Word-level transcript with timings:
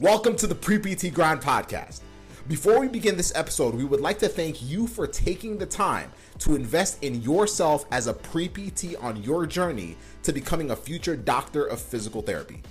Welcome 0.00 0.34
to 0.36 0.46
the 0.46 0.54
Pre 0.54 0.78
PT 0.78 1.12
Grind 1.12 1.42
Podcast. 1.42 2.00
Before 2.48 2.80
we 2.80 2.88
begin 2.88 3.18
this 3.18 3.34
episode, 3.34 3.74
we 3.74 3.84
would 3.84 4.00
like 4.00 4.18
to 4.20 4.28
thank 4.28 4.62
you 4.62 4.86
for 4.86 5.06
taking 5.06 5.58
the 5.58 5.66
time 5.66 6.10
to 6.38 6.54
invest 6.54 7.04
in 7.04 7.20
yourself 7.20 7.84
as 7.90 8.06
a 8.06 8.14
pre 8.14 8.48
PT 8.48 8.96
on 8.98 9.22
your 9.22 9.44
journey 9.44 9.98
to 10.22 10.32
becoming 10.32 10.70
a 10.70 10.76
future 10.76 11.16
doctor 11.16 11.66
of 11.66 11.82
physical 11.82 12.22
therapy. 12.22 12.62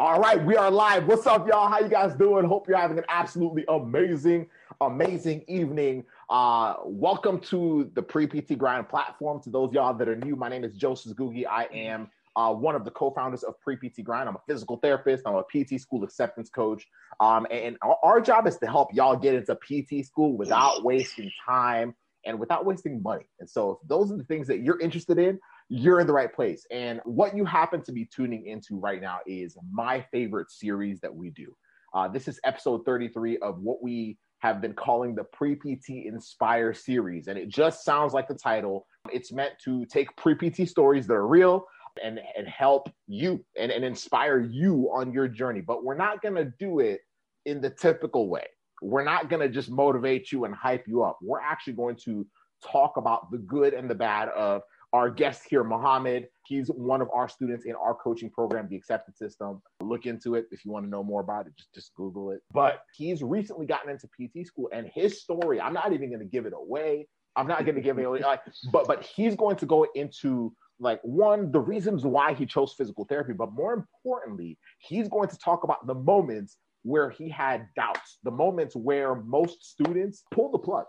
All 0.00 0.20
right, 0.20 0.40
we 0.44 0.54
are 0.54 0.70
live. 0.70 1.08
What's 1.08 1.26
up, 1.26 1.48
y'all? 1.48 1.68
How 1.68 1.80
you 1.80 1.88
guys 1.88 2.14
doing? 2.14 2.44
Hope 2.44 2.68
you're 2.68 2.78
having 2.78 2.98
an 2.98 3.04
absolutely 3.08 3.64
amazing, 3.68 4.46
amazing 4.80 5.44
evening. 5.48 6.04
Uh, 6.30 6.74
welcome 6.84 7.40
to 7.40 7.90
the 7.94 8.02
Pre 8.02 8.28
PT 8.28 8.56
Grind 8.56 8.88
platform. 8.88 9.42
To 9.42 9.50
those 9.50 9.72
y'all 9.72 9.92
that 9.94 10.08
are 10.08 10.14
new, 10.14 10.36
my 10.36 10.48
name 10.48 10.62
is 10.62 10.76
Joseph 10.76 11.16
Googie. 11.16 11.46
I 11.48 11.64
am 11.74 12.10
uh, 12.38 12.52
one 12.52 12.76
of 12.76 12.84
the 12.84 12.90
co-founders 12.92 13.42
of 13.42 13.60
Pre 13.60 13.76
PT 13.76 14.04
Grind. 14.04 14.28
I'm 14.28 14.36
a 14.36 14.42
physical 14.46 14.76
therapist. 14.76 15.26
I'm 15.26 15.34
a 15.34 15.42
PT 15.42 15.80
school 15.80 16.04
acceptance 16.04 16.48
coach, 16.48 16.86
um, 17.18 17.48
and 17.50 17.76
our, 17.82 17.98
our 18.04 18.20
job 18.20 18.46
is 18.46 18.56
to 18.58 18.66
help 18.66 18.94
y'all 18.94 19.16
get 19.16 19.34
into 19.34 19.56
PT 19.56 20.06
school 20.06 20.36
without 20.36 20.84
wasting 20.84 21.30
time 21.44 21.96
and 22.24 22.38
without 22.38 22.64
wasting 22.64 23.02
money. 23.02 23.28
And 23.40 23.50
so, 23.50 23.72
if 23.82 23.88
those 23.88 24.12
are 24.12 24.16
the 24.16 24.24
things 24.24 24.46
that 24.46 24.60
you're 24.60 24.78
interested 24.78 25.18
in, 25.18 25.40
you're 25.68 25.98
in 25.98 26.06
the 26.06 26.12
right 26.12 26.32
place. 26.32 26.64
And 26.70 27.00
what 27.04 27.36
you 27.36 27.44
happen 27.44 27.82
to 27.82 27.92
be 27.92 28.04
tuning 28.04 28.46
into 28.46 28.78
right 28.78 29.02
now 29.02 29.18
is 29.26 29.56
my 29.72 30.06
favorite 30.12 30.50
series 30.52 31.00
that 31.00 31.14
we 31.14 31.30
do. 31.30 31.52
Uh, 31.92 32.06
this 32.06 32.28
is 32.28 32.38
episode 32.44 32.84
33 32.84 33.38
of 33.38 33.58
what 33.58 33.82
we 33.82 34.16
have 34.40 34.60
been 34.60 34.74
calling 34.74 35.16
the 35.16 35.24
Pre 35.24 35.56
PT 35.56 36.06
Inspire 36.06 36.72
series. 36.72 37.26
And 37.26 37.36
it 37.36 37.48
just 37.48 37.84
sounds 37.84 38.12
like 38.12 38.28
the 38.28 38.34
title. 38.34 38.86
It's 39.12 39.32
meant 39.32 39.54
to 39.64 39.84
take 39.86 40.14
pre 40.16 40.34
PT 40.36 40.68
stories 40.68 41.08
that 41.08 41.14
are 41.14 41.26
real 41.26 41.66
and, 42.02 42.20
and 42.36 42.48
help 42.48 42.90
you 43.06 43.44
and, 43.58 43.70
and 43.70 43.84
inspire 43.84 44.40
you 44.40 44.90
on 44.94 45.12
your 45.12 45.28
journey. 45.28 45.60
But 45.60 45.84
we're 45.84 45.96
not 45.96 46.22
going 46.22 46.34
to 46.34 46.52
do 46.58 46.80
it 46.80 47.00
in 47.46 47.60
the 47.60 47.70
typical 47.70 48.28
way. 48.28 48.46
We're 48.82 49.04
not 49.04 49.28
going 49.28 49.40
to 49.40 49.48
just 49.48 49.70
motivate 49.70 50.30
you 50.30 50.44
and 50.44 50.54
hype 50.54 50.86
you 50.86 51.02
up. 51.02 51.18
We're 51.22 51.40
actually 51.40 51.72
going 51.74 51.96
to 52.04 52.26
talk 52.64 52.96
about 52.96 53.30
the 53.30 53.38
good 53.38 53.74
and 53.74 53.90
the 53.90 53.94
bad 53.94 54.28
of 54.30 54.62
our 54.92 55.10
guest 55.10 55.42
here, 55.48 55.64
Mohammed. 55.64 56.28
He's 56.46 56.68
one 56.68 57.02
of 57.02 57.08
our 57.12 57.28
students 57.28 57.66
in 57.66 57.74
our 57.74 57.94
coaching 57.94 58.30
program, 58.30 58.68
the 58.68 58.76
Acceptance 58.76 59.18
System. 59.18 59.60
Look 59.82 60.06
into 60.06 60.34
it 60.34 60.46
if 60.50 60.64
you 60.64 60.70
want 60.70 60.86
to 60.86 60.90
know 60.90 61.02
more 61.02 61.20
about 61.20 61.46
it. 61.46 61.52
Just 61.56 61.74
just 61.74 61.94
Google 61.94 62.30
it. 62.30 62.40
But 62.52 62.82
he's 62.94 63.22
recently 63.22 63.66
gotten 63.66 63.90
into 63.90 64.08
PT 64.08 64.46
school, 64.46 64.68
and 64.72 64.90
his 64.94 65.20
story. 65.20 65.60
I'm 65.60 65.74
not 65.74 65.92
even 65.92 66.08
going 66.08 66.20
to 66.20 66.26
give 66.26 66.46
it 66.46 66.54
away. 66.56 67.06
I'm 67.36 67.46
not 67.46 67.64
going 67.64 67.74
to 67.74 67.82
give 67.82 67.98
it 67.98 68.04
away. 68.04 68.20
Like, 68.20 68.40
but 68.72 68.86
but 68.86 69.02
he's 69.02 69.36
going 69.36 69.56
to 69.56 69.66
go 69.66 69.86
into 69.94 70.52
like 70.80 71.00
one 71.02 71.50
the 71.50 71.60
reasons 71.60 72.04
why 72.04 72.34
he 72.34 72.46
chose 72.46 72.74
physical 72.76 73.04
therapy, 73.04 73.32
but 73.32 73.52
more 73.52 73.72
importantly, 73.72 74.58
he's 74.78 75.08
going 75.08 75.28
to 75.28 75.38
talk 75.38 75.64
about 75.64 75.86
the 75.86 75.94
moments 75.94 76.56
where 76.82 77.10
he 77.10 77.28
had 77.28 77.66
doubts, 77.76 78.18
the 78.22 78.30
moments 78.30 78.76
where 78.76 79.16
most 79.16 79.64
students 79.64 80.22
pull 80.32 80.50
the 80.50 80.58
plug 80.58 80.86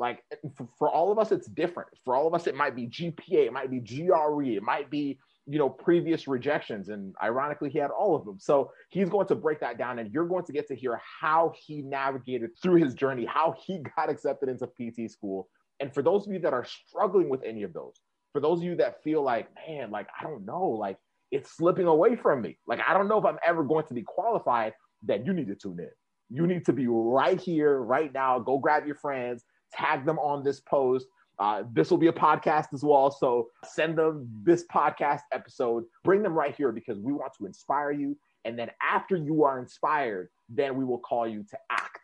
like 0.00 0.24
for, 0.56 0.66
for, 0.78 0.88
all 0.88 1.12
of 1.12 1.18
us, 1.18 1.30
it's 1.30 1.46
different. 1.46 1.90
For 2.06 2.16
all 2.16 2.26
of 2.26 2.32
us, 2.32 2.46
it 2.46 2.56
might 2.56 2.74
be 2.74 2.86
GPA, 2.88 3.46
it 3.46 3.52
might 3.52 3.70
be 3.70 3.80
GRE, 3.80 4.56
it 4.56 4.62
might 4.62 4.90
be 4.90 5.18
you 5.46 5.58
know 5.58 5.68
previous 5.68 6.26
rejections, 6.26 6.88
and 6.88 7.14
ironically, 7.22 7.68
he 7.68 7.78
had 7.78 7.90
all 7.90 8.16
of 8.16 8.24
them. 8.24 8.38
So 8.40 8.72
he's 8.88 9.10
going 9.10 9.26
to 9.26 9.34
break 9.34 9.60
that 9.60 9.76
down, 9.76 9.98
and 9.98 10.10
you're 10.10 10.26
going 10.26 10.46
to 10.46 10.52
get 10.52 10.66
to 10.68 10.74
hear 10.74 10.98
how 11.20 11.52
he 11.54 11.82
navigated 11.82 12.50
through 12.62 12.76
his 12.76 12.94
journey, 12.94 13.26
how 13.26 13.54
he 13.62 13.82
got 13.96 14.08
accepted 14.08 14.48
into 14.48 14.66
PT 14.68 15.10
school. 15.10 15.48
And 15.80 15.92
for 15.92 16.02
those 16.02 16.26
of 16.26 16.32
you 16.32 16.38
that 16.40 16.54
are 16.54 16.64
struggling 16.64 17.28
with 17.28 17.42
any 17.44 17.62
of 17.62 17.74
those, 17.74 18.00
for 18.32 18.40
those 18.40 18.58
of 18.58 18.64
you 18.64 18.76
that 18.76 19.02
feel 19.02 19.22
like, 19.22 19.48
man, 19.68 19.90
like 19.90 20.08
I 20.18 20.24
don't 20.24 20.44
know, 20.44 20.68
like 20.68 20.98
it's 21.30 21.56
slipping 21.56 21.86
away 21.86 22.16
from 22.16 22.42
me, 22.42 22.58
like 22.66 22.80
I 22.86 22.94
don't 22.94 23.08
know 23.08 23.18
if 23.18 23.24
I'm 23.24 23.38
ever 23.44 23.62
going 23.62 23.86
to 23.86 23.94
be 23.94 24.02
qualified, 24.02 24.74
then 25.02 25.24
you 25.24 25.32
need 25.32 25.48
to 25.48 25.54
tune 25.54 25.78
in. 25.78 25.90
You 26.32 26.46
need 26.46 26.64
to 26.66 26.72
be 26.72 26.86
right 26.86 27.40
here, 27.40 27.80
right 27.80 28.12
now. 28.12 28.38
Go 28.38 28.58
grab 28.58 28.86
your 28.86 28.94
friends 28.94 29.44
tag 29.72 30.04
them 30.04 30.18
on 30.18 30.42
this 30.44 30.60
post. 30.60 31.06
Uh, 31.38 31.62
this 31.72 31.90
will 31.90 31.98
be 31.98 32.08
a 32.08 32.12
podcast 32.12 32.66
as 32.74 32.84
well. 32.84 33.10
So 33.10 33.48
send 33.64 33.96
them 33.96 34.28
this 34.42 34.64
podcast 34.72 35.22
episode, 35.32 35.84
bring 36.04 36.22
them 36.22 36.34
right 36.34 36.54
here 36.54 36.70
because 36.70 36.98
we 36.98 37.12
want 37.12 37.32
to 37.38 37.46
inspire 37.46 37.92
you. 37.92 38.16
And 38.44 38.58
then 38.58 38.70
after 38.82 39.16
you 39.16 39.44
are 39.44 39.58
inspired, 39.58 40.28
then 40.48 40.76
we 40.76 40.84
will 40.84 40.98
call 40.98 41.26
you 41.26 41.44
to 41.50 41.58
act. 41.70 41.98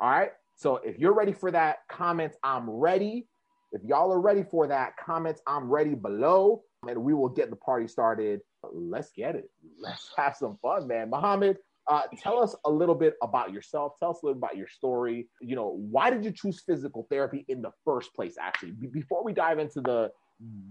All 0.00 0.10
right. 0.10 0.32
So 0.56 0.76
if 0.76 0.98
you're 0.98 1.14
ready 1.14 1.32
for 1.32 1.50
that, 1.50 1.78
comment 1.90 2.34
I'm 2.42 2.68
ready. 2.68 3.26
If 3.74 3.82
y'all 3.82 4.12
are 4.12 4.20
ready 4.20 4.44
for 4.48 4.68
that, 4.68 4.96
comments, 4.96 5.42
I'm 5.48 5.68
ready 5.68 5.96
below, 5.96 6.62
and 6.88 7.02
we 7.02 7.12
will 7.12 7.28
get 7.28 7.50
the 7.50 7.56
party 7.56 7.88
started. 7.88 8.40
Let's 8.72 9.10
get 9.10 9.34
it. 9.34 9.50
Let's 9.80 10.12
have 10.16 10.36
some 10.36 10.56
fun, 10.62 10.86
man. 10.86 11.10
Muhammad, 11.10 11.58
uh, 11.88 12.02
tell 12.16 12.40
us 12.40 12.54
a 12.64 12.70
little 12.70 12.94
bit 12.94 13.14
about 13.20 13.52
yourself. 13.52 13.94
Tell 13.98 14.10
us 14.10 14.22
a 14.22 14.26
little 14.26 14.38
about 14.38 14.56
your 14.56 14.68
story. 14.68 15.28
You 15.40 15.56
know, 15.56 15.76
why 15.90 16.08
did 16.10 16.24
you 16.24 16.30
choose 16.30 16.62
physical 16.64 17.06
therapy 17.10 17.44
in 17.48 17.62
the 17.62 17.72
first 17.84 18.14
place? 18.14 18.36
Actually, 18.40 18.72
B- 18.72 18.86
before 18.86 19.24
we 19.24 19.32
dive 19.32 19.58
into 19.58 19.80
the 19.80 20.10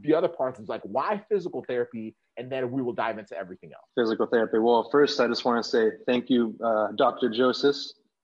the 0.01 0.13
other 0.13 0.27
parts, 0.27 0.59
is 0.59 0.69
like 0.69 0.81
why 0.83 1.21
physical 1.29 1.63
therapy, 1.67 2.15
and 2.37 2.49
then 2.49 2.71
we 2.71 2.81
will 2.81 2.93
dive 2.93 3.17
into 3.17 3.37
everything 3.37 3.71
else. 3.73 3.85
Physical 3.95 4.27
therapy. 4.27 4.59
Well, 4.59 4.87
first, 4.91 5.19
I 5.19 5.27
just 5.27 5.43
want 5.45 5.63
to 5.63 5.69
say 5.69 5.91
thank 6.07 6.29
you, 6.29 6.55
uh, 6.63 6.87
Dr. 6.95 7.29
Joseph, 7.29 7.75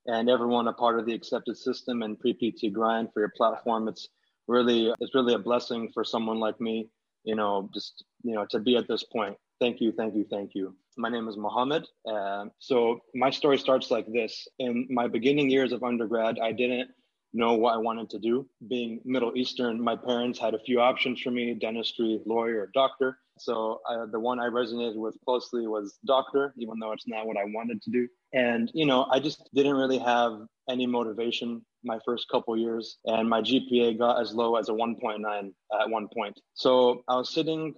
and 0.06 0.30
everyone 0.30 0.68
a 0.70 0.74
part 0.74 1.00
of 1.00 1.06
the 1.06 1.14
accepted 1.14 1.58
system 1.58 2.02
and 2.02 2.18
pre 2.18 2.34
PT 2.34 2.74
grind 2.74 3.10
for 3.14 3.20
your 3.20 3.34
platform. 3.36 3.88
It's 3.90 4.08
really 4.50 4.94
it's 5.00 5.16
really 5.16 5.36
a 5.36 5.40
blessing 5.40 5.92
for 5.94 6.04
someone 6.04 6.40
like 6.40 6.60
me. 6.60 6.90
You 7.24 7.36
know, 7.36 7.70
just 7.74 8.04
you 8.24 8.36
know 8.36 8.46
to 8.50 8.60
be 8.60 8.76
at 8.76 8.88
this 8.88 9.04
point. 9.04 9.38
Thank 9.60 9.82
you, 9.82 9.92
thank 9.92 10.16
you, 10.16 10.26
thank 10.30 10.56
you. 10.56 10.76
My 10.98 11.10
name 11.10 11.28
is 11.28 11.38
Mohammed. 11.38 11.86
Uh, 12.10 12.46
so 12.60 13.02
my 13.14 13.30
story 13.30 13.58
starts 13.58 13.92
like 13.92 14.12
this. 14.12 14.48
In 14.58 14.88
my 14.90 15.08
beginning 15.08 15.50
years 15.50 15.72
of 15.72 15.84
undergrad, 15.84 16.40
I 16.40 16.52
didn't 16.54 16.90
know 17.34 17.54
what 17.54 17.74
I 17.74 17.78
wanted 17.78 18.10
to 18.12 18.20
do. 18.20 18.48
Being 18.68 19.02
Middle 19.06 19.34
Eastern, 19.36 19.82
my 19.82 19.96
parents 19.96 20.40
had 20.40 20.54
a 20.54 20.60
few 20.60 20.80
options 20.80 21.22
for 21.22 21.32
me 21.32 21.54
dentistry, 21.54 22.22
lawyer, 22.26 22.72
doctor. 22.74 23.20
So 23.40 23.82
uh, 23.90 24.06
the 24.12 24.20
one 24.20 24.40
I 24.40 24.48
resonated 24.48 24.96
with 24.96 25.18
closely 25.26 25.68
was 25.68 25.98
doctor, 26.06 26.54
even 26.58 26.80
though 26.80 26.92
it's 26.92 27.08
not 27.08 27.26
what 27.26 27.38
I 27.38 27.46
wanted 27.46 27.82
to 27.84 27.92
do. 27.92 28.08
And, 28.34 28.72
you 28.74 28.86
know, 28.86 29.08
I 29.12 29.20
just 29.20 29.50
didn't 29.54 29.76
really 29.76 29.98
have 29.98 30.40
any 30.70 30.86
motivation 30.86 31.66
my 31.84 32.00
first 32.06 32.28
couple 32.30 32.58
years. 32.58 32.98
And 33.06 33.30
my 33.30 33.42
GPA 33.42 33.98
got 33.98 34.22
as 34.22 34.34
low 34.34 34.56
as 34.56 34.70
a 34.70 34.74
1.9 34.74 35.52
at 35.80 35.90
one 35.90 36.08
point. 36.14 36.40
So 36.54 37.04
I 37.08 37.16
was 37.16 37.34
sitting 37.34 37.74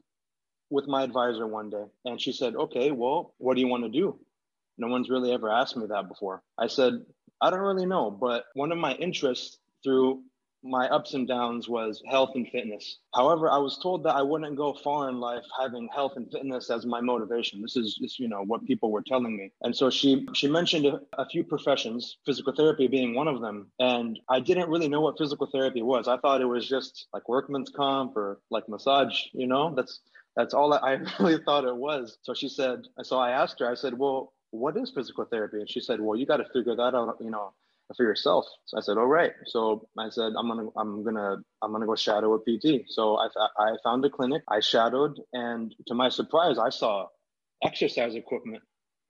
with 0.69 0.88
my 0.88 1.04
advisor 1.04 1.46
one 1.46 1.69
day 1.69 1.86
and 2.06 2.19
she 2.19 2.31
said, 2.31 2.56
okay, 2.56 2.92
well, 2.92 3.36
what 3.38 3.56
do 3.56 3.62
you 3.62 3.68
want 3.68 3.84
to 3.84 3.90
do? 3.90 4.19
No 4.78 4.88
one's 4.88 5.10
really 5.10 5.31
ever 5.31 5.50
asked 5.50 5.78
me 5.78 5.86
that 5.88 6.08
before. 6.08 6.42
I 6.58 6.68
said, 6.68 6.94
I 7.42 7.50
don't 7.50 7.60
really 7.60 7.86
know, 7.86 8.10
but 8.10 8.46
one 8.54 8.72
of 8.72 8.78
my 8.78 8.94
interests 8.94 9.58
through 9.84 10.24
my 10.63 10.88
ups 10.90 11.13
and 11.13 11.28
downs 11.28 11.68
was 11.68 12.02
health 12.10 12.31
and 12.36 12.48
fitness. 12.50 13.00
However, 13.13 13.50
I 13.50 13.58
was 13.58 13.80
told 13.81 14.04
that 14.04 14.16
I 14.16 14.22
wouldn't 14.22 14.56
go 14.56 14.74
far 14.74 15.10
in 15.10 15.19
life 15.19 15.44
having 15.60 15.90
health 15.94 16.13
and 16.16 16.31
fitness 16.31 16.69
as 16.69 16.86
my 16.86 17.02
motivation. 17.02 17.62
This 17.62 17.75
is 17.75 17.96
just, 17.96 18.19
you 18.19 18.28
know, 18.28 18.44
what 18.44 18.66
people 18.66 18.92
were 18.92 19.02
telling 19.02 19.36
me. 19.38 19.52
And 19.62 19.75
so 19.75 19.90
she 19.90 20.28
she 20.34 20.48
mentioned 20.48 20.86
a, 20.86 21.02
a, 21.18 21.25
few 21.28 21.44
professions, 21.44 22.18
physical 22.25 22.54
therapy 22.54 22.88
being 22.88 23.16
one 23.16 23.28
of 23.28 23.42
them. 23.42 23.72
And 23.80 24.19
I 24.30 24.40
didn't 24.40 24.69
really 24.69 24.88
know 24.88 25.02
what 25.02 25.18
physical 25.18 25.48
therapy 25.48 25.81
was. 25.81 26.08
I 26.08 26.18
thought 26.18 26.42
it 26.42 26.46
was 26.46 26.68
just 26.68 27.08
like 27.13 27.28
workman's 27.28 27.69
comp 27.69 28.16
or 28.16 28.40
like 28.50 28.69
massage, 28.69 29.18
you 29.34 29.48
know? 29.48 29.74
That's 29.75 30.02
that's 30.36 30.54
all 30.54 30.74
I 30.74 31.00
really 31.19 31.42
thought 31.44 31.66
it 31.66 31.75
was. 31.75 32.18
So 32.22 32.34
she 32.34 32.50
said, 32.50 32.88
so 33.04 33.18
I 33.18 33.31
asked 33.31 33.60
her, 33.60 33.69
I 33.69 33.75
said, 33.75 33.98
well, 33.98 34.34
what 34.52 34.78
is 34.78 34.92
physical 34.92 35.25
therapy? 35.25 35.58
And 35.58 35.69
she 35.69 35.80
said, 35.80 36.00
well, 36.00 36.18
you 36.18 36.25
got 36.25 36.38
to 36.38 36.46
figure 36.54 36.75
that 36.75 36.96
out, 36.96 37.18
you 37.19 37.31
know, 37.31 37.54
for 37.96 38.04
yourself. 38.04 38.46
So 38.66 38.78
I 38.78 38.82
said, 38.82 38.98
all 38.98 39.08
right. 39.08 39.32
So 39.48 39.88
I 39.98 40.10
said, 40.10 40.34
I'm 40.38 40.48
gonna, 40.48 40.68
I'm 40.78 41.04
gonna, 41.04 41.38
I'm 41.62 41.72
gonna 41.72 41.86
go 41.86 41.96
shadow 41.96 42.34
a 42.34 42.40
PT. 42.40 42.86
So 42.88 43.18
I, 43.18 43.28
I 43.58 43.76
found 43.84 44.06
a 44.06 44.10
clinic. 44.10 44.44
I 44.48 44.60
shadowed, 44.60 45.20
and 45.34 45.74
to 45.88 45.94
my 45.94 46.10
surprise, 46.10 46.58
I 46.58 46.70
saw 46.70 47.08
exercise 47.64 48.16
equipment 48.16 48.64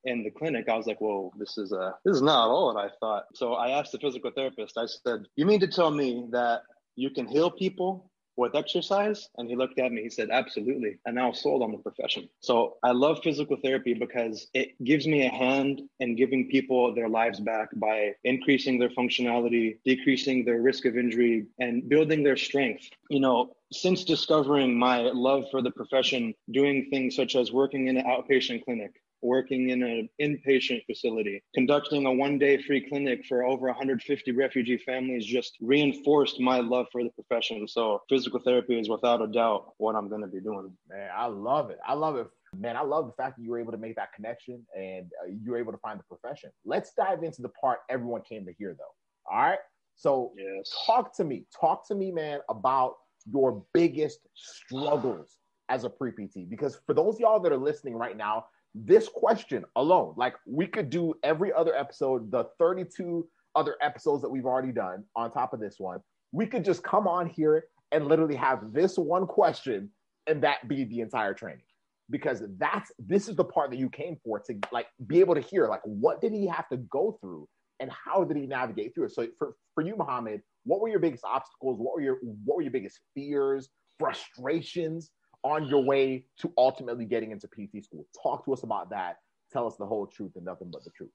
in 0.04 0.24
the 0.24 0.32
clinic. 0.32 0.68
I 0.70 0.76
was 0.76 0.88
like, 0.88 1.00
whoa, 1.00 1.32
this 1.38 1.58
is 1.58 1.72
a, 1.72 1.96
this 2.06 2.16
is 2.16 2.22
not 2.22 2.50
all 2.50 2.74
that 2.74 2.80
I 2.80 2.90
thought. 3.00 3.24
So 3.36 3.54
I 3.54 3.80
asked 3.80 3.92
the 3.92 4.00
physical 4.00 4.32
therapist. 4.36 4.78
I 4.78 4.86
said, 4.86 5.26
you 5.36 5.46
mean 5.46 5.60
to 5.62 5.68
tell 5.68 5.92
me 5.92 6.28
that 6.32 6.62
you 6.96 7.10
can 7.10 7.28
heal 7.28 7.50
people 7.50 8.11
with 8.38 8.56
exercise? 8.56 9.30
And 9.38 9.50
he 9.50 9.56
looked 9.56 9.80
at 9.80 9.92
me, 9.92 10.04
he 10.04 10.10
said, 10.10 10.30
Absolutely. 10.32 10.98
And 11.06 11.16
now 11.16 11.32
sold 11.32 11.64
on 11.64 11.72
the 11.72 11.78
profession. 11.78 12.30
So 12.40 12.78
I 12.84 12.92
love 12.92 13.20
physical 13.24 13.58
therapy 13.58 13.94
because 13.94 14.48
it 14.54 14.82
gives 14.84 15.08
me 15.08 15.26
a 15.26 15.30
hand 15.30 15.82
in 16.00 16.16
giving 16.16 16.50
people 16.50 16.94
their 16.94 17.10
lives 17.10 17.40
back 17.40 17.70
by 17.76 18.14
increasing 18.24 18.80
their 18.80 18.90
functionality, 18.90 19.78
decreasing 19.86 20.46
their 20.46 20.62
risk 20.62 20.86
of 20.86 20.98
injury, 20.98 21.46
and 21.60 21.88
building 21.88 22.24
their 22.24 22.38
strength. 22.38 22.90
You 23.10 23.20
know, 23.20 23.56
since 23.72 24.04
discovering 24.04 24.78
my 24.78 25.00
love 25.14 25.46
for 25.50 25.62
the 25.62 25.72
profession, 25.72 26.34
doing 26.52 26.88
things 26.90 27.16
such 27.16 27.36
as 27.36 27.52
working 27.52 27.88
in 27.88 27.98
an 27.98 28.06
outpatient 28.06 28.66
clinic, 28.66 29.01
working 29.22 29.70
in 29.70 29.84
an 29.84 30.10
inpatient 30.22 30.86
facility, 30.86 31.44
conducting 31.54 32.06
a 32.06 32.12
one 32.12 32.38
day 32.38 32.62
free 32.62 32.88
clinic 32.88 33.26
for 33.28 33.44
over 33.44 33.68
150 33.68 34.32
refugee 34.32 34.78
families 34.78 35.26
just 35.26 35.58
reinforced 35.62 36.40
my 36.40 36.60
love 36.60 36.88
for 36.92 37.04
the 37.04 37.10
profession. 37.10 37.68
So, 37.68 38.02
physical 38.10 38.40
therapy 38.40 38.80
is 38.80 38.90
without 38.90 39.22
a 39.22 39.28
doubt 39.28 39.74
what 39.78 39.96
I'm 39.96 40.10
going 40.10 40.22
to 40.22 40.28
be 40.28 40.40
doing. 40.40 40.72
Man, 40.90 41.10
I 41.16 41.26
love 41.28 41.70
it. 41.70 41.80
I 41.86 41.94
love 41.94 42.16
it. 42.18 42.28
Man, 42.58 42.76
I 42.76 42.82
love 42.82 43.08
the 43.08 43.14
fact 43.14 43.38
that 43.38 43.44
you 43.44 43.52
were 43.52 43.60
able 43.60 43.72
to 43.72 43.78
make 43.78 43.96
that 43.96 44.12
connection 44.14 44.66
and 44.78 45.10
uh, 45.24 45.28
you 45.30 45.52
were 45.52 45.58
able 45.58 45.72
to 45.72 45.78
find 45.78 46.00
the 46.00 46.04
profession. 46.04 46.52
Let's 46.66 46.94
dive 46.94 47.24
into 47.24 47.42
the 47.42 47.50
part 47.50 47.80
everyone 47.90 48.24
came 48.28 48.46
to 48.46 48.54
hear, 48.58 48.76
though. 48.78 49.34
All 49.34 49.42
right. 49.42 49.60
So, 49.96 50.34
yes. 50.36 50.74
talk 50.86 51.16
to 51.18 51.24
me. 51.24 51.46
Talk 51.58 51.88
to 51.88 51.96
me, 51.96 52.12
man, 52.12 52.40
about 52.50 52.96
your 53.32 53.64
biggest 53.74 54.20
struggles 54.34 55.38
as 55.70 55.84
a 55.86 55.90
pre 55.90 56.12
PT. 56.12 56.50
Because 56.50 56.80
for 56.86 56.94
those 56.94 57.20
y'all 57.20 57.40
that 57.40 57.52
are 57.52 57.58
listening 57.58 57.96
right 57.96 58.18
now, 58.18 58.46
this 58.74 59.10
question 59.10 59.66
alone, 59.76 60.14
like 60.18 60.36
we 60.46 60.68
could 60.68 60.90
do 60.90 61.14
every 61.24 61.52
other 61.52 61.76
episode, 61.76 62.32
the 62.32 62.46
32 62.60 63.28
other 63.56 63.76
episodes 63.82 64.22
that 64.22 64.30
we've 64.30 64.46
already 64.46 64.72
done 64.72 65.04
on 65.16 65.32
top 65.32 65.54
of 65.54 65.60
this 65.60 65.76
one. 65.78 66.00
We 66.32 66.46
could 66.46 66.64
just 66.64 66.84
come 66.84 67.08
on 67.08 67.28
here 67.28 67.66
and 67.92 68.08
literally 68.08 68.36
have 68.36 68.72
this 68.72 68.98
one 68.98 69.28
question 69.28 69.90
and 70.28 70.42
that 70.44 70.68
be 70.68 70.86
the 70.86 71.02
entire 71.02 71.34
training. 71.34 71.64
Because 72.10 72.44
that's 72.58 72.92
this 73.00 73.30
is 73.30 73.36
the 73.36 73.44
part 73.44 73.70
that 73.70 73.80
you 73.80 73.90
came 73.90 74.18
for 74.24 74.40
to 74.40 74.60
like 74.72 74.88
be 75.08 75.22
able 75.22 75.36
to 75.36 75.42
hear 75.42 75.68
like 75.68 75.82
what 75.84 76.20
did 76.20 76.34
he 76.34 76.46
have 76.46 76.68
to 76.70 76.78
go 76.78 77.18
through 77.22 77.48
and 77.80 77.90
how 77.92 78.24
did 78.26 78.36
he 78.36 78.46
navigate 78.46 78.94
through 78.94 79.06
it? 79.06 79.14
So 79.14 79.28
for, 79.38 79.56
for 79.74 79.82
you, 79.82 79.96
Muhammad, 79.96 80.42
what 80.66 80.82
were 80.82 80.90
your 80.90 81.00
biggest 81.00 81.24
obstacles? 81.24 81.80
What 81.80 81.96
were 81.96 82.02
your 82.02 82.18
what 82.46 82.58
were 82.58 82.62
your 82.62 82.72
biggest 82.72 83.00
fears, 83.16 83.70
frustrations 83.98 85.12
on 85.44 85.68
your 85.68 85.84
way 85.84 86.26
to 86.40 86.52
ultimately 86.58 87.06
getting 87.06 87.32
into 87.32 87.48
PT 87.48 87.84
school. 87.84 88.06
Talk 88.22 88.46
to 88.46 88.54
us 88.54 88.64
about 88.64 88.90
that. 88.92 89.18
Tell 89.52 89.68
us 89.68 89.76
the 89.78 89.86
whole 89.86 90.08
truth 90.08 90.32
and 90.36 90.46
nothing 90.46 90.70
but 90.72 90.84
the 90.84 90.92
truth. 90.92 91.12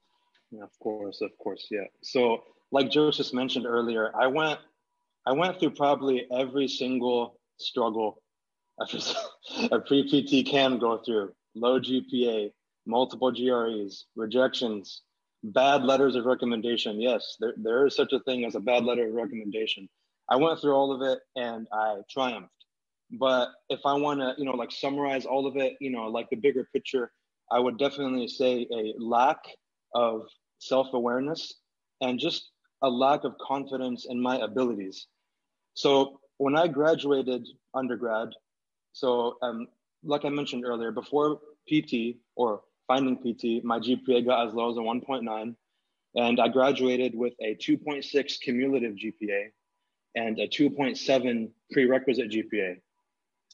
Of 0.61 0.69
course, 0.79 1.21
of 1.21 1.31
course, 1.37 1.67
yeah. 1.71 1.85
So, 2.03 2.43
like 2.71 2.89
Joseph 2.89 3.33
mentioned 3.33 3.65
earlier, 3.65 4.11
I 4.15 4.27
went, 4.27 4.59
I 5.25 5.33
went 5.33 5.59
through 5.59 5.71
probably 5.71 6.25
every 6.31 6.67
single 6.67 7.39
struggle 7.57 8.21
a 9.71 9.79
pre 9.79 10.03
PT 10.03 10.47
can 10.47 10.77
go 10.77 10.99
through: 10.99 11.33
low 11.55 11.79
GPA, 11.79 12.51
multiple 12.85 13.31
GREs, 13.31 14.05
rejections, 14.15 15.01
bad 15.43 15.83
letters 15.83 16.15
of 16.15 16.25
recommendation. 16.25 17.01
Yes, 17.01 17.37
there, 17.39 17.53
there 17.57 17.85
is 17.87 17.95
such 17.95 18.13
a 18.13 18.19
thing 18.21 18.45
as 18.45 18.55
a 18.55 18.59
bad 18.59 18.83
letter 18.83 19.07
of 19.07 19.13
recommendation. 19.13 19.89
I 20.29 20.35
went 20.35 20.59
through 20.59 20.73
all 20.73 20.91
of 20.91 21.01
it 21.01 21.19
and 21.35 21.67
I 21.71 21.97
triumphed. 22.09 22.56
But 23.11 23.49
if 23.69 23.79
I 23.85 23.93
want 23.93 24.19
to, 24.19 24.33
you 24.37 24.45
know, 24.45 24.51
like 24.51 24.71
summarize 24.71 25.25
all 25.25 25.47
of 25.47 25.55
it, 25.55 25.77
you 25.79 25.89
know, 25.89 26.07
like 26.07 26.29
the 26.29 26.35
bigger 26.35 26.67
picture, 26.73 27.11
I 27.51 27.59
would 27.59 27.77
definitely 27.77 28.27
say 28.27 28.67
a 28.71 28.93
lack 28.99 29.37
of 29.93 30.27
self 30.59 30.87
awareness 30.93 31.53
and 32.01 32.19
just 32.19 32.51
a 32.81 32.89
lack 32.89 33.23
of 33.23 33.35
confidence 33.39 34.05
in 34.09 34.21
my 34.21 34.37
abilities. 34.37 35.07
So 35.73 36.19
when 36.37 36.57
I 36.57 36.67
graduated 36.67 37.47
undergrad, 37.73 38.29
so 38.93 39.37
um, 39.41 39.67
like 40.03 40.25
I 40.25 40.29
mentioned 40.29 40.65
earlier, 40.65 40.91
before 40.91 41.39
PT 41.69 42.17
or 42.35 42.61
finding 42.87 43.17
PT, 43.17 43.63
my 43.63 43.79
GPA 43.79 44.25
got 44.25 44.47
as 44.47 44.53
low 44.53 44.69
as 44.69 44.77
a 44.77 44.79
1.9, 44.79 45.55
and 46.15 46.39
I 46.39 46.47
graduated 46.47 47.15
with 47.15 47.33
a 47.41 47.55
2.6 47.55 48.39
cumulative 48.41 48.95
GPA 48.95 49.47
and 50.15 50.39
a 50.39 50.47
2.7 50.47 51.49
prerequisite 51.71 52.31
GPA. 52.31 52.77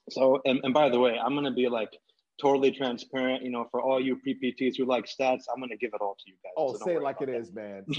So, 0.09 0.41
and, 0.45 0.59
and 0.63 0.73
by 0.73 0.89
the 0.89 0.99
way, 0.99 1.17
I'm 1.23 1.33
going 1.33 1.45
to 1.45 1.51
be 1.51 1.69
like 1.69 1.97
totally 2.41 2.71
transparent. 2.71 3.43
You 3.43 3.51
know, 3.51 3.67
for 3.71 3.81
all 3.81 4.01
you 4.01 4.17
PPTs 4.17 4.77
who 4.77 4.85
like 4.85 5.05
stats, 5.05 5.43
I'm 5.51 5.59
going 5.59 5.69
to 5.69 5.77
give 5.77 5.91
it 5.93 6.01
all 6.01 6.15
to 6.15 6.23
you 6.25 6.35
guys. 6.43 6.53
Oh, 6.57 6.73
so 6.73 6.85
say 6.85 6.95
it 6.95 7.01
like 7.01 7.21
it 7.21 7.27
that. 7.27 7.35
is, 7.35 7.53
man. 7.53 7.85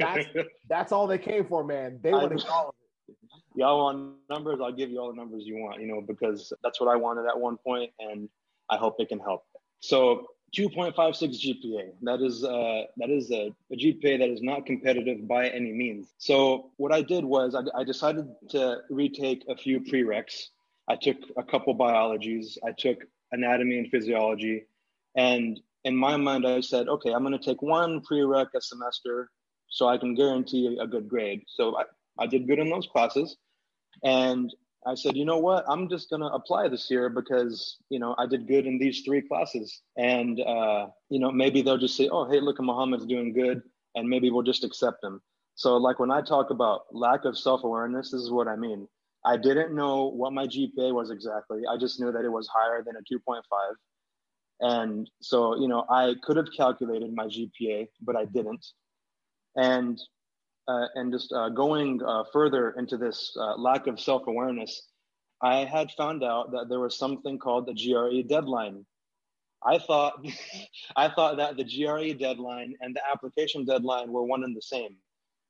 Like, 0.00 0.26
that's 0.34 0.48
that's 0.68 0.92
all 0.92 1.06
they 1.06 1.18
came 1.18 1.44
for, 1.46 1.64
man. 1.64 2.00
They 2.02 2.12
want 2.12 2.38
to 2.38 2.46
call 2.46 2.74
it. 3.08 3.16
Y'all 3.54 3.78
want 3.78 4.14
numbers? 4.30 4.58
I'll 4.62 4.72
give 4.72 4.90
you 4.90 4.98
all 4.98 5.08
the 5.08 5.16
numbers 5.16 5.42
you 5.44 5.56
want. 5.56 5.80
You 5.80 5.88
know, 5.88 6.00
because 6.00 6.52
that's 6.62 6.80
what 6.80 6.88
I 6.88 6.96
wanted 6.96 7.26
at 7.26 7.38
one 7.38 7.58
point, 7.58 7.90
and 7.98 8.28
I 8.70 8.76
hope 8.76 8.96
it 8.98 9.08
can 9.08 9.18
help. 9.18 9.44
So 9.80 10.26
2.56 10.56 10.94
GPA. 10.94 11.92
That 12.02 12.20
is 12.20 12.44
uh, 12.44 12.82
that 12.98 13.10
is 13.10 13.30
a, 13.30 13.52
a, 13.72 13.76
GPA 13.76 14.18
that 14.18 14.28
is 14.28 14.42
not 14.42 14.66
competitive 14.66 15.26
by 15.26 15.48
any 15.48 15.72
means. 15.72 16.12
So 16.18 16.70
what 16.76 16.92
I 16.92 17.02
did 17.02 17.24
was 17.24 17.54
I, 17.54 17.62
I 17.78 17.84
decided 17.84 18.26
to 18.50 18.78
retake 18.90 19.44
a 19.48 19.56
few 19.56 19.80
prereqs 19.80 20.48
I 20.88 20.96
took 20.96 21.16
a 21.36 21.42
couple 21.42 21.74
biologies, 21.74 22.58
I 22.66 22.72
took 22.72 22.98
anatomy 23.32 23.78
and 23.78 23.90
physiology. 23.90 24.66
And 25.16 25.60
in 25.84 25.96
my 25.96 26.16
mind, 26.16 26.46
I 26.46 26.60
said, 26.60 26.88
okay, 26.88 27.12
I'm 27.12 27.24
going 27.24 27.38
to 27.38 27.44
take 27.44 27.62
one 27.62 28.00
prereq 28.00 28.48
a 28.54 28.60
semester 28.60 29.30
so 29.68 29.88
I 29.88 29.98
can 29.98 30.14
guarantee 30.14 30.78
a 30.80 30.86
good 30.86 31.08
grade. 31.08 31.42
So 31.48 31.76
I, 31.76 31.84
I 32.18 32.26
did 32.26 32.46
good 32.46 32.58
in 32.58 32.68
those 32.68 32.86
classes. 32.86 33.36
And 34.04 34.52
I 34.86 34.94
said, 34.94 35.16
you 35.16 35.24
know 35.24 35.38
what? 35.38 35.64
I'm 35.68 35.88
just 35.88 36.10
going 36.10 36.22
to 36.22 36.28
apply 36.28 36.68
this 36.68 36.90
year 36.90 37.08
because, 37.08 37.78
you 37.88 37.98
know, 37.98 38.14
I 38.18 38.26
did 38.26 38.48
good 38.48 38.66
in 38.66 38.78
these 38.78 39.02
three 39.02 39.22
classes. 39.22 39.80
And, 39.96 40.40
uh, 40.40 40.88
you 41.08 41.20
know, 41.20 41.30
maybe 41.30 41.62
they'll 41.62 41.78
just 41.78 41.96
say, 41.96 42.08
oh, 42.10 42.28
hey, 42.28 42.40
look, 42.40 42.58
at 42.58 42.64
Muhammad's 42.64 43.06
doing 43.06 43.32
good. 43.32 43.62
And 43.94 44.08
maybe 44.08 44.30
we'll 44.30 44.42
just 44.42 44.64
accept 44.64 45.04
him. 45.04 45.20
So, 45.54 45.76
like 45.76 45.98
when 45.98 46.10
I 46.10 46.22
talk 46.22 46.50
about 46.50 46.86
lack 46.92 47.24
of 47.24 47.38
self 47.38 47.62
awareness, 47.62 48.10
this 48.10 48.22
is 48.22 48.30
what 48.30 48.48
I 48.48 48.56
mean. 48.56 48.88
I 49.24 49.36
didn't 49.36 49.74
know 49.74 50.06
what 50.06 50.32
my 50.32 50.46
GPA 50.46 50.92
was 50.92 51.10
exactly. 51.10 51.60
I 51.70 51.76
just 51.76 52.00
knew 52.00 52.10
that 52.10 52.24
it 52.24 52.32
was 52.32 52.48
higher 52.48 52.82
than 52.84 52.96
a 52.96 53.14
2.5. 53.14 53.42
And 54.60 55.10
so, 55.20 55.56
you 55.60 55.68
know, 55.68 55.84
I 55.88 56.14
could 56.22 56.36
have 56.36 56.48
calculated 56.56 57.12
my 57.14 57.26
GPA, 57.26 57.88
but 58.00 58.16
I 58.16 58.24
didn't. 58.26 58.64
And 59.56 60.00
uh, 60.68 60.86
and 60.94 61.12
just 61.12 61.32
uh, 61.32 61.48
going 61.48 62.00
uh, 62.06 62.22
further 62.32 62.70
into 62.78 62.96
this 62.96 63.36
uh, 63.36 63.56
lack 63.56 63.88
of 63.88 63.98
self 63.98 64.26
awareness, 64.28 64.88
I 65.42 65.64
had 65.64 65.90
found 65.92 66.22
out 66.22 66.52
that 66.52 66.68
there 66.68 66.78
was 66.78 66.96
something 66.96 67.38
called 67.38 67.66
the 67.66 67.74
GRE 67.74 68.22
deadline. 68.28 68.86
I 69.64 69.78
thought 69.78 70.24
I 70.96 71.08
thought 71.08 71.36
that 71.38 71.56
the 71.56 71.64
GRE 71.64 72.16
deadline 72.16 72.74
and 72.80 72.94
the 72.94 73.02
application 73.12 73.64
deadline 73.64 74.12
were 74.12 74.22
one 74.22 74.44
and 74.44 74.56
the 74.56 74.62
same. 74.62 74.96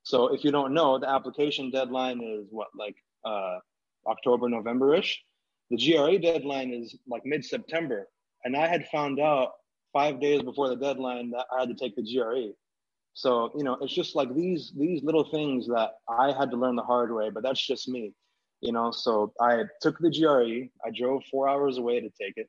So 0.02 0.34
if 0.34 0.44
you 0.44 0.50
don't 0.50 0.72
know, 0.72 0.98
the 0.98 1.08
application 1.08 1.70
deadline 1.70 2.22
is 2.22 2.46
what 2.50 2.68
like 2.74 2.96
uh, 3.24 3.58
October, 4.06 4.48
November 4.48 4.94
ish. 4.94 5.22
The 5.70 5.76
GRE 5.76 6.18
deadline 6.18 6.72
is 6.72 6.96
like 7.08 7.24
mid 7.24 7.44
September, 7.44 8.08
and 8.44 8.56
I 8.56 8.66
had 8.66 8.86
found 8.88 9.20
out 9.20 9.52
five 9.92 10.20
days 10.20 10.42
before 10.42 10.68
the 10.68 10.76
deadline 10.76 11.30
that 11.30 11.46
I 11.54 11.60
had 11.60 11.68
to 11.68 11.74
take 11.74 11.96
the 11.96 12.02
GRE. 12.02 12.52
So, 13.14 13.52
you 13.56 13.64
know, 13.64 13.76
it's 13.80 13.94
just 13.94 14.16
like 14.16 14.34
these 14.34 14.72
these 14.76 15.02
little 15.02 15.24
things 15.24 15.66
that 15.68 15.92
I 16.08 16.32
had 16.32 16.50
to 16.50 16.56
learn 16.56 16.76
the 16.76 16.82
hard 16.82 17.12
way, 17.12 17.30
but 17.30 17.42
that's 17.42 17.64
just 17.64 17.88
me. 17.88 18.12
You 18.60 18.72
know, 18.72 18.90
so 18.90 19.32
I 19.40 19.64
took 19.80 19.98
the 19.98 20.10
GRE, 20.10 20.68
I 20.86 20.90
drove 20.90 21.22
four 21.30 21.48
hours 21.48 21.78
away 21.78 22.00
to 22.00 22.08
take 22.20 22.34
it. 22.36 22.48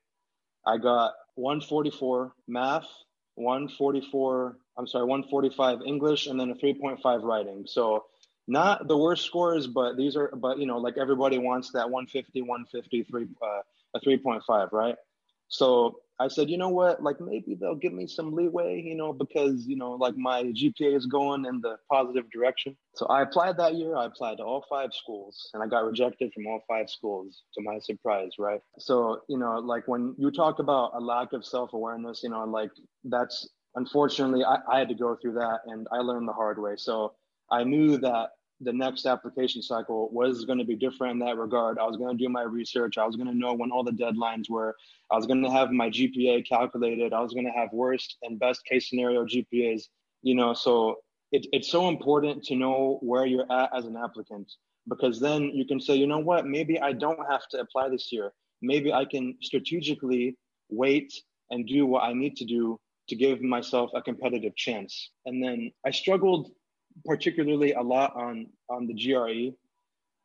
I 0.65 0.77
got 0.77 1.13
144 1.35 2.33
math, 2.47 2.87
144, 3.35 4.57
I'm 4.77 4.87
sorry, 4.87 5.05
145 5.05 5.79
English, 5.85 6.27
and 6.27 6.39
then 6.39 6.51
a 6.51 6.55
3.5 6.55 7.23
writing. 7.23 7.65
So 7.67 8.05
not 8.47 8.87
the 8.87 8.97
worst 8.97 9.25
scores, 9.25 9.67
but 9.67 9.97
these 9.97 10.15
are, 10.15 10.29
but 10.35 10.57
you 10.57 10.65
know, 10.65 10.77
like 10.77 10.97
everybody 10.97 11.37
wants 11.37 11.71
that 11.71 11.89
150, 11.89 12.41
150, 12.41 13.03
three, 13.03 13.27
uh, 13.41 13.61
a 13.95 13.99
3.5, 13.99 14.71
right? 14.71 14.95
So 15.47 15.99
I 16.19 16.27
said, 16.27 16.49
you 16.49 16.57
know 16.57 16.69
what, 16.69 17.01
like 17.01 17.19
maybe 17.19 17.55
they'll 17.55 17.75
give 17.75 17.93
me 17.93 18.07
some 18.07 18.33
leeway, 18.33 18.81
you 18.81 18.95
know, 18.95 19.13
because, 19.13 19.65
you 19.67 19.75
know, 19.75 19.91
like 19.91 20.15
my 20.15 20.43
GPA 20.43 20.95
is 20.95 21.05
going 21.05 21.45
in 21.45 21.61
the 21.61 21.77
positive 21.91 22.29
direction. 22.31 22.75
So 22.95 23.05
I 23.07 23.23
applied 23.23 23.57
that 23.57 23.75
year. 23.75 23.95
I 23.95 24.05
applied 24.05 24.37
to 24.37 24.43
all 24.43 24.65
five 24.69 24.93
schools 24.93 25.49
and 25.53 25.61
I 25.61 25.67
got 25.67 25.85
rejected 25.85 26.31
from 26.33 26.47
all 26.47 26.61
five 26.67 26.89
schools 26.89 27.43
to 27.55 27.61
my 27.61 27.79
surprise, 27.79 28.31
right? 28.39 28.61
So, 28.79 29.21
you 29.27 29.37
know, 29.37 29.59
like 29.59 29.87
when 29.87 30.15
you 30.17 30.31
talk 30.31 30.59
about 30.59 30.91
a 30.95 30.99
lack 30.99 31.33
of 31.33 31.45
self 31.45 31.73
awareness, 31.73 32.21
you 32.23 32.29
know, 32.29 32.45
like 32.45 32.71
that's 33.03 33.49
unfortunately, 33.75 34.43
I, 34.43 34.57
I 34.71 34.79
had 34.79 34.89
to 34.89 34.95
go 34.95 35.17
through 35.21 35.33
that 35.33 35.59
and 35.65 35.87
I 35.91 35.97
learned 35.97 36.27
the 36.27 36.33
hard 36.33 36.59
way. 36.59 36.73
So 36.77 37.13
I 37.53 37.63
knew 37.63 37.97
that 37.97 38.29
the 38.61 38.73
next 38.73 39.05
application 39.05 39.61
cycle 39.61 40.09
was 40.11 40.45
going 40.45 40.57
to 40.57 40.65
be 40.65 40.75
different 40.75 41.13
in 41.13 41.19
that 41.19 41.37
regard. 41.37 41.77
I 41.77 41.85
was 41.85 41.97
going 41.97 42.17
to 42.17 42.23
do 42.23 42.29
my 42.29 42.41
research. 42.41 42.97
I 42.97 43.05
was 43.05 43.15
going 43.15 43.27
to 43.27 43.37
know 43.37 43.53
when 43.53 43.71
all 43.71 43.83
the 43.83 43.91
deadlines 43.91 44.49
were. 44.49 44.75
I 45.11 45.15
was 45.15 45.27
going 45.27 45.43
to 45.43 45.51
have 45.51 45.69
my 45.71 45.89
GPA 45.89 46.47
calculated. 46.47 47.13
I 47.13 47.21
was 47.21 47.33
going 47.33 47.45
to 47.45 47.51
have 47.51 47.69
worst 47.71 48.17
and 48.23 48.39
best 48.39 48.65
case 48.65 48.89
scenario 48.89 49.23
GPAs. 49.25 49.83
You 50.23 50.33
know, 50.33 50.53
so 50.53 50.97
it, 51.31 51.45
it's 51.51 51.69
so 51.69 51.89
important 51.89 52.43
to 52.45 52.55
know 52.55 52.97
where 53.01 53.25
you're 53.25 53.51
at 53.51 53.69
as 53.75 53.85
an 53.85 53.97
applicant 53.97 54.51
because 54.89 55.19
then 55.19 55.43
you 55.53 55.65
can 55.65 55.79
say, 55.79 55.95
you 55.95 56.07
know 56.07 56.19
what, 56.19 56.47
maybe 56.47 56.79
I 56.79 56.93
don't 56.93 57.19
have 57.29 57.47
to 57.49 57.59
apply 57.59 57.89
this 57.89 58.11
year. 58.11 58.33
Maybe 58.61 58.91
I 58.91 59.05
can 59.05 59.35
strategically 59.41 60.37
wait 60.69 61.13
and 61.51 61.67
do 61.67 61.85
what 61.85 62.03
I 62.03 62.13
need 62.13 62.35
to 62.37 62.45
do 62.45 62.79
to 63.09 63.15
give 63.15 63.41
myself 63.41 63.91
a 63.93 64.01
competitive 64.01 64.55
chance. 64.55 65.11
And 65.25 65.43
then 65.43 65.71
I 65.85 65.91
struggled 65.91 66.51
particularly 67.05 67.73
a 67.73 67.81
lot 67.81 68.15
on 68.15 68.47
on 68.69 68.87
the 68.87 68.93
GRE. 68.93 69.55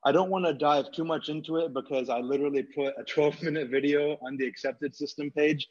I 0.05 0.13
don't 0.13 0.31
want 0.31 0.45
to 0.45 0.55
dive 0.55 0.93
too 0.93 1.05
much 1.05 1.29
into 1.29 1.57
it 1.57 1.75
because 1.75 2.09
I 2.09 2.21
literally 2.21 2.63
put 2.63 2.95
a 2.99 3.05
12 3.05 3.43
minute 3.43 3.69
video 3.69 4.17
on 4.23 4.37
the 4.37 4.47
accepted 4.47 4.95
system 4.95 5.31
page. 5.31 5.67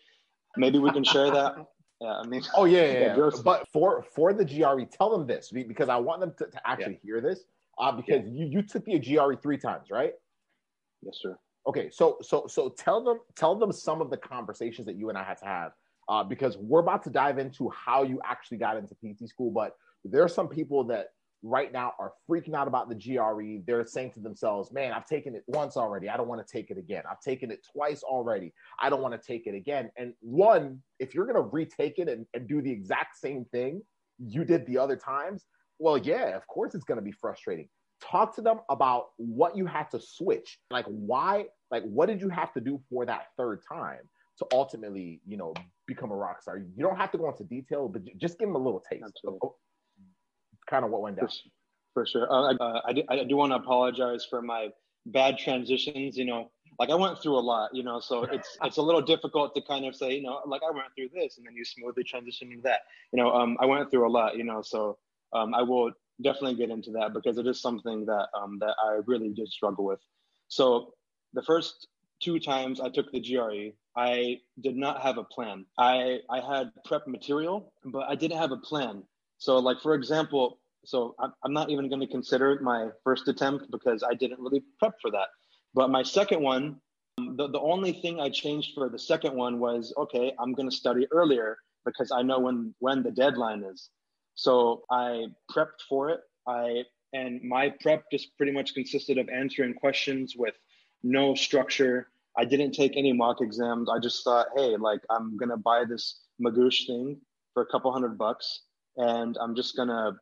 Maybe 0.58 0.80
we 0.80 0.92
can 0.92 1.04
share 1.04 1.32
that. 1.32 1.56
Yeah, 2.00 2.14
I 2.14 2.28
mean, 2.28 2.44
oh 2.56 2.66
yeah, 2.66 2.92
yeah, 2.92 3.18
yeah. 3.18 3.30
but 3.44 3.68
for 3.74 4.04
for 4.04 4.32
the 4.32 4.46
GRE, 4.46 4.84
tell 4.86 5.10
them 5.10 5.26
this 5.26 5.52
because 5.52 5.90
I 5.90 5.96
want 5.96 6.22
them 6.22 6.32
to, 6.38 6.46
to 6.46 6.62
actually 6.64 7.00
yeah. 7.04 7.14
hear 7.14 7.22
this. 7.22 7.40
Uh, 7.80 7.92
because 7.92 8.22
yeah. 8.24 8.32
you 8.34 8.46
you 8.46 8.62
took 8.62 8.86
the 8.86 9.00
GRE 9.00 9.34
three 9.42 9.58
times, 9.58 9.90
right? 9.90 10.14
Yes, 11.02 11.18
sir. 11.20 11.36
Okay, 11.66 11.90
so 11.90 12.20
so 12.22 12.46
so 12.48 12.70
tell 12.70 13.04
them 13.04 13.20
tell 13.36 13.56
them 13.56 13.72
some 13.72 14.00
of 14.00 14.12
the 14.12 14.18
conversations 14.18 14.86
that 14.86 14.96
you 14.96 15.10
and 15.10 15.18
I 15.18 15.24
had 15.24 15.40
to 15.40 15.46
have 15.46 15.72
uh, 16.08 16.24
because 16.24 16.58
we're 16.58 16.80
about 16.80 17.04
to 17.04 17.10
dive 17.10 17.40
into 17.40 17.70
how 17.70 18.04
you 18.04 18.22
actually 18.24 18.58
got 18.58 18.78
into 18.78 18.96
PT 18.96 19.28
school, 19.28 19.52
but 19.52 19.76
there 20.12 20.24
are 20.24 20.30
some 20.30 20.48
people 20.48 20.84
that 20.86 21.08
right 21.44 21.72
now 21.72 21.94
are 22.00 22.14
freaking 22.30 22.56
out 22.56 22.68
about 22.68 22.90
the 22.90 22.96
GRE. 22.96 23.64
They're 23.66 23.86
saying 23.86 24.12
to 24.14 24.20
themselves, 24.20 24.72
man, 24.72 24.92
I've 24.92 25.06
taken 25.06 25.36
it 25.36 25.44
once 25.48 25.78
already. 25.78 26.10
I 26.10 26.18
don't 26.18 26.28
want 26.28 26.46
to 26.46 26.52
take 26.52 26.72
it 26.72 26.78
again. 26.78 27.04
I've 27.10 27.22
taken 27.22 27.52
it 27.52 27.66
twice 27.72 28.04
already. 28.04 28.54
I 28.80 28.90
don't 28.90 29.02
want 29.02 29.14
to 29.14 29.26
take 29.26 29.48
it 29.48 29.56
again. 29.56 29.90
And 29.98 30.14
one, 30.22 30.82
if 31.00 31.14
you're 31.14 31.26
going 31.26 31.36
to 31.36 31.50
retake 31.50 31.96
it 31.98 32.10
and, 32.10 32.26
and 32.34 32.48
do 32.48 32.62
the 32.62 32.72
exact 32.72 33.18
same 33.18 33.46
thing 33.46 33.82
you 34.20 34.44
did 34.44 34.66
the 34.66 34.78
other 34.78 34.96
times, 34.96 35.46
well, 35.80 35.98
yeah, 35.98 36.36
of 36.36 36.46
course 36.48 36.74
it's 36.74 36.84
going 36.84 36.98
to 36.98 37.06
be 37.06 37.12
frustrating. 37.12 37.70
Talk 38.02 38.36
to 38.36 38.42
them 38.42 38.60
about 38.70 39.08
what 39.18 39.56
you 39.56 39.66
had 39.66 39.90
to 39.92 40.00
switch. 40.00 40.60
Like, 40.72 40.86
why, 40.86 41.46
like, 41.72 41.84
what 41.84 42.08
did 42.08 42.20
you 42.22 42.30
have 42.30 42.52
to 42.54 42.62
do 42.62 42.82
for 42.90 43.06
that 43.06 43.28
third 43.38 43.62
time? 43.72 44.02
to 44.38 44.46
ultimately, 44.54 45.20
you 45.26 45.38
know, 45.38 45.54
become 45.88 46.12
a 46.12 46.16
rock 46.16 46.42
star. 46.42 46.60
You 46.60 46.84
don't 46.84 46.98
have 46.98 47.12
to 47.12 47.18
go 47.18 47.28
into 47.30 47.44
detail, 47.44 47.88
but 47.88 48.04
just 48.18 48.38
give 48.38 48.48
them 48.48 48.56
a 48.56 48.60
little 48.60 48.84
taste 48.88 49.20
of, 49.26 49.36
kind 50.70 50.86
of 50.86 50.92
what 50.92 51.02
went 51.02 51.18
down. 51.18 51.28
For, 51.28 51.34
for 51.94 52.06
sure. 52.06 52.32
Uh, 52.32 52.54
uh, 52.54 52.82
I, 52.86 52.94
do, 52.94 53.04
I 53.10 53.24
do 53.24 53.36
want 53.36 53.52
to 53.52 53.58
apologize 53.58 54.26
for 54.30 54.42
my 54.42 54.70
bad 55.06 55.38
transitions. 55.38 56.18
You 56.18 56.26
know, 56.26 56.52
like 56.80 56.90
I 56.90 56.96
went 56.96 57.20
through 57.22 57.38
a 57.38 57.42
lot, 57.42 57.74
you 57.74 57.84
know, 57.84 58.00
so 58.00 58.24
it's 58.24 58.58
it's 58.64 58.78
a 58.78 58.82
little 58.82 59.02
difficult 59.02 59.56
to 59.56 59.62
kind 59.62 59.86
of 59.86 59.96
say, 59.96 60.16
you 60.16 60.24
know, 60.24 60.42
like 60.46 60.62
I 60.68 60.72
went 60.72 60.88
through 60.96 61.10
this 61.14 61.38
and 61.38 61.46
then 61.46 61.56
you 61.56 61.66
smoothly 61.66 62.04
transition 62.04 62.52
into 62.52 62.64
that. 62.64 62.82
You 63.12 63.22
know, 63.22 63.32
um, 63.32 63.58
I 63.60 63.66
went 63.66 63.90
through 63.90 64.08
a 64.08 64.12
lot, 64.12 64.38
you 64.38 64.44
know, 64.44 64.62
so 64.62 64.98
um, 65.34 65.54
I 65.54 65.62
will 65.62 65.92
definitely 66.22 66.56
get 66.56 66.70
into 66.70 66.92
that 66.92 67.14
because 67.14 67.38
it 67.38 67.48
is 67.48 67.62
something 67.62 68.06
that 68.06 68.28
um, 68.40 68.60
that 68.60 68.76
I 68.84 69.00
really 69.06 69.30
did 69.30 69.50
struggle 69.50 69.86
with. 69.86 70.00
So 70.48 70.94
the 71.34 71.42
first 71.44 71.88
two 72.22 72.40
times 72.40 72.80
I 72.80 72.90
took 72.90 73.12
the 73.12 73.20
GRE, 73.20 73.76
I 73.96 74.40
did 74.62 74.76
not 74.76 75.02
have 75.02 75.18
a 75.18 75.24
plan. 75.24 75.66
I 75.78 76.20
I 76.30 76.42
had 76.42 76.72
prep 76.86 77.08
material, 77.08 77.74
but 77.86 78.08
I 78.08 78.16
didn't 78.16 78.38
have 78.38 78.52
a 78.52 78.58
plan. 78.58 79.04
So, 79.38 79.58
like 79.58 79.82
for 79.82 79.94
example, 79.94 80.60
so 80.88 81.16
I'm 81.44 81.54
not 81.54 81.70
even 81.70 81.90
going 81.90 82.00
to 82.00 82.08
consider 82.08 82.60
my 82.62 82.90
first 83.04 83.28
attempt 83.28 83.70
because 83.72 84.04
I 84.04 84.14
didn't 84.14 84.40
really 84.40 84.64
prep 84.80 84.94
for 85.02 85.12
that. 85.12 85.28
But 85.74 85.90
my 85.90 86.02
second 86.02 86.42
one, 86.42 86.78
the, 87.18 87.50
the 87.50 87.60
only 87.60 87.92
thing 87.92 88.22
I 88.22 88.30
changed 88.30 88.72
for 88.74 88.88
the 88.88 88.98
second 88.98 89.36
one 89.36 89.60
was 89.60 89.94
okay, 89.98 90.34
I'm 90.40 90.54
going 90.54 90.70
to 90.70 90.76
study 90.76 91.06
earlier 91.12 91.58
because 91.86 92.12
I 92.12 92.22
know 92.22 92.40
when 92.40 92.74
when 92.80 93.04
the 93.04 93.12
deadline 93.12 93.64
is. 93.64 93.90
So 94.36 94.84
I 94.90 95.26
prepped 95.52 95.82
for 95.90 96.10
it. 96.10 96.22
I 96.48 96.84
and 97.14 97.42
my 97.44 97.74
prep 97.82 98.06
just 98.12 98.38
pretty 98.38 98.52
much 98.52 98.74
consisted 98.74 99.18
of 99.18 99.28
answering 99.30 99.74
questions 99.74 100.36
with 100.38 100.56
no 101.04 101.36
structure. 101.36 102.08
I 102.38 102.46
didn't 102.46 102.72
take 102.72 102.96
any 102.96 103.12
mock 103.12 103.42
exams. 103.42 103.90
I 103.90 104.00
just 104.00 104.24
thought, 104.24 104.48
hey, 104.56 104.78
like 104.78 105.02
I'm 105.10 105.36
gonna 105.36 105.58
buy 105.58 105.84
this 105.84 106.22
Magoosh 106.42 106.88
thing 106.88 107.20
for 107.54 107.64
a 107.64 107.66
couple 107.66 107.92
hundred 107.92 108.18
bucks 108.18 108.62
and 108.98 109.38
I'm 109.40 109.56
just 109.56 109.76
gonna 109.76 110.18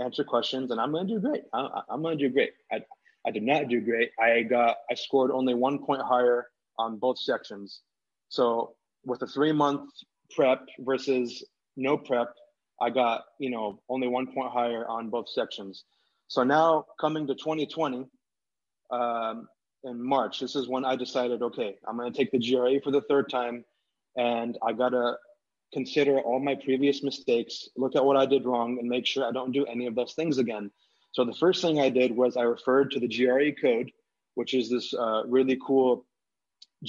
answer 0.00 0.24
questions, 0.24 0.70
and 0.70 0.80
I'm 0.80 0.92
gonna 0.92 1.08
do 1.08 1.20
great. 1.20 1.42
I, 1.52 1.82
am 1.90 2.02
gonna 2.02 2.16
do 2.16 2.30
great. 2.30 2.52
I, 2.72 2.80
I 3.26 3.30
did 3.30 3.42
not 3.42 3.68
do 3.68 3.80
great. 3.80 4.10
I 4.20 4.42
got 4.42 4.76
I 4.90 4.94
scored 4.94 5.30
only 5.30 5.54
one 5.54 5.84
point 5.84 6.02
higher 6.02 6.48
on 6.78 6.98
both 6.98 7.18
sections. 7.18 7.80
So 8.28 8.74
with 9.04 9.22
a 9.22 9.26
three 9.26 9.52
month 9.52 9.90
prep 10.30 10.66
versus 10.80 11.44
no 11.76 11.96
prep, 11.96 12.34
I 12.80 12.90
got 12.90 13.24
you 13.38 13.50
know 13.50 13.80
only 13.88 14.08
one 14.08 14.32
point 14.32 14.52
higher 14.52 14.86
on 14.88 15.10
both 15.10 15.28
sections. 15.28 15.84
So 16.28 16.42
now 16.42 16.86
coming 17.00 17.26
to 17.26 17.34
2020, 17.34 18.06
um, 18.90 19.48
in 19.84 20.02
March, 20.02 20.40
this 20.40 20.56
is 20.56 20.66
when 20.68 20.84
I 20.84 20.96
decided, 20.96 21.42
okay, 21.42 21.76
I'm 21.86 21.98
gonna 21.98 22.10
take 22.10 22.30
the 22.32 22.38
GRE 22.38 22.82
for 22.82 22.90
the 22.90 23.02
third 23.02 23.28
time, 23.30 23.64
and 24.16 24.58
I 24.66 24.72
gotta 24.72 25.16
consider 25.72 26.20
all 26.20 26.38
my 26.38 26.54
previous 26.54 27.02
mistakes, 27.02 27.68
look 27.76 27.96
at 27.96 28.04
what 28.04 28.16
I 28.16 28.26
did 28.26 28.44
wrong, 28.44 28.78
and 28.78 28.88
make 28.88 29.06
sure 29.06 29.26
I 29.26 29.32
don't 29.32 29.52
do 29.52 29.64
any 29.66 29.86
of 29.86 29.94
those 29.94 30.14
things 30.14 30.38
again. 30.38 30.70
So 31.12 31.24
the 31.24 31.34
first 31.34 31.62
thing 31.62 31.80
I 31.80 31.90
did 31.90 32.14
was 32.14 32.36
I 32.36 32.42
referred 32.42 32.90
to 32.92 33.00
the 33.00 33.08
GRE 33.08 33.60
code, 33.60 33.90
which 34.34 34.54
is 34.54 34.70
this 34.70 34.92
uh, 34.94 35.22
really 35.26 35.58
cool 35.64 36.06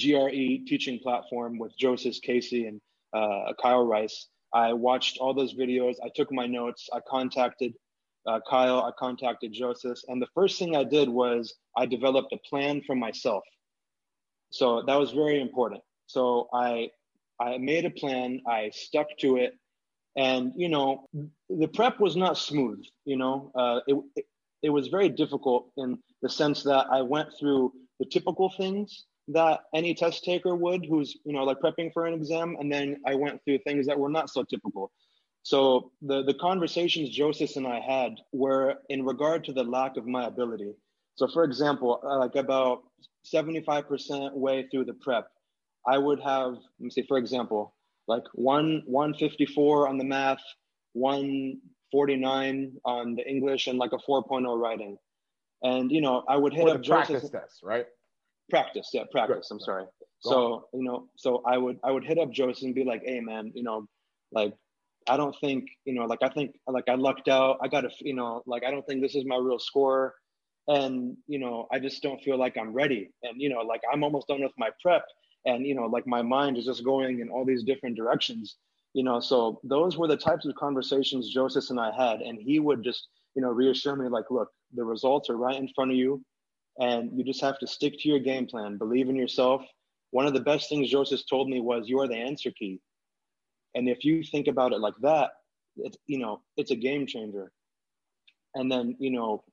GRE 0.00 0.64
teaching 0.66 0.98
platform 0.98 1.58
with 1.58 1.76
Joseph 1.78 2.20
Casey 2.22 2.66
and 2.66 2.80
uh, 3.12 3.52
Kyle 3.60 3.86
Rice. 3.86 4.28
I 4.52 4.72
watched 4.72 5.18
all 5.18 5.34
those 5.34 5.54
videos. 5.54 5.94
I 6.04 6.10
took 6.14 6.32
my 6.32 6.46
notes. 6.46 6.88
I 6.92 7.00
contacted 7.08 7.74
uh, 8.26 8.40
Kyle, 8.48 8.82
I 8.82 8.90
contacted 8.98 9.52
Joseph, 9.52 9.98
and 10.08 10.20
the 10.20 10.26
first 10.34 10.58
thing 10.58 10.74
I 10.74 10.84
did 10.84 11.08
was 11.08 11.54
I 11.76 11.86
developed 11.86 12.32
a 12.32 12.38
plan 12.38 12.82
for 12.84 12.96
myself. 12.96 13.44
So 14.50 14.82
that 14.86 14.96
was 14.96 15.12
very 15.12 15.40
important. 15.40 15.82
So 16.06 16.48
I 16.52 16.90
I 17.40 17.58
made 17.58 17.84
a 17.84 17.90
plan, 17.90 18.40
I 18.48 18.70
stuck 18.72 19.08
to 19.20 19.36
it, 19.36 19.54
and 20.16 20.52
you 20.56 20.68
know 20.68 21.08
the 21.48 21.68
prep 21.68 22.00
was 22.00 22.16
not 22.16 22.38
smooth. 22.38 22.82
You 23.04 23.16
know, 23.16 23.52
uh, 23.54 23.80
it, 23.86 23.96
it 24.16 24.24
it 24.62 24.70
was 24.70 24.88
very 24.88 25.08
difficult 25.08 25.70
in 25.76 25.98
the 26.22 26.28
sense 26.28 26.62
that 26.64 26.86
I 26.90 27.02
went 27.02 27.28
through 27.38 27.72
the 27.98 28.06
typical 28.06 28.50
things 28.50 29.04
that 29.28 29.60
any 29.74 29.94
test 29.94 30.24
taker 30.24 30.54
would 30.54 30.86
who's 30.86 31.16
you 31.24 31.32
know 31.32 31.44
like 31.44 31.58
prepping 31.58 31.92
for 31.92 32.06
an 32.06 32.14
exam 32.14 32.56
and 32.60 32.72
then 32.72 32.96
i 33.06 33.14
went 33.14 33.42
through 33.44 33.58
things 33.58 33.86
that 33.86 33.98
were 33.98 34.08
not 34.08 34.30
so 34.30 34.44
typical 34.44 34.92
so 35.42 35.90
the 36.02 36.22
the 36.22 36.34
conversations 36.34 37.10
joseph 37.10 37.56
and 37.56 37.66
i 37.66 37.80
had 37.80 38.14
were 38.32 38.76
in 38.88 39.04
regard 39.04 39.44
to 39.44 39.52
the 39.52 39.64
lack 39.64 39.96
of 39.96 40.06
my 40.06 40.26
ability 40.26 40.72
so 41.16 41.26
for 41.26 41.42
example 41.44 42.00
uh, 42.04 42.18
like 42.18 42.36
about 42.36 42.82
75% 43.24 44.32
way 44.34 44.68
through 44.70 44.84
the 44.84 44.94
prep 44.94 45.26
i 45.86 45.96
would 45.98 46.20
have 46.20 46.52
let 46.52 46.80
me 46.80 46.90
see 46.90 47.02
for 47.06 47.18
example 47.18 47.74
like 48.08 48.22
one 48.34 48.82
154 48.86 49.88
on 49.88 49.98
the 49.98 50.04
math 50.04 50.42
149 50.92 52.72
on 52.84 53.14
the 53.14 53.28
english 53.28 53.66
and 53.66 53.78
like 53.78 53.92
a 53.92 53.98
4.0 54.10 54.58
writing. 54.58 54.96
And 55.62 55.90
you 55.90 56.00
know 56.00 56.22
i 56.28 56.36
would 56.36 56.52
hit 56.52 56.68
up 56.68 56.84
practice 56.84 57.28
test 57.30 57.60
right? 57.62 57.86
Practice 58.50 58.90
yeah 58.92 59.04
practice 59.10 59.50
i'm 59.50 59.60
sorry. 59.60 59.84
Go 60.24 60.30
so 60.30 60.36
on. 60.38 60.62
you 60.74 60.84
know 60.84 61.08
so 61.16 61.42
i 61.46 61.56
would 61.58 61.78
i 61.82 61.90
would 61.90 62.04
hit 62.04 62.18
up 62.18 62.30
joseph 62.30 62.64
and 62.64 62.74
be 62.74 62.84
like 62.84 63.02
hey 63.04 63.20
man 63.20 63.52
you 63.54 63.62
know 63.62 63.86
like 64.32 64.54
i 65.08 65.16
don't 65.16 65.36
think 65.40 65.64
you 65.84 65.94
know 65.94 66.04
like 66.04 66.20
i 66.22 66.28
think 66.28 66.56
like 66.66 66.84
i 66.88 66.94
lucked 66.94 67.28
out. 67.28 67.58
I 67.62 67.68
got 67.68 67.84
a 67.84 67.90
you 68.00 68.14
know 68.14 68.42
like 68.46 68.64
i 68.64 68.70
don't 68.70 68.86
think 68.86 69.02
this 69.02 69.14
is 69.14 69.24
my 69.26 69.36
real 69.36 69.58
score. 69.58 70.14
And 70.68 71.16
you 71.26 71.38
know 71.38 71.68
i 71.72 71.78
just 71.78 72.02
don't 72.02 72.20
feel 72.22 72.38
like 72.38 72.56
i'm 72.56 72.72
ready. 72.72 73.10
And 73.22 73.40
you 73.40 73.48
know 73.48 73.60
like 73.60 73.82
i'm 73.92 74.02
almost 74.04 74.28
done 74.28 74.42
with 74.42 74.52
my 74.58 74.70
prep 74.82 75.04
and 75.46 75.66
you 75.66 75.74
know 75.74 75.86
like 75.86 76.06
my 76.06 76.22
mind 76.22 76.58
is 76.58 76.66
just 76.66 76.84
going 76.84 77.20
in 77.20 77.30
all 77.30 77.44
these 77.44 77.64
different 77.64 77.96
directions 77.96 78.56
you 78.92 79.02
know 79.02 79.20
so 79.20 79.60
those 79.64 79.96
were 79.96 80.08
the 80.08 80.16
types 80.16 80.44
of 80.46 80.54
conversations 80.56 81.32
joseph 81.32 81.70
and 81.70 81.80
i 81.80 81.90
had 81.90 82.20
and 82.20 82.38
he 82.38 82.58
would 82.58 82.82
just 82.84 83.08
you 83.34 83.42
know 83.42 83.50
reassure 83.50 83.96
me 83.96 84.08
like 84.08 84.30
look 84.30 84.50
the 84.74 84.84
results 84.84 85.30
are 85.30 85.36
right 85.36 85.56
in 85.56 85.68
front 85.74 85.90
of 85.90 85.96
you 85.96 86.22
and 86.78 87.10
you 87.16 87.24
just 87.24 87.40
have 87.40 87.58
to 87.58 87.66
stick 87.66 87.94
to 87.98 88.08
your 88.08 88.18
game 88.18 88.46
plan. 88.46 88.76
Believe 88.76 89.08
in 89.08 89.16
yourself. 89.16 89.62
One 90.10 90.26
of 90.26 90.34
the 90.34 90.40
best 90.40 90.68
things 90.68 90.90
joseph 90.90 91.20
told 91.28 91.48
me 91.48 91.60
was 91.60 91.88
you're 91.88 92.08
the 92.08 92.16
answer 92.16 92.50
key. 92.50 92.80
And 93.74 93.88
if 93.88 94.04
you 94.04 94.22
think 94.22 94.46
about 94.46 94.72
it 94.72 94.80
like 94.80 94.94
that 95.02 95.30
it's 95.76 95.98
you 96.06 96.18
know 96.18 96.40
it's 96.56 96.70
a 96.70 96.76
game 96.76 97.06
changer. 97.06 97.50
And 98.54 98.70
then 98.70 98.96
you 98.98 99.10
know 99.10 99.44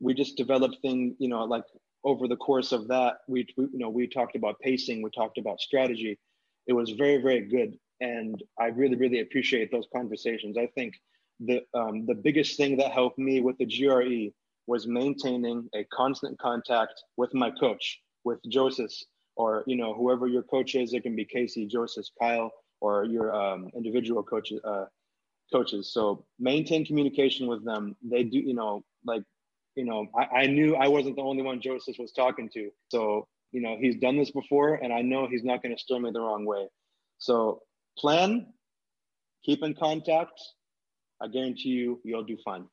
we 0.00 0.14
just 0.14 0.36
developed 0.36 0.78
thing 0.82 1.16
you 1.18 1.28
know 1.28 1.44
like 1.44 1.64
over 2.04 2.26
the 2.26 2.36
course 2.36 2.72
of 2.72 2.88
that 2.88 3.18
we, 3.28 3.46
we 3.56 3.64
you 3.72 3.78
know 3.78 3.90
we 3.90 4.06
talked 4.06 4.36
about 4.36 4.58
pacing 4.60 5.02
we 5.02 5.10
talked 5.10 5.38
about 5.38 5.60
strategy 5.60 6.18
it 6.66 6.72
was 6.72 6.90
very 6.90 7.18
very 7.18 7.40
good 7.42 7.76
and 8.00 8.42
i 8.58 8.66
really 8.66 8.96
really 8.96 9.20
appreciate 9.20 9.70
those 9.70 9.86
conversations 9.94 10.56
i 10.56 10.66
think 10.74 10.94
the 11.40 11.62
um, 11.74 12.06
the 12.06 12.14
biggest 12.14 12.56
thing 12.56 12.76
that 12.76 12.92
helped 12.92 13.18
me 13.18 13.40
with 13.40 13.56
the 13.58 13.66
gre 13.66 14.30
was 14.66 14.86
maintaining 14.86 15.68
a 15.74 15.84
constant 15.84 16.38
contact 16.38 17.02
with 17.16 17.34
my 17.34 17.50
coach, 17.50 18.00
with 18.24 18.38
Joseph, 18.48 18.92
or 19.36 19.64
you 19.66 19.76
know 19.76 19.94
whoever 19.94 20.26
your 20.28 20.44
coach 20.44 20.74
is. 20.74 20.92
It 20.92 21.02
can 21.02 21.16
be 21.16 21.24
Casey, 21.24 21.66
Joseph, 21.66 22.06
Kyle, 22.20 22.52
or 22.80 23.04
your 23.04 23.34
um, 23.34 23.68
individual 23.74 24.22
coaches. 24.22 24.60
Uh, 24.64 24.84
coaches. 25.52 25.92
So 25.92 26.24
maintain 26.38 26.86
communication 26.86 27.48
with 27.48 27.64
them. 27.64 27.96
They 28.08 28.22
do, 28.22 28.38
you 28.38 28.54
know, 28.54 28.84
like, 29.04 29.24
you 29.76 29.84
know, 29.84 30.06
I, 30.16 30.42
I 30.42 30.46
knew 30.46 30.76
I 30.76 30.88
wasn't 30.88 31.16
the 31.16 31.22
only 31.22 31.42
one 31.42 31.60
Joseph 31.60 31.96
was 31.98 32.12
talking 32.12 32.48
to. 32.54 32.70
So 32.88 33.26
you 33.52 33.60
know 33.60 33.76
he's 33.80 33.96
done 33.96 34.16
this 34.16 34.30
before, 34.30 34.74
and 34.74 34.92
I 34.92 35.02
know 35.02 35.26
he's 35.26 35.44
not 35.44 35.62
going 35.62 35.74
to 35.74 35.80
steer 35.80 36.00
me 36.00 36.10
the 36.12 36.20
wrong 36.20 36.44
way. 36.44 36.68
So 37.18 37.62
plan, 37.98 38.46
keep 39.44 39.62
in 39.62 39.74
contact. 39.74 40.40
I 41.22 41.28
guarantee 41.28 41.70
you, 41.70 42.00
you'll 42.04 42.24
do 42.24 42.38
fine. 42.44 42.66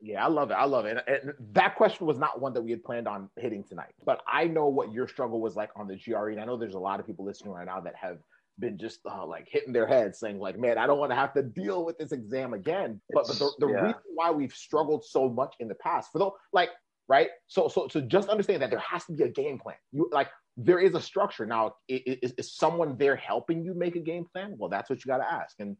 Yeah, 0.00 0.24
I 0.24 0.28
love 0.28 0.50
it. 0.50 0.54
I 0.54 0.64
love 0.64 0.86
it. 0.86 0.98
And, 1.06 1.34
that 1.54 1.74
question 1.74 2.06
was 2.06 2.18
not 2.18 2.40
one 2.40 2.52
that 2.54 2.62
we 2.62 2.70
had 2.70 2.84
planned 2.84 3.08
on 3.08 3.28
hitting 3.36 3.64
tonight, 3.64 3.94
but 4.04 4.22
I 4.28 4.44
know 4.44 4.68
what 4.68 4.92
your 4.92 5.08
struggle 5.08 5.40
was 5.40 5.56
like 5.56 5.70
on 5.74 5.88
the 5.88 5.96
GRE. 5.96 6.30
And 6.30 6.40
I 6.40 6.44
know 6.44 6.56
there's 6.56 6.74
a 6.74 6.78
lot 6.78 7.00
of 7.00 7.06
people 7.06 7.24
listening 7.24 7.52
right 7.52 7.66
now 7.66 7.80
that 7.80 7.94
have 7.96 8.18
been 8.58 8.78
just 8.78 9.00
uh, 9.10 9.26
like 9.26 9.46
hitting 9.50 9.72
their 9.72 9.86
heads 9.86 10.18
saying 10.18 10.38
like, 10.38 10.58
man, 10.58 10.78
I 10.78 10.86
don't 10.86 10.98
want 10.98 11.10
to 11.12 11.16
have 11.16 11.34
to 11.34 11.42
deal 11.42 11.84
with 11.84 11.98
this 11.98 12.12
exam 12.12 12.54
again. 12.54 13.00
But, 13.12 13.26
but 13.26 13.38
the, 13.38 13.50
the 13.58 13.68
yeah. 13.68 13.80
reason 13.80 14.00
why 14.14 14.30
we've 14.30 14.52
struggled 14.52 15.04
so 15.04 15.28
much 15.28 15.54
in 15.60 15.68
the 15.68 15.74
past 15.76 16.10
for 16.12 16.18
the 16.18 16.30
like, 16.52 16.70
right. 17.08 17.28
So, 17.46 17.68
so, 17.68 17.88
so 17.88 18.00
just 18.00 18.28
understand 18.28 18.62
that 18.62 18.70
there 18.70 18.78
has 18.80 19.04
to 19.06 19.12
be 19.12 19.24
a 19.24 19.28
game 19.28 19.58
plan. 19.58 19.76
You 19.92 20.08
like, 20.12 20.28
there 20.56 20.80
is 20.80 20.94
a 20.94 21.00
structure. 21.00 21.46
Now, 21.46 21.74
is, 21.88 22.32
is 22.36 22.56
someone 22.56 22.96
there 22.98 23.16
helping 23.16 23.64
you 23.64 23.74
make 23.74 23.96
a 23.96 24.00
game 24.00 24.26
plan? 24.32 24.54
Well, 24.58 24.68
that's 24.68 24.90
what 24.90 25.04
you 25.04 25.08
got 25.08 25.18
to 25.18 25.32
ask. 25.32 25.54
And 25.60 25.76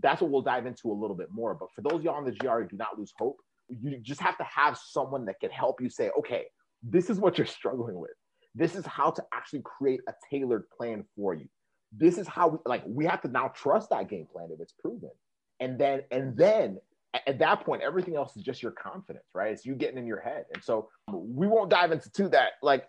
that's 0.00 0.22
what 0.22 0.30
we'll 0.30 0.42
dive 0.42 0.66
into 0.66 0.90
a 0.90 0.94
little 0.94 1.16
bit 1.16 1.28
more. 1.30 1.54
But 1.54 1.68
for 1.74 1.82
those 1.82 2.02
y'all 2.02 2.14
on 2.14 2.24
the 2.24 2.32
GRE, 2.32 2.64
do 2.64 2.76
not 2.76 2.98
lose 2.98 3.12
hope 3.18 3.36
you 3.80 3.98
just 3.98 4.20
have 4.20 4.36
to 4.38 4.44
have 4.44 4.78
someone 4.78 5.24
that 5.26 5.40
can 5.40 5.50
help 5.50 5.80
you 5.80 5.88
say, 5.88 6.10
okay, 6.18 6.44
this 6.82 7.08
is 7.10 7.18
what 7.18 7.38
you're 7.38 7.46
struggling 7.46 7.98
with. 7.98 8.10
This 8.54 8.74
is 8.74 8.84
how 8.84 9.10
to 9.10 9.22
actually 9.32 9.62
create 9.64 10.00
a 10.08 10.12
tailored 10.30 10.64
plan 10.76 11.04
for 11.16 11.34
you. 11.34 11.46
This 11.96 12.18
is 12.18 12.26
how 12.26 12.48
we 12.48 12.58
like 12.66 12.82
we 12.86 13.04
have 13.06 13.20
to 13.22 13.28
now 13.28 13.48
trust 13.48 13.90
that 13.90 14.08
game 14.08 14.26
plan 14.32 14.48
if 14.52 14.60
it's 14.60 14.72
proven. 14.72 15.10
And 15.60 15.78
then 15.78 16.02
and 16.10 16.36
then 16.36 16.78
at 17.26 17.38
that 17.40 17.64
point, 17.64 17.82
everything 17.82 18.16
else 18.16 18.36
is 18.36 18.42
just 18.42 18.62
your 18.62 18.72
confidence, 18.72 19.26
right? 19.34 19.52
It's 19.52 19.66
you 19.66 19.74
getting 19.74 19.98
in 19.98 20.06
your 20.06 20.20
head. 20.20 20.46
And 20.54 20.64
so 20.64 20.88
we 21.12 21.46
won't 21.46 21.70
dive 21.70 21.92
into 21.92 22.10
to 22.12 22.28
that 22.30 22.52
like 22.62 22.88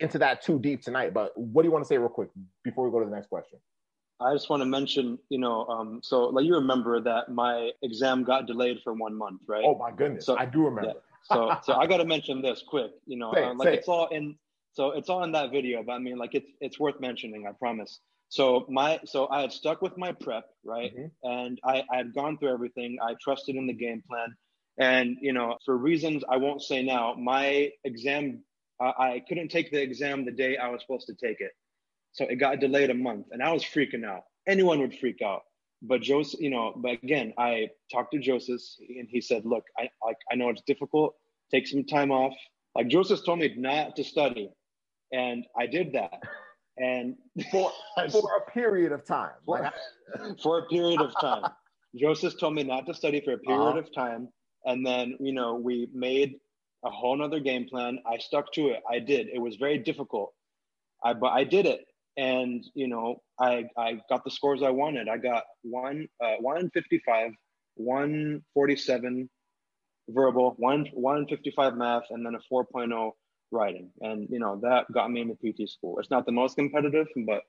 into 0.00 0.18
that 0.18 0.42
too 0.42 0.58
deep 0.58 0.82
tonight. 0.82 1.14
But 1.14 1.32
what 1.36 1.62
do 1.62 1.68
you 1.68 1.72
want 1.72 1.84
to 1.84 1.88
say 1.88 1.98
real 1.98 2.08
quick 2.08 2.30
before 2.64 2.84
we 2.84 2.90
go 2.90 3.00
to 3.00 3.08
the 3.08 3.14
next 3.14 3.28
question? 3.28 3.58
I 4.20 4.34
just 4.34 4.50
want 4.50 4.60
to 4.60 4.66
mention, 4.66 5.18
you 5.30 5.38
know, 5.38 5.64
um, 5.66 6.00
so 6.02 6.24
like 6.24 6.44
you 6.44 6.54
remember 6.54 7.00
that 7.00 7.30
my 7.30 7.70
exam 7.82 8.22
got 8.22 8.46
delayed 8.46 8.80
for 8.84 8.92
one 8.92 9.16
month, 9.16 9.40
right? 9.48 9.62
Oh 9.64 9.78
my 9.78 9.90
goodness, 9.90 10.26
so 10.26 10.36
I 10.36 10.44
do 10.44 10.64
remember. 10.64 10.88
Yeah. 10.88 11.00
So, 11.22 11.56
so 11.62 11.74
I 11.74 11.86
got 11.86 11.98
to 11.98 12.04
mention 12.04 12.42
this 12.42 12.62
quick, 12.66 12.90
you 13.06 13.16
know, 13.16 13.32
say, 13.34 13.44
uh, 13.44 13.54
like 13.54 13.68
it's 13.68 13.88
it. 13.88 13.90
all 13.90 14.08
in. 14.08 14.36
So 14.72 14.92
it's 14.92 15.08
all 15.08 15.24
in 15.24 15.32
that 15.32 15.50
video, 15.50 15.82
but 15.82 15.92
I 15.92 15.98
mean, 15.98 16.18
like 16.18 16.34
it's 16.34 16.50
it's 16.60 16.78
worth 16.78 17.00
mentioning. 17.00 17.46
I 17.46 17.52
promise. 17.52 18.00
So 18.30 18.64
my 18.68 19.00
so 19.04 19.28
I 19.28 19.42
had 19.42 19.52
stuck 19.52 19.82
with 19.82 19.98
my 19.98 20.12
prep, 20.12 20.44
right, 20.64 20.96
mm-hmm. 20.96 21.28
and 21.30 21.60
I, 21.64 21.84
I 21.92 21.98
had 21.98 22.14
gone 22.14 22.38
through 22.38 22.54
everything. 22.54 22.96
I 23.02 23.14
trusted 23.20 23.56
in 23.56 23.66
the 23.66 23.74
game 23.74 24.02
plan, 24.08 24.34
and 24.78 25.16
you 25.20 25.32
know, 25.32 25.58
for 25.64 25.76
reasons 25.76 26.24
I 26.30 26.38
won't 26.38 26.62
say 26.62 26.82
now, 26.82 27.14
my 27.14 27.70
exam 27.84 28.42
uh, 28.80 28.92
I 28.98 29.22
couldn't 29.28 29.48
take 29.48 29.70
the 29.70 29.80
exam 29.80 30.24
the 30.24 30.32
day 30.32 30.56
I 30.56 30.68
was 30.68 30.80
supposed 30.80 31.06
to 31.08 31.14
take 31.14 31.40
it. 31.40 31.52
So 32.12 32.24
it 32.24 32.36
got 32.36 32.60
delayed 32.60 32.90
a 32.90 32.94
month 32.94 33.26
and 33.30 33.42
I 33.42 33.52
was 33.52 33.62
freaking 33.62 34.04
out. 34.04 34.22
Anyone 34.48 34.80
would 34.80 34.96
freak 34.98 35.22
out. 35.22 35.42
But 35.82 36.02
Joseph, 36.02 36.40
you 36.40 36.50
know, 36.50 36.72
but 36.76 36.92
again, 37.02 37.32
I 37.38 37.68
talked 37.92 38.12
to 38.12 38.18
Joseph 38.18 38.60
and 38.80 39.08
he 39.08 39.20
said, 39.20 39.44
look, 39.44 39.64
I 39.78 39.88
like 40.04 40.16
I 40.30 40.34
know 40.34 40.50
it's 40.50 40.62
difficult. 40.66 41.14
Take 41.50 41.66
some 41.66 41.84
time 41.84 42.10
off. 42.10 42.34
Like 42.74 42.88
Joseph 42.88 43.24
told 43.24 43.38
me 43.38 43.54
not 43.56 43.96
to 43.96 44.04
study. 44.04 44.50
And 45.12 45.44
I 45.58 45.66
did 45.66 45.92
that. 45.94 46.22
And 46.80 47.14
for, 47.50 47.70
for 48.10 48.30
a 48.36 48.50
period 48.50 48.92
of 48.92 49.04
time. 49.04 49.32
For, 49.44 49.70
for 50.42 50.58
a 50.60 50.66
period 50.66 51.00
of 51.00 51.12
time. 51.20 51.50
Joseph 51.94 52.38
told 52.38 52.54
me 52.54 52.62
not 52.62 52.86
to 52.86 52.94
study 52.94 53.20
for 53.20 53.34
a 53.34 53.38
period 53.38 53.60
uh-huh. 53.60 53.78
of 53.78 53.94
time. 53.94 54.28
And 54.64 54.84
then, 54.84 55.16
you 55.20 55.32
know, 55.32 55.54
we 55.54 55.88
made 55.92 56.36
a 56.84 56.90
whole 56.90 57.16
nother 57.16 57.40
game 57.40 57.66
plan. 57.68 57.98
I 58.06 58.18
stuck 58.18 58.52
to 58.54 58.68
it. 58.68 58.82
I 58.90 58.98
did. 58.98 59.28
It 59.32 59.38
was 59.38 59.56
very 59.56 59.78
difficult. 59.78 60.32
I 61.04 61.14
but 61.14 61.28
I 61.28 61.44
did 61.44 61.66
it 61.66 61.86
and 62.16 62.64
you 62.74 62.88
know 62.88 63.22
I 63.38 63.64
I 63.76 64.00
got 64.08 64.24
the 64.24 64.30
scores 64.30 64.62
I 64.62 64.70
wanted. 64.70 65.08
I 65.08 65.16
got 65.16 65.44
one 65.62 66.06
uh, 66.22 66.36
155, 66.40 67.32
147 67.76 69.30
verbal, 70.10 70.54
one 70.58 70.86
155 70.92 71.76
math, 71.76 72.02
and 72.10 72.24
then 72.24 72.34
a 72.34 72.40
4.0 72.52 73.12
writing. 73.50 73.90
And 74.00 74.28
you 74.30 74.38
know 74.38 74.58
that 74.62 74.90
got 74.92 75.10
me 75.10 75.20
into 75.20 75.34
PT 75.34 75.68
school. 75.68 75.98
It's 75.98 76.10
not 76.10 76.26
the 76.26 76.32
most 76.32 76.56
competitive, 76.56 77.06
but 77.26 77.42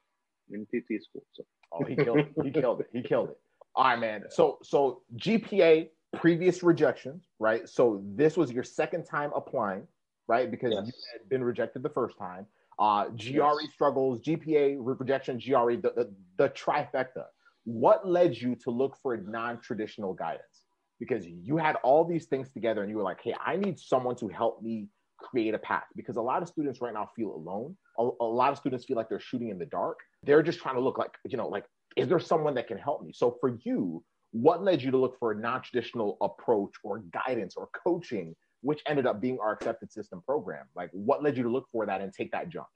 in 0.52 0.66
PT 0.66 1.04
school. 1.04 1.24
So. 1.34 1.44
Oh, 1.72 1.84
he 1.84 1.96
killed 1.96 2.20
it. 2.20 2.32
He 2.44 2.52
killed 2.52 2.82
it. 2.82 2.90
He 2.92 3.02
killed 3.02 3.30
it. 3.30 3.40
All 3.76 3.86
right, 3.86 4.00
man. 4.00 4.24
So 4.30 4.60
so 4.64 5.02
GPA 5.16 5.90
previous 6.18 6.62
rejections, 6.62 7.28
right? 7.40 7.68
So 7.70 8.04
this 8.16 8.36
was 8.36 8.52
your 8.52 8.64
second 8.64 9.06
time 9.06 9.32
applying, 9.36 9.88
right? 10.28 10.52
Because 10.52 10.74
yes. 10.74 10.88
you 10.88 10.94
had 11.14 11.30
been 11.30 11.44
rejected 11.44 11.84
the 11.84 11.90
first 11.90 12.18
time 12.18 12.46
uh, 12.82 13.06
GRE 13.10 13.62
yes. 13.62 13.72
struggles, 13.74 14.20
GPA 14.22 14.78
rejection, 14.80 15.38
GRE, 15.38 15.76
the, 15.76 15.94
the, 15.96 16.14
the 16.38 16.50
trifecta. 16.50 17.26
What 17.64 18.08
led 18.08 18.36
you 18.36 18.56
to 18.56 18.72
look 18.72 18.98
for 19.02 19.16
non-traditional 19.16 20.16
guidance? 20.16 20.66
Because 21.00 21.26
you 21.28 21.58
had 21.58 21.76
all 21.84 22.04
these 22.04 22.26
things 22.26 22.52
together 22.52 22.82
and 22.82 22.90
you 22.90 22.98
were 22.98 23.04
like, 23.04 23.22
hey, 23.24 23.36
I 23.46 23.56
need 23.56 23.80
someone 23.80 24.16
to 24.16 24.28
help 24.28 24.64
me 24.64 24.88
create 25.22 25.54
a 25.54 25.60
path. 25.60 25.86
Because 25.96 26.18
a 26.18 26.22
lot 26.22 26.42
of 26.42 26.48
students 26.48 26.82
right 26.82 26.94
now 26.94 27.10
feel 27.16 27.34
alone. 27.34 27.76
A, 27.98 28.10
a 28.20 28.26
lot 28.26 28.52
of 28.52 28.58
students 28.58 28.86
feel 28.86 28.98
like 28.98 29.10
they're 29.10 29.20
shooting 29.20 29.50
in 29.50 29.58
the 29.58 29.66
dark. 29.66 30.00
They're 30.24 30.44
just 30.44 30.60
trying 30.60 30.76
to 30.76 30.82
look 30.82 30.98
like, 30.98 31.12
you 31.26 31.38
know, 31.38 31.48
like, 31.48 31.66
is 31.96 32.08
there 32.08 32.20
someone 32.20 32.56
that 32.56 32.68
can 32.68 32.78
help 32.78 33.04
me? 33.04 33.12
So 33.14 33.38
for 33.42 33.58
you, 33.64 34.04
what 34.32 34.64
led 34.64 34.82
you 34.82 34.92
to 34.92 34.98
look 34.98 35.20
for 35.20 35.32
a 35.32 35.36
non-traditional 35.36 36.18
approach 36.22 36.72
or 36.84 37.00
guidance 37.26 37.56
or 37.56 37.70
coaching 37.86 38.36
which 38.62 38.82
ended 38.88 39.08
up 39.08 39.20
being 39.20 39.40
our 39.40 39.54
accepted 39.54 39.92
system 39.92 40.22
program 40.26 40.66
like 40.76 40.90
what 40.92 41.24
led 41.24 41.38
you 41.38 41.44
to 41.44 41.50
look 41.50 41.68
for 41.72 41.86
that 41.86 42.02
and 42.02 42.14
take 42.14 42.32
that 42.32 42.50
jump 42.50 42.68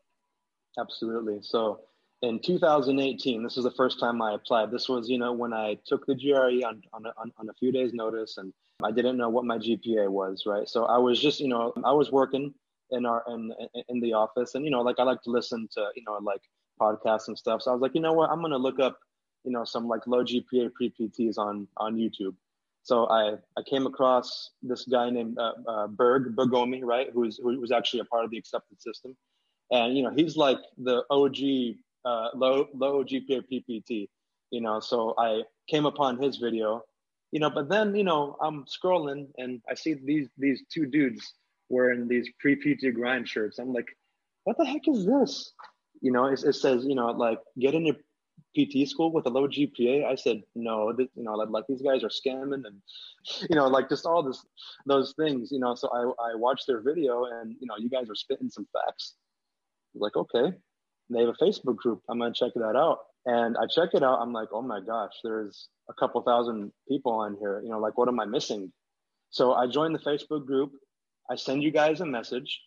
absolutely 0.80 1.38
so 1.42 1.80
in 2.22 2.40
2018 2.40 3.44
this 3.44 3.58
is 3.58 3.64
the 3.64 3.72
first 3.72 4.00
time 4.00 4.22
i 4.22 4.34
applied 4.34 4.72
this 4.72 4.90
was 4.90 5.10
you 5.10 5.18
know 5.18 5.32
when 5.32 5.54
i 5.54 5.78
took 5.86 6.06
the 6.06 6.16
gre 6.16 6.66
on, 6.68 6.82
on, 6.94 7.06
a, 7.06 7.14
on 7.38 7.50
a 7.50 7.54
few 7.54 7.72
days 7.72 7.94
notice 7.94 8.38
and 8.38 8.54
i 8.84 8.92
didn't 8.92 9.18
know 9.18 9.30
what 9.30 9.46
my 9.46 9.58
gpa 9.58 10.10
was 10.10 10.44
right? 10.46 10.68
So 10.68 10.86
i 10.86 10.98
was 10.98 11.22
just 11.22 11.40
you 11.40 11.48
know 11.48 11.74
i 11.84 11.92
was 11.92 12.12
working 12.12 12.54
in 12.92 13.06
our 13.06 13.24
in 13.28 13.54
in 13.90 14.00
the 14.00 14.14
office 14.14 14.56
and 14.56 14.64
you 14.64 14.72
know 14.72 14.82
like 14.82 15.00
i 15.00 15.04
like 15.04 15.22
to 15.24 15.32
listen 15.32 15.68
to 15.74 15.90
you 15.96 16.04
know 16.06 16.18
like 16.22 16.42
podcasts 16.80 17.28
and 17.28 17.38
stuff. 17.38 17.62
So 17.62 17.72
i 17.72 17.74
was 17.74 17.82
like 17.82 17.96
you 17.96 18.02
know 18.02 18.14
what? 18.14 18.30
I'm 18.30 18.42
gonna 18.42 18.58
look 18.58 18.80
up 18.80 19.00
you 19.44 19.52
know 19.52 19.64
some 19.64 19.88
like 19.88 20.06
low 20.08 20.24
GPA 20.24 20.74
pre 20.74 20.94
PTs 21.00 21.38
on 21.38 21.68
on 21.78 21.96
YouTube. 21.96 22.36
So 22.84 23.08
I 23.08 23.36
I 23.58 23.64
came 23.64 23.86
across 23.86 24.52
this 24.62 24.86
guy 24.86 25.10
named 25.10 25.38
uh, 25.38 25.54
uh, 25.68 25.88
Berg 25.88 26.36
Bergomi, 26.36 26.82
right, 26.84 27.08
who's 27.14 27.38
who 27.38 27.60
was 27.60 27.72
actually 27.72 28.02
a 28.02 28.06
part 28.06 28.26
of 28.26 28.32
the 28.32 28.38
accepted 28.38 28.82
system, 28.82 29.16
and 29.72 29.96
you 29.98 30.04
know 30.04 30.12
he's 30.16 30.36
like 30.36 30.60
the 30.78 31.04
OG 31.10 31.78
uh, 32.06 32.30
low 32.36 32.68
low 32.74 33.04
GPA 33.04 33.44
PPT. 33.52 34.10
You 34.52 34.62
know, 34.62 34.80
so 34.80 35.16
I 35.18 35.42
came 35.68 35.86
upon 35.86 36.22
his 36.22 36.38
video, 36.38 36.84
you 37.36 37.42
know, 37.42 37.50
but 37.50 37.68
then 37.68 37.94
you 37.94 38.06
know 38.06 38.38
I'm 38.42 38.64
scrolling 38.64 39.28
and 39.38 39.62
I 39.70 39.76
see 39.76 39.94
these 39.94 40.30
these 40.38 40.64
two 40.74 40.86
dudes 40.86 41.34
wearing 41.68 42.08
these 42.08 42.30
pre 42.40 42.56
PT 42.56 42.96
grind 42.96 43.28
shirts. 43.28 43.60
I'm 43.60 43.74
like, 43.74 43.90
what 44.46 44.58
the 44.58 44.64
heck 44.64 44.88
is 44.88 45.06
this? 45.06 45.52
You 46.00 46.14
know, 46.14 46.28
it, 46.28 46.42
it 46.46 46.54
says 46.54 46.86
you 46.86 46.96
know 46.96 47.08
like 47.08 47.40
get 47.60 47.74
in 47.74 47.88
your 47.88 47.98
PT 48.56 48.88
school 48.88 49.12
with 49.12 49.26
a 49.26 49.30
low 49.30 49.50
GPA? 49.50 50.06
I 50.06 50.16
said, 50.16 50.44
no, 50.56 50.94
this, 50.94 51.08
you 51.14 51.24
know, 51.24 51.34
like, 51.34 51.50
like, 51.50 51.66
these 51.68 51.82
guys 51.82 52.06
are 52.06 52.16
scamming 52.22 52.64
and, 52.68 52.82
you 53.50 53.56
know, 53.58 53.68
like 53.68 53.90
just 53.90 54.06
all 54.06 54.24
this, 54.24 54.42
those 54.86 55.14
things, 55.20 55.50
you 55.52 55.60
know, 55.60 55.76
so 55.76 55.90
I, 55.90 56.32
I 56.32 56.36
watched 56.36 56.68
their 56.68 56.82
video 56.82 57.26
and, 57.26 57.54
you 57.60 57.68
know, 57.68 57.76
you 57.78 57.90
guys 57.90 58.10
are 58.10 58.16
spitting 58.16 58.50
some 58.50 58.66
facts. 58.72 59.16
like, 59.94 60.16
okay, 60.16 60.54
they 61.10 61.20
have 61.20 61.36
a 61.38 61.44
Facebook 61.44 61.76
group. 61.76 62.02
I'm 62.10 62.18
going 62.18 62.34
to 62.34 62.40
check 62.40 62.54
that 62.56 62.78
out. 62.78 63.00
And 63.26 63.58
I 63.58 63.66
check 63.66 63.90
it 63.94 64.04
out. 64.04 64.20
I'm 64.22 64.34
like, 64.34 64.50
oh 64.52 64.62
my 64.62 64.80
gosh, 64.80 65.14
there's 65.24 65.70
a 65.90 65.94
couple 65.94 66.22
thousand 66.22 66.72
people 66.88 67.12
on 67.14 67.38
here. 67.40 67.62
You 67.64 67.70
know, 67.70 67.80
like, 67.80 67.98
what 67.98 68.08
am 68.08 68.20
I 68.20 68.26
missing? 68.26 68.72
So 69.32 69.54
I 69.54 69.68
joined 69.68 69.96
the 69.96 70.00
Facebook 70.00 70.46
group. 70.46 70.72
I 71.30 71.36
send 71.36 71.64
you 71.64 71.72
guys 71.72 72.02
a 72.02 72.06
message 72.06 72.62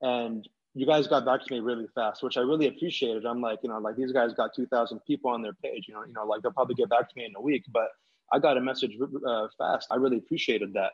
and 0.00 0.48
you 0.74 0.86
guys 0.86 1.08
got 1.08 1.24
back 1.24 1.44
to 1.44 1.52
me 1.52 1.60
really 1.60 1.86
fast, 1.94 2.22
which 2.22 2.36
I 2.36 2.40
really 2.40 2.68
appreciated. 2.68 3.24
I'm 3.24 3.40
like, 3.40 3.60
you 3.62 3.68
know, 3.68 3.78
like 3.78 3.96
these 3.96 4.12
guys 4.12 4.32
got 4.34 4.54
2,000 4.54 5.00
people 5.06 5.30
on 5.30 5.42
their 5.42 5.54
page. 5.54 5.86
You 5.88 5.94
know, 5.94 6.04
you 6.06 6.12
know, 6.12 6.24
like 6.24 6.42
they'll 6.42 6.52
probably 6.52 6.74
get 6.74 6.90
back 6.90 7.08
to 7.08 7.14
me 7.16 7.24
in 7.24 7.32
a 7.36 7.40
week, 7.40 7.64
but 7.72 7.88
I 8.32 8.38
got 8.38 8.56
a 8.56 8.60
message 8.60 8.96
uh, 9.26 9.46
fast. 9.58 9.88
I 9.90 9.96
really 9.96 10.18
appreciated 10.18 10.74
that. 10.74 10.92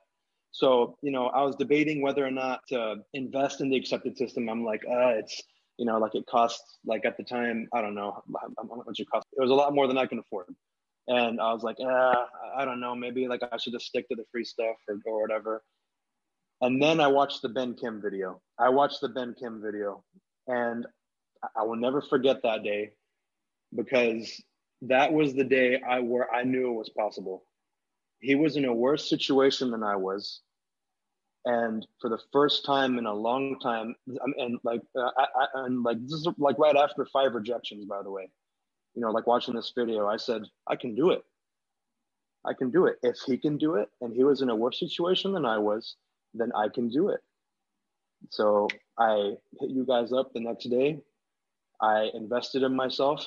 So, 0.53 0.98
you 1.03 1.11
know, 1.11 1.27
I 1.29 1.42
was 1.42 1.57
debating 1.57 2.03
whether 2.03 2.25
or 2.25 2.31
not 2.31 2.61
to 2.68 2.96
invest 3.14 3.61
in 3.61 3.70
the 3.70 3.77
accepted 3.77 4.16
system. 4.16 4.48
I'm 4.48 4.64
like, 4.64 4.83
uh, 4.88 5.18
it's, 5.18 5.42
you 5.78 5.87
know, 5.87 5.98
like 5.98 6.14
it 6.14 6.26
costs, 6.26 6.78
like 6.85 7.04
at 7.04 7.16
the 7.16 7.24
time, 7.24 7.68
I 7.72 7.80
don't 7.80 7.94
know 7.94 8.22
how 8.32 8.82
much 8.87 9.00
it 9.00 9.08
cost. 9.11 9.26
It 9.37 9.40
was 9.40 9.50
a 9.50 9.54
lot 9.54 9.74
more 9.74 9.87
than 9.87 9.98
I 9.98 10.06
can 10.06 10.18
afford. 10.18 10.46
And 11.08 11.40
I 11.40 11.52
was 11.52 11.62
like, 11.62 11.78
uh, 11.80 12.14
I 12.56 12.64
don't 12.64 12.80
know, 12.80 12.94
maybe 12.94 13.26
like 13.26 13.40
I 13.50 13.56
should 13.56 13.72
just 13.72 13.87
stick 13.87 14.08
to 14.08 14.14
the 14.14 14.24
free 14.30 14.44
stuff 14.44 14.76
or, 14.88 14.98
or 15.06 15.20
whatever. 15.22 15.62
And 16.61 16.80
then 16.80 17.00
I 17.00 17.08
watched 17.08 17.42
the 17.42 17.48
Ben 17.48 17.74
Kim 17.74 18.00
video. 18.00 18.40
I 18.58 18.68
watched 18.68 19.00
the 19.00 19.08
Ben 19.08 19.35
Kim 19.38 19.61
video, 19.61 20.04
and 20.46 20.87
I 21.56 21.64
will 21.64 21.76
never 21.76 22.00
forget 22.00 22.42
that 22.44 22.62
day 22.62 22.90
because 23.74 24.40
that 24.82 25.12
was 25.12 25.35
the 25.35 25.42
day 25.42 25.80
I 25.80 26.00
where 26.00 26.32
I 26.32 26.44
knew 26.44 26.70
it 26.70 26.78
was 26.78 26.90
possible. 26.90 27.44
He 28.20 28.37
was 28.37 28.56
in 28.56 28.64
a 28.64 28.72
worse 28.72 29.08
situation 29.08 29.72
than 29.72 29.82
I 29.82 29.96
was, 29.96 30.40
and 31.44 31.87
for 32.00 32.09
the 32.09 32.18
first 32.33 32.64
time 32.64 32.98
in 32.98 33.07
a 33.07 33.14
long 33.14 33.59
time, 33.61 33.94
and 34.37 34.59
like, 34.62 34.83
uh, 34.96 35.11
I, 35.16 35.26
I, 35.37 35.46
and 35.66 35.83
like 35.83 36.00
this 36.02 36.12
is 36.12 36.28
like 36.38 36.59
right 36.59 36.76
after 36.76 37.07
five 37.12 37.35
rejections, 37.35 37.85
by 37.85 38.02
the 38.02 38.11
way. 38.11 38.28
You 38.94 39.02
know, 39.02 39.11
like 39.11 39.26
watching 39.26 39.55
this 39.55 39.72
video, 39.76 40.07
I 40.07 40.18
said, 40.18 40.42
I 40.68 40.76
can 40.76 40.94
do 40.94 41.11
it. 41.11 41.24
I 42.44 42.52
can 42.52 42.70
do 42.70 42.87
it. 42.87 42.96
If 43.02 43.16
he 43.26 43.37
can 43.38 43.57
do 43.57 43.74
it, 43.74 43.88
and 44.00 44.14
he 44.14 44.24
was 44.24 44.42
in 44.42 44.50
a 44.50 44.57
worse 44.57 44.78
situation 44.78 45.33
than 45.33 45.46
I 45.46 45.59
was, 45.59 45.96
then 46.35 46.52
I 46.55 46.68
can 46.68 46.88
do 46.88 47.09
it. 47.09 47.20
So 48.31 48.68
I 48.98 49.35
hit 49.61 49.70
you 49.70 49.85
guys 49.87 50.12
up 50.12 50.33
the 50.33 50.40
next 50.40 50.68
day. 50.68 51.00
I 51.81 52.11
invested 52.14 52.62
in 52.62 52.76
myself, 52.76 53.26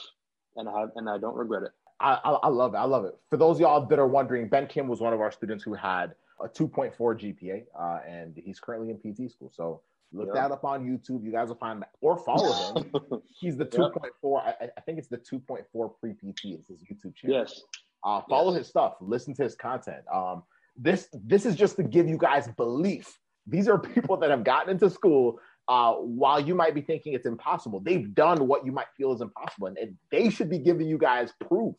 and 0.56 0.70
I 0.70 0.86
and 0.96 1.10
I 1.10 1.18
don't 1.18 1.36
regret 1.36 1.64
it. 1.64 1.72
I, 2.00 2.20
I, 2.44 2.50
love 2.50 2.74
it. 2.74 2.78
I 2.78 2.84
love 2.84 3.06
it. 3.06 3.16
For 3.30 3.38
those 3.38 3.58
y'all 3.58 3.86
that 3.86 4.00
are 4.00 4.08
wondering, 4.08 4.50
Ben 4.50 4.68
Kim 4.68 4.90
was 4.90 5.00
one 5.00 5.14
of 5.14 5.22
our 5.22 5.32
students 5.32 5.64
who 5.64 5.74
had 5.74 6.14
a 6.44 6.48
2.4 6.48 6.96
GPA, 6.98 7.64
uh, 7.80 8.00
and 8.08 8.36
he's 8.36 8.60
currently 8.60 8.90
in 8.90 8.98
PT 8.98 9.32
school. 9.32 9.52
So 9.54 9.82
look 10.12 10.34
that 10.34 10.52
up 10.52 10.64
on 10.64 10.86
YouTube. 10.86 11.24
You 11.24 11.32
guys 11.32 11.50
will 11.50 11.56
find 11.56 11.82
that, 11.82 11.92
or 12.02 12.18
follow 12.18 12.74
him. 12.74 12.92
he's 13.40 13.58
the 13.58 13.66
2.4. 13.66 14.42
I, 14.42 14.70
I, 14.78 14.82
think 14.82 14.98
it's 14.98 15.08
the 15.08 15.18
2.4 15.18 15.92
pre 16.00 16.14
PT. 16.14 16.46
It's 16.46 16.68
his 16.68 16.84
YouTube 16.84 17.16
channel. 17.16 17.38
Yes. 17.38 17.62
Uh, 18.04 18.22
follow 18.30 18.52
yes. 18.52 18.60
his 18.60 18.68
stuff. 18.68 18.96
Listen 19.02 19.34
to 19.36 19.44
his 19.44 19.56
content. 19.56 20.04
Um, 20.14 20.44
this 20.78 21.08
this 21.14 21.46
is 21.46 21.56
just 21.56 21.78
to 21.78 21.84
give 21.84 22.08
you 22.08 22.18
guys 22.18 22.48
belief. 22.58 23.18
These 23.48 23.68
are 23.68 23.78
people 23.96 24.18
that 24.18 24.30
have 24.30 24.44
gotten 24.44 24.72
into 24.72 24.90
school 24.90 25.40
uh, 25.68 25.94
while 25.94 26.40
you 26.40 26.54
might 26.54 26.76
be 26.76 26.82
thinking 26.82 27.14
it's 27.14 27.26
impossible. 27.26 27.80
They've 27.80 28.14
done 28.14 28.48
what 28.48 28.66
you 28.66 28.72
might 28.72 28.88
feel 28.98 29.14
is 29.14 29.22
impossible, 29.22 29.68
and, 29.68 29.78
and 29.78 29.96
they 30.12 30.30
should 30.30 30.50
be 30.50 30.60
giving 30.60 30.88
you 30.88 30.98
guys 30.98 31.32
proof 31.48 31.76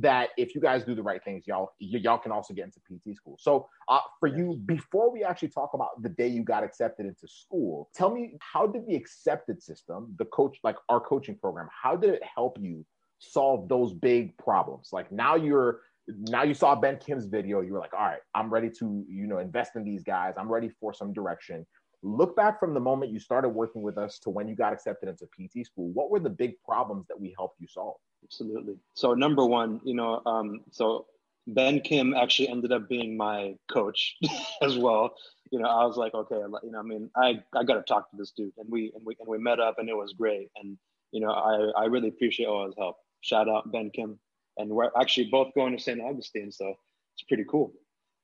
that 0.00 0.30
if 0.36 0.54
you 0.54 0.60
guys 0.60 0.84
do 0.84 0.94
the 0.94 1.02
right 1.02 1.22
things, 1.22 1.46
y'all 1.46 1.72
y- 1.80 1.98
y'all 1.98 2.18
can 2.18 2.32
also 2.32 2.54
get 2.54 2.64
into 2.64 2.80
PT 2.80 3.16
school. 3.16 3.36
So, 3.38 3.68
uh, 3.88 4.00
for 4.20 4.28
you, 4.28 4.60
before 4.66 5.10
we 5.12 5.24
actually 5.24 5.48
talk 5.48 5.70
about 5.74 6.02
the 6.02 6.08
day 6.08 6.28
you 6.28 6.42
got 6.42 6.62
accepted 6.64 7.06
into 7.06 7.26
school, 7.26 7.90
tell 7.94 8.10
me 8.10 8.36
how 8.40 8.66
did 8.66 8.86
the 8.86 8.94
accepted 8.94 9.62
system, 9.62 10.14
the 10.18 10.24
coach, 10.26 10.58
like 10.62 10.76
our 10.88 11.00
coaching 11.00 11.36
program, 11.36 11.68
how 11.70 11.96
did 11.96 12.14
it 12.14 12.22
help 12.22 12.58
you 12.60 12.84
solve 13.18 13.68
those 13.68 13.92
big 13.92 14.36
problems? 14.38 14.90
Like 14.92 15.10
now 15.10 15.34
you're 15.36 15.80
now 16.08 16.42
you 16.42 16.54
saw 16.54 16.74
Ben 16.74 16.96
Kim's 16.96 17.26
video, 17.26 17.60
you 17.60 17.72
were 17.72 17.78
like, 17.78 17.92
all 17.92 18.04
right, 18.04 18.20
I'm 18.34 18.50
ready 18.50 18.70
to, 18.78 19.04
you 19.08 19.26
know, 19.26 19.38
invest 19.38 19.76
in 19.76 19.84
these 19.84 20.02
guys. 20.02 20.34
I'm 20.38 20.50
ready 20.50 20.70
for 20.80 20.94
some 20.94 21.12
direction. 21.12 21.66
Look 22.02 22.36
back 22.36 22.60
from 22.60 22.74
the 22.74 22.80
moment 22.80 23.12
you 23.12 23.18
started 23.18 23.50
working 23.50 23.82
with 23.82 23.98
us 23.98 24.18
to 24.20 24.30
when 24.30 24.48
you 24.48 24.54
got 24.54 24.72
accepted 24.72 25.08
into 25.08 25.26
PT 25.26 25.66
school. 25.66 25.90
What 25.90 26.10
were 26.10 26.20
the 26.20 26.30
big 26.30 26.54
problems 26.62 27.06
that 27.08 27.20
we 27.20 27.34
helped 27.36 27.60
you 27.60 27.66
solve? 27.68 27.96
Absolutely. 28.24 28.76
So 28.94 29.14
number 29.14 29.44
one, 29.44 29.80
you 29.84 29.94
know, 29.94 30.22
um, 30.26 30.60
so 30.70 31.06
Ben 31.46 31.80
Kim 31.80 32.14
actually 32.14 32.48
ended 32.48 32.72
up 32.72 32.88
being 32.88 33.16
my 33.16 33.54
coach 33.70 34.16
as 34.62 34.76
well. 34.78 35.14
You 35.50 35.58
know, 35.60 35.68
I 35.68 35.84
was 35.84 35.96
like, 35.96 36.14
okay, 36.14 36.36
you 36.62 36.70
know, 36.70 36.78
I 36.78 36.82
mean, 36.82 37.10
I, 37.16 37.42
I 37.54 37.64
got 37.64 37.74
to 37.74 37.82
talk 37.82 38.10
to 38.10 38.16
this 38.16 38.32
dude, 38.32 38.52
and 38.58 38.70
we 38.70 38.92
and 38.94 39.04
we 39.04 39.16
and 39.18 39.28
we 39.28 39.38
met 39.38 39.60
up, 39.60 39.78
and 39.78 39.88
it 39.88 39.96
was 39.96 40.12
great. 40.12 40.50
And 40.56 40.76
you 41.10 41.20
know, 41.20 41.30
I 41.30 41.82
I 41.82 41.84
really 41.86 42.08
appreciate 42.08 42.46
all 42.46 42.66
his 42.66 42.74
help. 42.76 42.96
Shout 43.22 43.48
out 43.48 43.72
Ben 43.72 43.90
Kim 43.90 44.18
and 44.58 44.68
we're 44.70 44.90
actually 45.00 45.28
both 45.30 45.54
going 45.54 45.74
to 45.74 45.82
St. 45.82 46.00
Augustine, 46.00 46.52
so 46.52 46.74
it's 47.14 47.22
pretty 47.28 47.44
cool. 47.48 47.72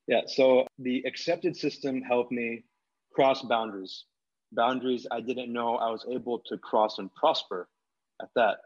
Yeah, 0.06 0.22
so 0.26 0.66
the 0.78 1.02
accepted 1.06 1.56
system 1.56 2.02
helped 2.02 2.30
me 2.30 2.64
cross 3.14 3.42
boundaries, 3.42 4.05
boundaries 4.53 5.07
I 5.11 5.20
didn't 5.20 5.53
know 5.53 5.77
I 5.77 5.90
was 5.90 6.05
able 6.11 6.40
to 6.46 6.59
cross 6.59 6.98
and 6.98 7.12
prosper 7.14 7.68
at 8.20 8.29
that. 8.37 8.59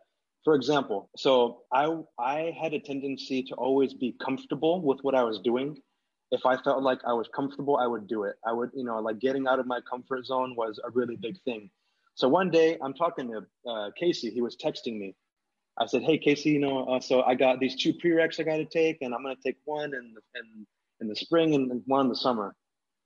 For 0.44 0.54
example, 0.54 1.10
so 1.16 1.62
I 1.72 1.94
I 2.18 2.54
had 2.60 2.74
a 2.74 2.80
tendency 2.80 3.42
to 3.44 3.54
always 3.54 3.94
be 3.94 4.16
comfortable 4.24 4.80
with 4.82 5.00
what 5.02 5.14
I 5.14 5.24
was 5.24 5.38
doing. 5.40 5.76
If 6.30 6.44
I 6.46 6.56
felt 6.62 6.82
like 6.82 7.00
I 7.06 7.12
was 7.12 7.28
comfortable, 7.34 7.76
I 7.76 7.86
would 7.86 8.06
do 8.06 8.24
it. 8.24 8.36
I 8.46 8.52
would, 8.52 8.70
you 8.74 8.84
know, 8.84 8.98
like 9.00 9.18
getting 9.18 9.46
out 9.46 9.58
of 9.58 9.66
my 9.66 9.80
comfort 9.90 10.26
zone 10.26 10.54
was 10.56 10.78
a 10.84 10.90
really 10.90 11.16
big 11.16 11.40
thing. 11.42 11.70
So 12.14 12.28
one 12.28 12.50
day 12.50 12.76
I'm 12.82 12.94
talking 12.94 13.30
to 13.32 13.70
uh, 13.70 13.90
Casey. 13.98 14.30
He 14.30 14.42
was 14.42 14.56
texting 14.56 14.98
me, 14.98 15.14
I 15.78 15.86
said, 15.86 16.02
"Hey, 16.02 16.18
Casey, 16.18 16.50
you 16.50 16.58
know, 16.58 16.84
uh, 16.86 17.00
so 17.00 17.22
I 17.22 17.34
got 17.34 17.60
these 17.60 17.76
two 17.76 17.92
prereqs 17.94 18.40
I 18.40 18.42
got 18.42 18.56
to 18.56 18.64
take, 18.64 18.98
and 19.00 19.14
I'm 19.14 19.22
to 19.22 19.36
take 19.44 19.58
one 19.64 19.94
in 19.94 20.14
the, 20.14 20.40
in, 20.40 20.66
in 21.00 21.08
the 21.08 21.14
spring 21.14 21.54
and 21.54 21.82
one 21.86 22.06
in 22.06 22.08
the 22.08 22.16
summer." 22.16 22.54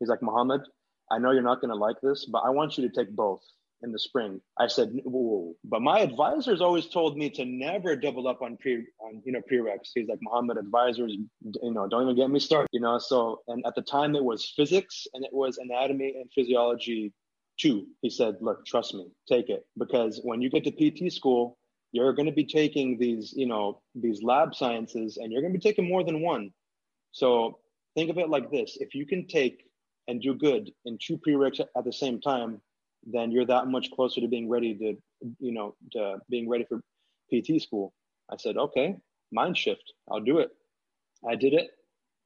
He's 0.01 0.09
like, 0.09 0.23
"Muhammad, 0.23 0.63
I 1.13 1.19
know 1.19 1.31
you're 1.33 1.43
not 1.43 1.61
going 1.61 1.71
to 1.71 1.77
like 1.77 2.01
this, 2.03 2.27
but 2.27 2.41
I 2.41 2.51
want 2.51 2.77
you 2.77 2.89
to 2.89 2.95
take 2.95 3.15
both 3.15 3.43
in 3.83 3.93
the 3.93 3.99
spring." 3.99 4.41
I 4.59 4.67
said, 4.67 4.89
Whoa. 5.05 5.55
"But 5.65 5.83
my 5.83 6.01
advisors 6.01 6.61
always 6.61 6.89
told 6.89 7.17
me 7.17 7.31
to 7.31 7.45
never 7.45 7.95
double 7.97 8.27
up 8.29 8.43
on 8.43 8.57
pre 8.57 8.87
on 9.01 9.23
you 9.25 9.33
know 9.33 9.43
prereqs." 9.51 9.91
He's 9.95 10.09
like, 10.09 10.21
"Muhammad, 10.23 10.57
advisors, 10.59 11.13
you 11.13 11.73
know, 11.73 11.87
don't 11.89 12.03
even 12.05 12.17
get 12.17 12.31
me 12.31 12.41
started." 12.41 12.69
You 12.73 12.81
know, 12.81 12.99
so 12.99 13.43
and 13.49 13.65
at 13.67 13.75
the 13.75 13.83
time 13.83 14.17
it 14.17 14.25
was 14.25 14.53
physics 14.57 15.07
and 15.15 15.25
it 15.25 15.33
was 15.33 15.59
anatomy 15.59 16.15
and 16.17 16.31
physiology 16.35 17.13
two. 17.61 17.87
He 18.01 18.11
said, 18.11 18.37
"Look, 18.41 18.65
trust 18.67 18.95
me, 18.95 19.07
take 19.29 19.49
it 19.51 19.67
because 19.79 20.21
when 20.25 20.41
you 20.43 20.51
get 20.51 20.65
to 20.65 20.73
PT 20.73 21.13
school." 21.13 21.59
you're 21.93 22.15
going 22.15 22.27
to 22.27 22.33
be 22.33 22.45
taking 22.45 22.99
these, 22.99 23.35
you 23.37 23.47
know, 23.47 23.83
these 23.95 24.23
lab 24.23 24.55
sciences 24.55 25.19
and 25.19 25.31
you're 25.31 25.43
going 25.43 25.53
to 25.53 25.59
be 25.59 25.63
taking 25.63 25.87
more 25.87 26.03
than 26.03 26.23
one. 26.23 26.51
So 27.13 27.59
think 27.95 28.11
of 28.11 28.19
it 28.19 28.31
like 28.31 28.51
this. 28.51 28.79
If 28.81 28.95
you 28.95 29.07
can 29.07 29.27
take 29.27 29.67
and 30.09 30.21
do 30.21 30.35
good 30.35 30.71
in 30.85 30.99
two 31.01 31.19
prereqs 31.19 31.61
at 31.61 31.85
the 31.85 31.93
same 31.93 32.21
time, 32.21 32.61
then 33.05 33.31
you're 33.31 33.47
that 33.47 33.67
much 33.67 33.91
closer 33.91 34.21
to 34.21 34.29
being 34.29 34.49
ready 34.49 34.75
to, 34.75 34.97
you 35.41 35.53
know, 35.53 35.75
to 35.93 36.19
being 36.31 36.49
ready 36.49 36.65
for 36.69 36.81
PT 37.33 37.61
school. 37.61 37.93
I 38.31 38.37
said, 38.37 38.57
okay, 38.57 38.97
mind 39.31 39.57
shift. 39.57 39.93
I'll 40.11 40.21
do 40.21 40.39
it. 40.39 40.51
I 41.29 41.37
did 41.37 41.55
it. 41.55 41.71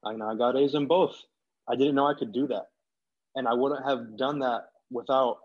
I, 0.03 0.11
I 0.11 0.35
got 0.35 0.55
A's 0.55 0.75
in 0.75 0.87
both. 0.87 1.15
I 1.67 1.75
didn't 1.75 1.95
know 1.95 2.07
I 2.07 2.13
could 2.13 2.33
do 2.33 2.47
that. 2.47 2.67
And 3.35 3.47
I 3.47 3.53
wouldn't 3.53 3.85
have 3.85 4.17
done 4.17 4.39
that 4.39 4.69
without 4.91 5.37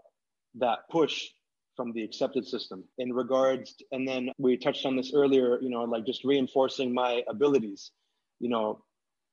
that 0.57 0.81
push 0.91 1.29
from 1.77 1.93
the 1.93 2.03
accepted 2.03 2.47
system 2.47 2.85
in 2.99 3.13
regards 3.13 3.75
to, 3.75 3.85
and 3.93 4.07
then 4.07 4.31
we 4.39 4.57
touched 4.57 4.85
on 4.85 4.97
this 4.97 5.13
earlier 5.15 5.59
you 5.61 5.71
know 5.71 5.83
like 5.85 6.05
just 6.05 6.23
reinforcing 6.25 6.93
my 6.93 7.23
abilities 7.29 7.91
you 8.41 8.49
know 8.49 8.83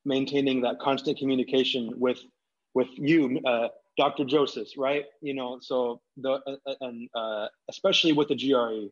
maintaining 0.06 0.62
that 0.62 0.80
constant 0.80 1.18
communication 1.18 1.92
with 1.98 2.20
with 2.74 2.88
you 2.96 3.40
uh, 3.46 3.68
dr 3.98 4.24
joseph 4.26 4.68
right? 4.78 5.06
You 5.22 5.34
know 5.34 5.60
so 5.62 6.02
the 6.18 6.34
uh, 6.34 6.56
uh, 6.66 6.76
and 6.82 7.10
uh, 7.16 7.48
especially 7.70 8.14
with 8.14 8.28
the 8.30 8.36
gre 8.36 8.88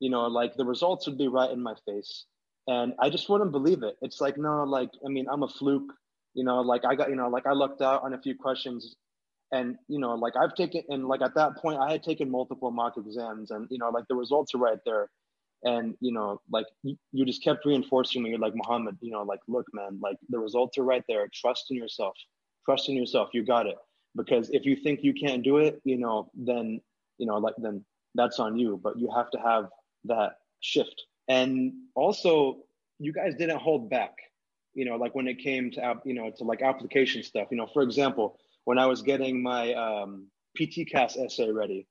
you 0.00 0.10
know 0.10 0.26
like 0.26 0.54
the 0.56 0.64
results 0.64 1.06
would 1.06 1.18
be 1.18 1.28
right 1.28 1.50
in 1.50 1.62
my 1.62 1.74
face. 1.86 2.26
And 2.68 2.94
i 3.00 3.10
just 3.10 3.28
wouldn't 3.28 3.52
believe 3.52 3.82
it. 3.82 3.96
It's 4.02 4.20
like 4.20 4.36
no 4.38 4.64
like 4.64 4.90
i 5.06 5.08
mean 5.08 5.26
i'm 5.32 5.42
a 5.42 5.48
fluke 5.48 5.92
you 6.34 6.44
know 6.44 6.60
like 6.60 6.84
i 6.84 6.94
got 6.94 7.10
you 7.10 7.16
know 7.16 7.28
like 7.28 7.46
i 7.46 7.52
lucked 7.52 7.82
out 7.82 8.02
on 8.04 8.14
a 8.14 8.20
few 8.20 8.36
questions. 8.36 8.96
And 9.52 9.76
you 9.88 9.98
know 10.00 10.14
like 10.14 10.34
i've 10.40 10.54
taken 10.54 10.82
and 10.88 11.06
like 11.08 11.22
at 11.22 11.34
that 11.34 11.56
point 11.56 11.78
i 11.78 11.90
had 11.92 12.02
taken 12.02 12.30
multiple 12.30 12.70
mock 12.70 12.94
exams 12.96 13.50
and 13.50 13.66
you 13.70 13.78
know 13.78 13.90
like 13.90 14.04
the 14.08 14.14
results 14.16 14.54
are 14.54 14.58
right 14.58 14.78
there. 14.86 15.10
And 15.64 15.94
you 16.00 16.12
know 16.12 16.40
like 16.50 16.66
you, 16.82 16.96
you 17.12 17.24
just 17.26 17.42
kept 17.44 17.64
reinforcing 17.66 18.22
me 18.22 18.30
you're 18.30 18.38
like 18.38 18.54
muhammad 18.56 18.96
you 19.00 19.12
know 19.12 19.22
like 19.22 19.40
look 19.48 19.66
man 19.72 20.00
like 20.02 20.16
the 20.28 20.38
results 20.38 20.78
are 20.78 20.84
right 20.84 21.04
there. 21.08 21.28
Trust 21.32 21.66
in 21.70 21.76
yourself 21.76 22.16
trust 22.64 22.88
in 22.88 22.96
yourself 22.96 23.30
you 23.32 23.44
got 23.44 23.66
it 23.66 23.76
because 24.16 24.50
if 24.50 24.64
you 24.64 24.76
think 24.76 25.00
you 25.02 25.14
can't 25.14 25.42
do 25.42 25.58
it 25.58 25.80
you 25.84 25.98
know 25.98 26.30
then 26.34 26.80
you 27.18 27.26
know 27.26 27.36
like 27.36 27.54
then 27.58 27.84
that's 28.14 28.38
on 28.38 28.58
you 28.58 28.80
but 28.82 28.98
you 28.98 29.10
have 29.14 29.30
to 29.30 29.38
have 29.38 29.66
that 30.04 30.36
shift 30.60 31.04
and 31.28 31.72
also 31.94 32.58
you 32.98 33.12
guys 33.12 33.34
didn't 33.36 33.58
hold 33.58 33.88
back 33.88 34.14
you 34.74 34.84
know 34.84 34.96
like 34.96 35.14
when 35.14 35.26
it 35.26 35.38
came 35.38 35.70
to 35.70 35.94
you 36.04 36.14
know 36.14 36.30
to 36.36 36.44
like 36.44 36.62
application 36.62 37.22
stuff 37.22 37.48
you 37.50 37.56
know 37.56 37.68
for 37.72 37.82
example 37.82 38.38
when 38.64 38.78
I 38.78 38.86
was 38.86 39.02
getting 39.02 39.42
my 39.42 39.72
um, 39.74 40.28
essay 40.60 41.50
ready. 41.50 41.86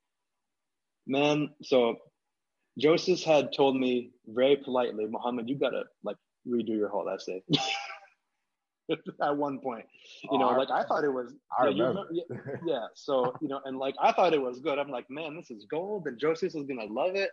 Man, 1.07 1.49
so 1.63 1.97
Joseph 2.77 3.23
had 3.23 3.53
told 3.53 3.75
me 3.75 4.11
very 4.27 4.55
politely, 4.55 5.05
Muhammad, 5.07 5.49
you 5.49 5.57
gotta 5.57 5.83
like 6.03 6.17
redo 6.47 6.69
your 6.69 6.89
whole 6.89 7.09
essay. 7.09 7.43
At 9.21 9.37
one 9.37 9.59
point, 9.59 9.85
you 10.31 10.37
know, 10.37 10.51
oh, 10.51 10.57
like 10.57 10.69
I 10.69 10.83
thought 10.83 11.03
it 11.03 11.13
was, 11.13 11.33
I 11.57 11.67
yeah, 11.69 11.87
remember. 11.87 12.07
yeah, 12.11 12.37
yeah. 12.65 12.85
So 12.95 13.33
you 13.41 13.47
know, 13.47 13.61
and 13.65 13.77
like 13.77 13.95
I 14.01 14.11
thought 14.11 14.33
it 14.33 14.41
was 14.41 14.59
good. 14.59 14.79
I'm 14.79 14.89
like, 14.89 15.09
man, 15.09 15.35
this 15.35 15.51
is 15.51 15.65
gold, 15.69 16.07
and 16.07 16.19
Joseph 16.19 16.55
is 16.55 16.65
gonna 16.65 16.85
love 16.85 17.15
it. 17.15 17.31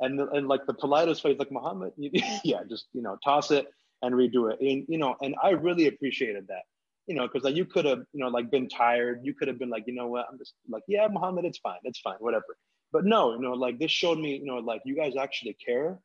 And 0.00 0.20
and 0.20 0.48
like 0.48 0.66
the 0.66 0.74
politest 0.74 1.24
way, 1.24 1.34
like 1.38 1.52
Muhammad, 1.52 1.92
yeah, 1.96 2.60
just 2.68 2.86
you 2.92 3.02
know, 3.02 3.18
toss 3.24 3.50
it 3.50 3.66
and 4.02 4.14
redo 4.14 4.52
it. 4.52 4.60
And 4.60 4.84
you 4.88 4.98
know, 4.98 5.16
and 5.20 5.34
I 5.42 5.50
really 5.50 5.86
appreciated 5.86 6.46
that 6.48 6.62
you 7.06 7.16
know, 7.16 7.26
because 7.26 7.42
like 7.42 7.56
you 7.56 7.64
could 7.64 7.84
have, 7.86 8.04
you 8.12 8.20
know, 8.20 8.28
like 8.28 8.52
been 8.52 8.68
tired. 8.68 9.20
You 9.24 9.34
could 9.34 9.48
have 9.48 9.58
been 9.58 9.68
like, 9.68 9.84
you 9.88 9.94
know 9.94 10.06
what, 10.06 10.26
I'm 10.30 10.38
just 10.38 10.54
like, 10.68 10.84
yeah, 10.86 11.08
Muhammad, 11.10 11.44
it's 11.44 11.58
fine, 11.58 11.80
it's 11.82 11.98
fine, 11.98 12.14
whatever. 12.20 12.56
But 12.92 13.04
no, 13.04 13.32
you 13.32 13.40
know, 13.40 13.52
like 13.52 13.80
this 13.80 13.90
showed 13.90 14.18
me, 14.18 14.36
you 14.36 14.46
know, 14.46 14.58
like 14.58 14.82
you 14.84 14.94
guys 14.94 15.14
actually 15.16 15.54
care, 15.54 15.98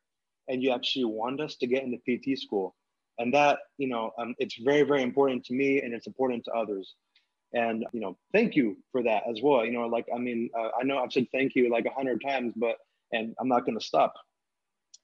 and 0.48 0.62
you 0.62 0.72
actually 0.72 1.04
want 1.04 1.40
us 1.40 1.56
to 1.56 1.66
get 1.66 1.84
into 1.84 1.98
PT 1.98 2.38
school, 2.38 2.74
and 3.18 3.32
that, 3.34 3.58
you 3.78 3.88
know, 3.88 4.12
um, 4.18 4.34
it's 4.38 4.56
very, 4.56 4.82
very 4.82 5.02
important 5.02 5.44
to 5.46 5.54
me, 5.54 5.80
and 5.82 5.94
it's 5.94 6.06
important 6.06 6.44
to 6.44 6.52
others. 6.52 6.94
And 7.52 7.86
you 7.92 8.00
know, 8.00 8.18
thank 8.32 8.56
you 8.56 8.76
for 8.92 9.02
that 9.04 9.22
as 9.30 9.40
well. 9.42 9.64
You 9.64 9.72
know, 9.72 9.86
like 9.86 10.06
I 10.14 10.18
mean, 10.18 10.50
uh, 10.58 10.70
I 10.78 10.84
know 10.84 10.98
I've 10.98 11.12
said 11.12 11.26
thank 11.32 11.54
you 11.54 11.70
like 11.70 11.86
a 11.86 11.90
hundred 11.90 12.20
times, 12.20 12.52
but 12.56 12.76
and 13.12 13.34
I'm 13.40 13.48
not 13.48 13.64
going 13.64 13.78
to 13.78 13.84
stop. 13.84 14.12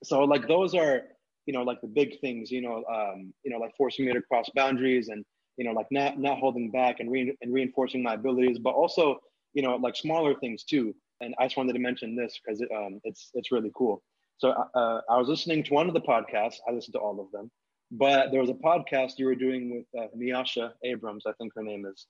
So 0.03 0.23
like 0.23 0.47
those 0.47 0.75
are, 0.75 1.03
you 1.45 1.53
know, 1.53 1.63
like 1.63 1.81
the 1.81 1.87
big 1.87 2.19
things. 2.19 2.51
You 2.51 2.61
know, 2.61 2.83
um, 2.91 3.33
you 3.43 3.51
know, 3.51 3.57
like 3.57 3.75
forcing 3.77 4.05
me 4.05 4.13
to 4.13 4.21
cross 4.21 4.49
boundaries 4.55 5.07
and 5.07 5.25
you 5.57 5.65
know, 5.65 5.71
like 5.71 5.87
not 5.91 6.19
not 6.19 6.39
holding 6.39 6.69
back 6.71 6.99
and, 6.99 7.11
re- 7.11 7.35
and 7.41 7.53
reinforcing 7.53 8.03
my 8.03 8.15
abilities, 8.15 8.59
but 8.59 8.71
also, 8.71 9.19
you 9.53 9.61
know, 9.61 9.75
like 9.75 9.95
smaller 9.95 10.35
things 10.35 10.63
too. 10.63 10.93
And 11.21 11.33
I 11.39 11.45
just 11.45 11.57
wanted 11.57 11.73
to 11.73 11.79
mention 11.79 12.15
this 12.15 12.39
because 12.43 12.61
it, 12.61 12.69
um, 12.75 12.99
it's 13.03 13.29
it's 13.33 13.51
really 13.51 13.71
cool. 13.75 14.03
So 14.37 14.49
uh, 14.49 15.01
I 15.09 15.17
was 15.17 15.27
listening 15.27 15.63
to 15.63 15.73
one 15.73 15.87
of 15.87 15.93
the 15.93 16.01
podcasts. 16.01 16.57
I 16.67 16.71
listened 16.71 16.93
to 16.93 16.99
all 16.99 17.19
of 17.19 17.31
them, 17.31 17.49
but 17.93 18.31
there 18.31 18.41
was 18.41 18.49
a 18.49 18.55
podcast 18.55 19.13
you 19.17 19.25
were 19.25 19.35
doing 19.35 19.85
with 19.93 20.03
uh, 20.03 20.07
Miasha 20.17 20.71
Abrams, 20.83 21.25
I 21.27 21.31
think 21.33 21.53
her 21.55 21.63
name 21.63 21.85
is, 21.85 22.07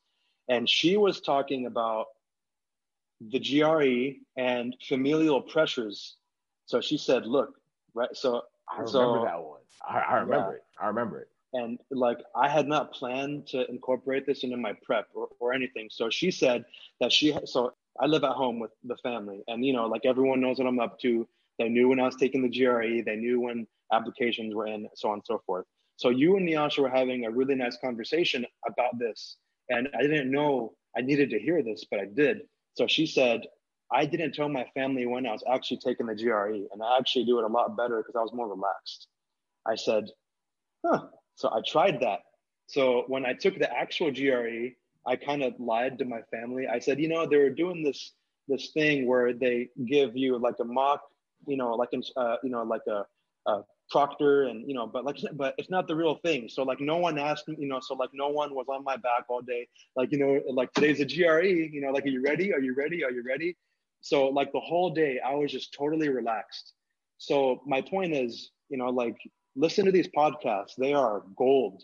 and 0.47 0.67
she 0.67 0.97
was 0.97 1.21
talking 1.21 1.65
about 1.65 2.07
the 3.21 3.39
GRE 3.39 4.19
and 4.41 4.75
familial 4.87 5.41
pressures. 5.41 6.15
So 6.65 6.81
she 6.81 6.97
said, 6.97 7.25
"Look, 7.25 7.55
right." 7.93 8.09
So 8.13 8.43
I 8.69 8.79
remember 8.79 8.91
so, 8.91 9.23
that 9.25 9.43
one. 9.43 9.59
I, 9.87 9.99
I 9.99 10.13
remember 10.19 10.51
yeah. 10.51 10.55
it. 10.55 10.63
I 10.79 10.87
remember 10.87 11.19
it 11.19 11.27
and 11.53 11.79
like 11.91 12.19
i 12.35 12.49
had 12.49 12.67
not 12.67 12.91
planned 12.93 13.47
to 13.47 13.69
incorporate 13.69 14.25
this 14.25 14.43
into 14.43 14.57
my 14.57 14.73
prep 14.83 15.07
or, 15.13 15.29
or 15.39 15.53
anything 15.53 15.87
so 15.91 16.09
she 16.09 16.31
said 16.31 16.65
that 16.99 17.11
she 17.11 17.35
so 17.45 17.73
i 17.99 18.05
live 18.05 18.23
at 18.23 18.31
home 18.31 18.59
with 18.59 18.71
the 18.83 18.97
family 18.97 19.43
and 19.47 19.63
you 19.65 19.71
know 19.71 19.85
like 19.85 20.05
everyone 20.05 20.41
knows 20.41 20.57
what 20.57 20.67
i'm 20.67 20.79
up 20.79 20.99
to 20.99 21.27
they 21.59 21.69
knew 21.69 21.87
when 21.87 21.99
i 21.99 22.03
was 22.03 22.15
taking 22.15 22.41
the 22.41 22.49
gre 22.49 23.01
they 23.05 23.15
knew 23.15 23.39
when 23.39 23.67
applications 23.91 24.53
were 24.53 24.67
in 24.67 24.87
so 24.95 25.09
on 25.09 25.15
and 25.15 25.23
so 25.25 25.41
forth 25.45 25.65
so 25.97 26.09
you 26.09 26.37
and 26.37 26.47
Niasha 26.47 26.79
were 26.79 26.89
having 26.89 27.25
a 27.25 27.31
really 27.31 27.55
nice 27.55 27.77
conversation 27.83 28.45
about 28.67 28.97
this 28.99 29.37
and 29.69 29.87
i 29.97 30.01
didn't 30.01 30.31
know 30.31 30.73
i 30.97 31.01
needed 31.01 31.29
to 31.29 31.39
hear 31.39 31.63
this 31.63 31.85
but 31.89 31.99
i 31.99 32.05
did 32.05 32.41
so 32.75 32.87
she 32.87 33.05
said 33.05 33.41
i 33.91 34.05
didn't 34.05 34.33
tell 34.33 34.49
my 34.49 34.65
family 34.73 35.05
when 35.05 35.25
i 35.25 35.31
was 35.31 35.43
actually 35.51 35.77
taking 35.77 36.05
the 36.05 36.15
gre 36.15 36.53
and 36.71 36.81
i 36.83 36.97
actually 36.97 37.25
do 37.25 37.39
it 37.39 37.45
a 37.45 37.47
lot 37.47 37.77
better 37.77 37.97
because 37.97 38.15
i 38.17 38.21
was 38.21 38.33
more 38.33 38.49
relaxed 38.49 39.07
i 39.65 39.75
said 39.75 40.05
huh 40.85 41.07
so 41.35 41.49
I 41.51 41.61
tried 41.65 41.99
that. 42.01 42.19
So 42.67 43.03
when 43.07 43.25
I 43.25 43.33
took 43.33 43.57
the 43.57 43.71
actual 43.71 44.11
GRE, 44.11 44.75
I 45.05 45.15
kind 45.15 45.43
of 45.43 45.53
lied 45.59 45.99
to 45.99 46.05
my 46.05 46.21
family. 46.31 46.67
I 46.67 46.79
said, 46.79 46.99
you 46.99 47.09
know, 47.09 47.25
they 47.25 47.37
were 47.37 47.49
doing 47.49 47.83
this 47.83 48.13
this 48.47 48.71
thing 48.73 49.07
where 49.07 49.33
they 49.33 49.69
give 49.85 50.17
you 50.17 50.37
like 50.37 50.55
a 50.59 50.65
mock, 50.65 51.01
you 51.47 51.57
know, 51.57 51.73
like 51.75 51.89
uh, 52.17 52.35
you 52.43 52.49
know, 52.49 52.63
like 52.63 52.81
a, 52.87 53.05
a 53.49 53.61
proctor, 53.93 54.43
and 54.49 54.67
you 54.67 54.75
know, 54.77 54.87
but 54.87 55.05
like, 55.05 55.17
but 55.33 55.55
it's 55.57 55.69
not 55.69 55.87
the 55.87 55.95
real 55.95 56.15
thing. 56.25 56.49
So 56.49 56.63
like, 56.63 56.81
no 56.81 56.97
one 56.97 57.17
asked 57.17 57.47
me, 57.47 57.55
you 57.59 57.69
know, 57.69 57.79
so 57.79 57.93
like, 57.93 58.09
no 58.13 58.29
one 58.29 58.53
was 58.53 58.65
on 58.67 58.83
my 58.83 58.97
back 58.97 59.23
all 59.29 59.41
day. 59.41 59.67
Like, 59.95 60.11
you 60.11 60.19
know, 60.19 60.41
like 60.61 60.73
today's 60.73 60.99
a 60.99 61.05
GRE, 61.05 61.45
you 61.75 61.81
know, 61.81 61.91
like, 61.91 62.05
are 62.05 62.15
you 62.17 62.21
ready? 62.21 62.53
Are 62.53 62.59
you 62.59 62.73
ready? 62.83 63.05
Are 63.05 63.11
you 63.11 63.23
ready? 63.33 63.55
So 64.01 64.27
like 64.39 64.51
the 64.51 64.59
whole 64.59 64.89
day, 64.89 65.21
I 65.25 65.35
was 65.35 65.51
just 65.51 65.73
totally 65.73 66.09
relaxed. 66.09 66.73
So 67.17 67.61
my 67.65 67.81
point 67.81 68.13
is, 68.13 68.51
you 68.69 68.77
know, 68.77 68.89
like 68.89 69.15
listen 69.55 69.85
to 69.85 69.91
these 69.91 70.09
podcasts. 70.09 70.75
They 70.77 70.93
are 70.93 71.23
gold, 71.37 71.81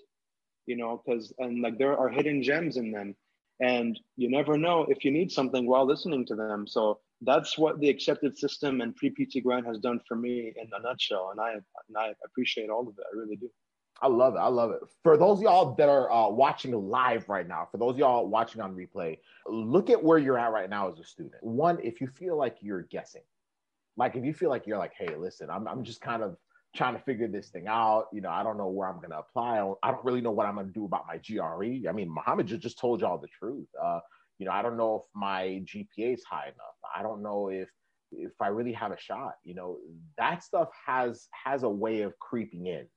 you 0.65 0.75
know, 0.75 1.01
because 1.01 1.31
and 1.39 1.61
like 1.61 1.77
there 1.77 1.97
are 1.97 2.09
hidden 2.09 2.43
gems 2.43 2.75
in 2.75 2.91
them. 2.91 3.15
And 3.61 3.99
you 4.17 4.29
never 4.29 4.57
know 4.57 4.85
if 4.89 5.05
you 5.05 5.11
need 5.11 5.31
something 5.31 5.65
while 5.65 5.85
listening 5.85 6.25
to 6.27 6.35
them. 6.35 6.67
So 6.67 6.99
that's 7.21 7.58
what 7.58 7.79
the 7.79 7.89
accepted 7.89 8.38
system 8.38 8.82
and 8.82 8.95
pre 8.95 9.10
PT 9.10 9.43
grind 9.43 9.65
has 9.65 9.79
done 9.79 9.99
for 10.08 10.15
me 10.15 10.53
in 10.55 10.69
a 10.77 10.82
nutshell. 10.82 11.29
And 11.32 11.39
I 11.39 11.53
and 11.53 11.97
I 11.97 12.13
appreciate 12.25 12.69
all 12.69 12.88
of 12.88 12.95
it. 12.97 13.03
I 13.13 13.17
really 13.17 13.36
do. 13.36 13.49
I 14.01 14.08
love 14.08 14.36
it. 14.36 14.39
I 14.39 14.47
love 14.47 14.71
it. 14.71 14.79
For 15.03 15.17
those 15.17 15.41
y'all 15.41 15.75
that 15.75 15.89
are 15.89 16.10
uh, 16.12 16.29
watching 16.29 16.71
live 16.71 17.27
right 17.27 17.47
now, 17.47 17.67
for 17.69 17.77
those 17.77 17.97
y'all 17.97 18.27
watching 18.27 18.62
on 18.62 18.73
replay, 18.73 19.17
look 19.45 19.89
at 19.89 20.01
where 20.01 20.17
you're 20.17 20.38
at 20.38 20.53
right 20.53 20.69
now 20.69 20.89
as 20.89 20.99
a 20.99 21.03
student. 21.03 21.43
One, 21.43 21.79
if 21.84 21.99
you 21.99 22.08
feel 22.08 22.38
like 22.38 22.58
you're 22.62 22.84
guessing, 22.84 23.23
like 23.97 24.15
if 24.15 24.23
you 24.23 24.34
feel 24.34 24.49
like 24.49 24.65
you're 24.65 24.77
like, 24.77 24.93
hey, 24.97 25.13
listen, 25.17 25.49
I'm, 25.49 25.67
I'm 25.67 25.84
just 25.84 25.99
kind 25.99 26.23
of 26.23 26.38
trying 26.73 26.93
to 26.95 27.01
figure 27.01 27.27
this 27.27 27.49
thing 27.49 27.67
out. 27.67 28.05
You 28.13 28.21
know, 28.21 28.29
I 28.29 28.43
don't 28.43 28.58
know 28.58 28.67
where 28.67 28.88
I'm 28.88 28.97
going 28.97 29.10
to 29.10 29.19
apply. 29.19 29.58
I 29.84 29.91
don't, 29.91 30.05
really 30.05 30.21
know 30.21 30.32
what 30.32 30.45
I'm 30.45 30.55
going 30.55 30.67
to 30.67 30.73
do 30.73 30.86
about 30.86 31.05
my 31.08 31.17
GRE. 31.17 31.89
I 31.89 31.91
mean, 31.91 32.10
Muhammad 32.10 32.47
just 32.47 32.79
told 32.79 33.01
y'all 33.01 33.17
the 33.17 33.27
truth. 33.27 33.67
Uh, 33.82 33.99
you 34.39 34.45
know, 34.45 34.52
I 34.52 34.62
don't 34.62 34.78
know 34.78 34.95
if 34.95 35.04
my 35.13 35.62
GPA 35.65 36.15
is 36.15 36.23
high 36.23 36.45
enough. 36.45 36.75
I 36.95 37.04
don't 37.04 37.21
know 37.21 37.49
if 37.49 37.69
if 38.12 38.32
I 38.41 38.47
really 38.47 38.73
have 38.73 38.91
a 38.91 38.99
shot. 38.99 39.34
You 39.43 39.54
know, 39.54 39.78
that 40.17 40.43
stuff 40.43 40.69
has 40.88 41.28
has 41.45 41.63
a 41.63 41.69
way 41.69 42.02
of 42.02 42.17
creeping 42.19 42.65
in 42.65 42.88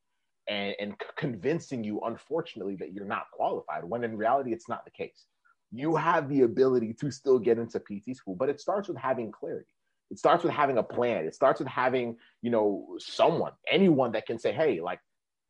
and 0.49 0.75
and 0.81 0.95
convincing 1.17 1.85
you, 1.85 2.01
unfortunately, 2.01 2.77
that 2.77 2.93
you're 2.93 3.05
not 3.05 3.27
qualified. 3.33 3.85
When 3.85 4.05
in 4.05 4.17
reality, 4.17 4.53
it's 4.53 4.69
not 4.69 4.85
the 4.85 4.91
case. 4.91 5.27
You 5.71 5.97
have 5.97 6.29
the 6.29 6.43
ability 6.43 6.95
to 7.01 7.11
still 7.11 7.39
get 7.39 7.59
into 7.59 7.81
PT 7.81 8.17
school, 8.17 8.37
but 8.37 8.49
it 8.49 8.61
starts 8.61 8.89
with 8.89 8.97
having 8.99 9.33
clarity 9.33 9.73
it 10.13 10.19
starts 10.19 10.45
with 10.45 10.53
having 10.53 10.77
a 10.77 10.83
plan. 10.83 11.25
It 11.25 11.35
starts 11.35 11.59
with 11.59 11.69
having, 11.69 12.19
you 12.43 12.51
know, 12.51 12.87
someone, 12.99 13.53
anyone 13.69 14.13
that 14.13 14.27
can 14.27 14.39
say, 14.39 14.53
hey, 14.53 14.79
like, 14.83 15.01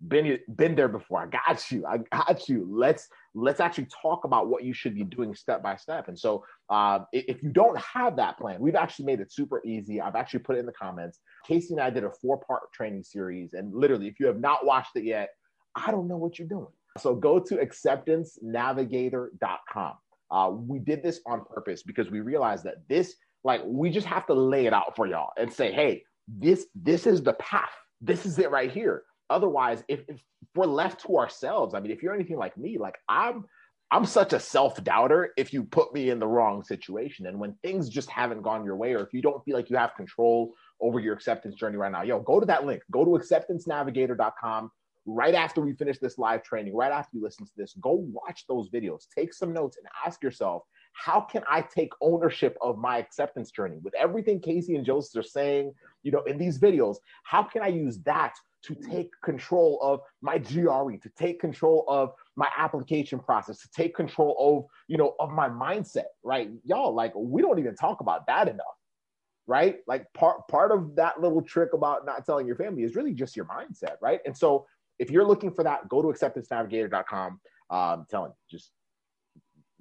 been 0.08 0.38
been 0.56 0.74
there 0.74 0.88
before. 0.88 1.22
I 1.22 1.26
got 1.26 1.70
you. 1.70 1.86
I 1.86 1.98
got 1.98 2.48
you. 2.48 2.66
Let's 2.68 3.08
let's 3.34 3.60
actually 3.60 3.86
talk 4.02 4.24
about 4.24 4.48
what 4.48 4.64
you 4.64 4.74
should 4.74 4.94
be 4.94 5.04
doing 5.04 5.34
step 5.34 5.62
by 5.62 5.76
step. 5.76 6.08
And 6.08 6.18
so, 6.18 6.44
uh, 6.70 7.00
if 7.12 7.42
you 7.42 7.50
don't 7.50 7.78
have 7.78 8.16
that 8.16 8.38
plan, 8.38 8.60
we've 8.60 8.74
actually 8.74 9.04
made 9.06 9.20
it 9.20 9.32
super 9.32 9.62
easy. 9.64 10.00
I've 10.00 10.16
actually 10.16 10.40
put 10.40 10.56
it 10.56 10.60
in 10.60 10.66
the 10.66 10.72
comments. 10.72 11.20
Casey 11.46 11.74
and 11.74 11.82
I 11.82 11.90
did 11.90 12.04
a 12.04 12.10
four 12.10 12.38
part 12.38 12.72
training 12.72 13.04
series, 13.04 13.52
and 13.54 13.74
literally, 13.74 14.08
if 14.08 14.18
you 14.18 14.26
have 14.26 14.40
not 14.40 14.66
watched 14.66 14.96
it 14.96 15.04
yet, 15.04 15.30
I 15.74 15.90
don't 15.90 16.08
know 16.08 16.16
what 16.16 16.38
you're 16.38 16.48
doing. 16.48 16.68
So 16.98 17.14
go 17.14 17.40
to 17.40 17.56
acceptancenavigator.com. 17.56 19.92
Uh, 20.30 20.50
we 20.50 20.78
did 20.78 21.02
this 21.02 21.20
on 21.26 21.44
purpose 21.44 21.82
because 21.82 22.10
we 22.10 22.20
realized 22.20 22.64
that 22.64 22.76
this 22.88 23.16
like 23.44 23.60
we 23.64 23.90
just 23.90 24.06
have 24.06 24.26
to 24.26 24.34
lay 24.34 24.66
it 24.66 24.72
out 24.72 24.96
for 24.96 25.06
y'all 25.06 25.30
and 25.36 25.52
say, 25.52 25.72
hey, 25.72 26.04
this 26.28 26.66
this 26.74 27.06
is 27.06 27.22
the 27.22 27.34
path. 27.34 27.70
This 28.00 28.26
is 28.26 28.38
it 28.38 28.50
right 28.50 28.70
here. 28.70 29.04
Otherwise, 29.32 29.82
if, 29.88 30.00
if 30.08 30.20
we're 30.54 30.66
left 30.66 31.02
to 31.02 31.18
ourselves. 31.18 31.74
I 31.74 31.80
mean, 31.80 31.92
if 31.92 32.02
you're 32.02 32.14
anything 32.14 32.36
like 32.36 32.56
me, 32.56 32.78
like 32.78 32.98
I'm 33.08 33.44
I'm 33.90 34.06
such 34.06 34.32
a 34.32 34.40
self-doubter 34.40 35.32
if 35.36 35.52
you 35.52 35.64
put 35.64 35.92
me 35.92 36.08
in 36.08 36.18
the 36.18 36.26
wrong 36.26 36.64
situation. 36.64 37.26
And 37.26 37.38
when 37.38 37.54
things 37.62 37.90
just 37.90 38.08
haven't 38.08 38.40
gone 38.40 38.64
your 38.64 38.76
way, 38.76 38.94
or 38.94 39.00
if 39.00 39.12
you 39.12 39.20
don't 39.20 39.44
feel 39.44 39.54
like 39.54 39.68
you 39.68 39.76
have 39.76 39.94
control 39.96 40.54
over 40.80 40.98
your 40.98 41.12
acceptance 41.12 41.56
journey 41.56 41.76
right 41.76 41.92
now, 41.92 42.00
yo, 42.00 42.20
go 42.20 42.40
to 42.40 42.46
that 42.46 42.64
link. 42.64 42.80
Go 42.90 43.04
to 43.04 43.10
acceptancenavigator.com 43.10 44.70
right 45.04 45.34
after 45.34 45.60
we 45.60 45.74
finish 45.74 45.98
this 45.98 46.16
live 46.16 46.42
training, 46.42 46.74
right 46.74 46.92
after 46.92 47.18
you 47.18 47.22
listen 47.22 47.44
to 47.44 47.52
this, 47.56 47.74
go 47.82 48.06
watch 48.12 48.44
those 48.48 48.70
videos, 48.70 49.04
take 49.14 49.34
some 49.34 49.52
notes, 49.52 49.76
and 49.76 49.86
ask 50.06 50.22
yourself, 50.22 50.62
how 50.94 51.20
can 51.20 51.42
I 51.46 51.60
take 51.60 51.90
ownership 52.00 52.56
of 52.62 52.78
my 52.78 52.98
acceptance 52.98 53.50
journey? 53.50 53.78
With 53.82 53.94
everything 53.94 54.40
Casey 54.40 54.76
and 54.76 54.86
Joseph 54.86 55.20
are 55.20 55.28
saying, 55.28 55.74
you 56.02 56.12
know, 56.12 56.22
in 56.22 56.38
these 56.38 56.58
videos, 56.58 56.96
how 57.24 57.42
can 57.42 57.62
I 57.62 57.68
use 57.68 57.98
that 58.04 58.34
to 58.64 58.74
take 58.74 59.10
control 59.22 59.78
of 59.82 60.00
my 60.20 60.38
GRE, 60.38 60.96
to 61.02 61.10
take 61.16 61.40
control 61.40 61.84
of 61.88 62.12
my 62.36 62.48
application 62.56 63.18
process, 63.18 63.60
to 63.60 63.68
take 63.70 63.94
control 63.94 64.36
of, 64.38 64.64
you 64.88 64.96
know, 64.96 65.14
of 65.20 65.30
my 65.30 65.48
mindset, 65.48 66.06
right? 66.22 66.50
Y'all, 66.64 66.94
like, 66.94 67.12
we 67.14 67.42
don't 67.42 67.58
even 67.58 67.74
talk 67.74 68.00
about 68.00 68.26
that 68.26 68.48
enough, 68.48 68.78
right? 69.46 69.78
Like 69.86 70.06
part 70.14 70.46
part 70.48 70.72
of 70.72 70.96
that 70.96 71.20
little 71.20 71.42
trick 71.42 71.72
about 71.72 72.06
not 72.06 72.24
telling 72.24 72.46
your 72.46 72.56
family 72.56 72.84
is 72.84 72.96
really 72.96 73.12
just 73.12 73.36
your 73.36 73.46
mindset, 73.46 73.96
right? 74.00 74.20
And 74.24 74.36
so 74.36 74.66
if 74.98 75.10
you're 75.10 75.26
looking 75.26 75.52
for 75.52 75.64
that, 75.64 75.88
go 75.88 76.02
to 76.02 76.08
acceptancenavigator.com. 76.08 77.40
Um, 77.70 77.78
I'm 77.78 78.06
telling 78.08 78.30
you, 78.30 78.58
just 78.58 78.70